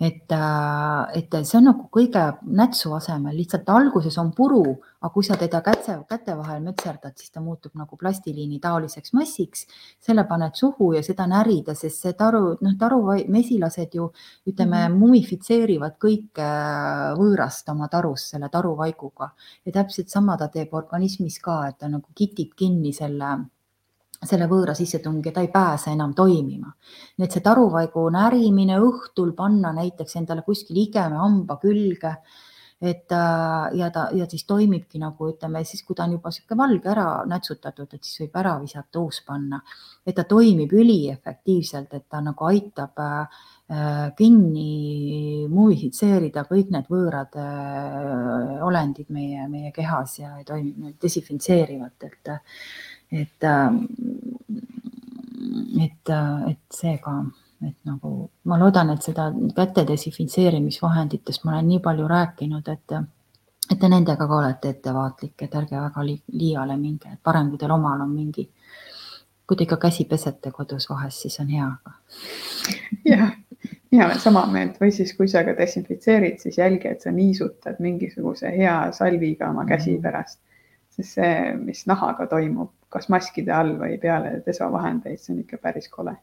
[0.00, 2.22] et, äh, et see on nagu kõige
[2.56, 4.62] nätsu asemel, lihtsalt alguses on puru,
[5.00, 9.66] aga kui sa teda käte, käte vahel metserdad, siis ta muutub nagu plastiliini taoliseks massiks.
[10.00, 14.10] selle paned suhu ja seda närida, sest see taru, noh, tarumesilased ju
[14.46, 14.98] ütleme mm -hmm.
[14.98, 19.30] mumifitseerivad kõike äh, võõrast oma tarus selle taruvaiguga
[19.64, 23.38] ja täpselt sama ta teeb organismis ka, et ta nagu kitib kinni selle
[24.26, 26.72] selle võõra sissetungi, ta ei pääse enam toimima.
[27.16, 32.16] nii et see taruvaigu närimine õhtul panna näiteks endale kuskil igeme hamba külge,
[32.80, 36.58] et äh, ja ta ja siis toimibki nagu ütleme siis, kui ta on juba niisugune
[36.62, 39.60] valge ära nätsutatud, et siis võib ära visata, uus panna.
[40.06, 43.42] et ta toimib üliefektiivselt, et ta nagu aitab äh,
[44.16, 52.32] kinni mumifitseerida kõik need võõrad äh, olendid meie, meie kehas ja toimib desinfitseerivalt, et
[53.12, 53.84] et, ähm,
[55.84, 57.24] et, äh, et seega,
[57.66, 62.94] et nagu ma loodan, et seda käte desinfitseerimisvahenditest ma olen nii palju rääkinud, et,
[63.70, 67.58] et te nendega ka olete ettevaatlik, et ärge väga li, liiale minge, et parem, kui
[67.58, 68.48] teil omal on mingi,
[69.46, 71.70] kui te ikka käsi pesete kodus vahest, siis on hea.
[73.04, 73.32] jah,
[73.90, 77.80] mina olen sama meelt või siis, kui sa ka desinfitseerid, siis jälgi, et sa niisutad
[77.82, 80.02] mingisuguse hea salviga oma käsi mhm.
[80.06, 80.40] pärast,
[80.94, 85.88] sest see, mis nahaga toimub, kas maskide all või peale desovahendeid, see on ikka päris
[85.88, 86.16] kole.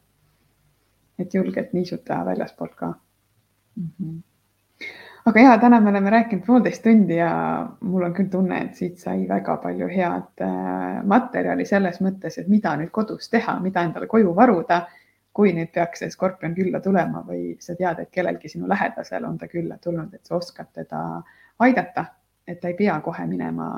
[1.18, 2.86] et julgelt niisutada väljaspoolt ka
[3.76, 3.88] mm.
[4.00, 4.18] -hmm.
[5.26, 7.32] aga ja täna me oleme rääkinud poolteist tundi ja
[7.80, 12.48] mul on küll tunne, et siit sai väga palju head äh, materjali selles mõttes, et
[12.48, 14.86] mida nüüd kodus teha, mida endale koju varuda
[15.38, 19.36] kui nüüd peaks see skorpion külla tulema või sa tead, et kellelgi sinu lähedasel on
[19.38, 21.02] ta külla tulnud, et sa oskad teda
[21.62, 22.04] aidata,
[22.46, 23.68] et ta ei pea kohe minema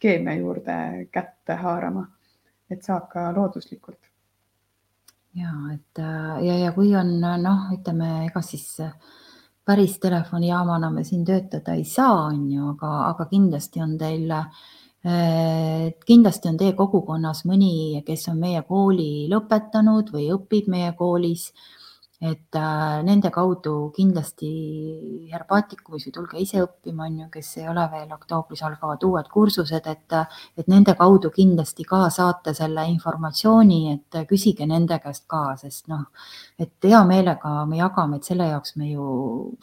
[0.00, 0.76] keemia juurde
[1.12, 2.06] kätte haarama,
[2.70, 3.98] et saab ka looduslikult.
[5.34, 5.98] ja et
[6.46, 8.76] ja, ja kui on noh, ütleme, ega siis
[9.64, 14.32] päris telefonijaamana me siin töötada ei saa, on ju, aga, aga kindlasti on teil
[16.06, 21.50] kindlasti on teie kogukonnas mõni, kes on meie kooli lõpetanud või õpib meie koolis
[22.24, 24.48] et äh, nende kaudu kindlasti
[25.32, 29.88] herbaatikumis või tulge ise õppima, on ju, kes ei ole veel, oktoobris algavad uued kursused,
[29.90, 30.16] et,
[30.56, 36.06] et nende kaudu kindlasti ka saate selle informatsiooni, et küsige nende käest ka, sest noh,
[36.58, 39.08] et hea meelega me jagame, et selle jaoks me ju,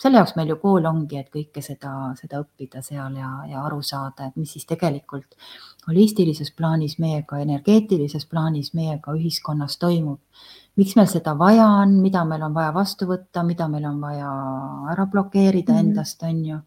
[0.02, 3.82] selle jaoks meil ju kool ongi, et kõike seda, seda õppida seal ja, ja aru
[3.82, 5.40] saada, et mis siis tegelikult
[5.88, 10.20] holistilises plaanis meiega, energeetilises plaanis meiega ühiskonnas toimub
[10.80, 14.30] miks meil seda vaja on, mida meil on vaja vastu võtta, mida meil on vaja
[14.94, 15.90] ära blokeerida mm -hmm.
[15.90, 16.60] endast, on ju.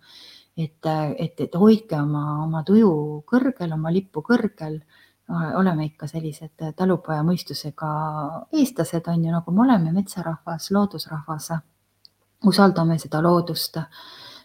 [0.56, 0.86] et,
[1.18, 4.80] et, et hoidke oma, oma tuju kõrgel, oma lippu kõrgel.
[5.56, 7.88] oleme ikka sellised talupoja mõistusega
[8.52, 11.48] eestlased, on ju, nagu me oleme, metsarahvas, loodusrahvas.
[12.44, 13.76] usaldame seda loodust,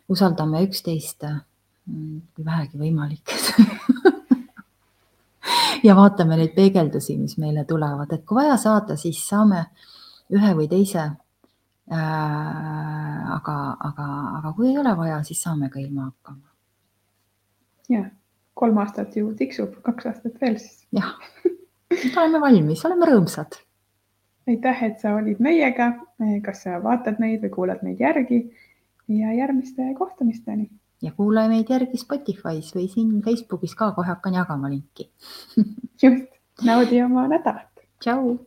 [0.07, 1.23] usaldame üksteist,
[1.85, 3.29] mm, kui vähegi võimalik
[5.83, 9.65] ja vaatame neid peegeldusi, mis meile tulevad, et kui vaja saada, siis saame
[10.35, 11.17] ühe või teise äh,.
[13.35, 13.57] aga,
[13.89, 14.07] aga,
[14.39, 16.47] aga kui ei ole vaja, siis saame ka ilma hakkama.
[17.89, 18.05] ja
[18.53, 20.85] kolm aastat ju tiksub, kaks aastat veel siis.
[20.95, 21.15] jah,
[22.17, 23.61] oleme valmis, oleme rõõmsad.
[24.49, 25.93] aitäh, et sa olid meiega.
[26.43, 28.43] kas sa vaatad meid või kuulad meid järgi
[29.07, 30.69] ja järgmiste kohtumisteni
[31.01, 35.09] ja kuula meid järgi Spotify's või siin Facebookis ka, kohe hakkan jagama linki.
[36.03, 36.29] Just,
[36.65, 37.71] naudi oma nädalat.
[37.99, 38.37] tšau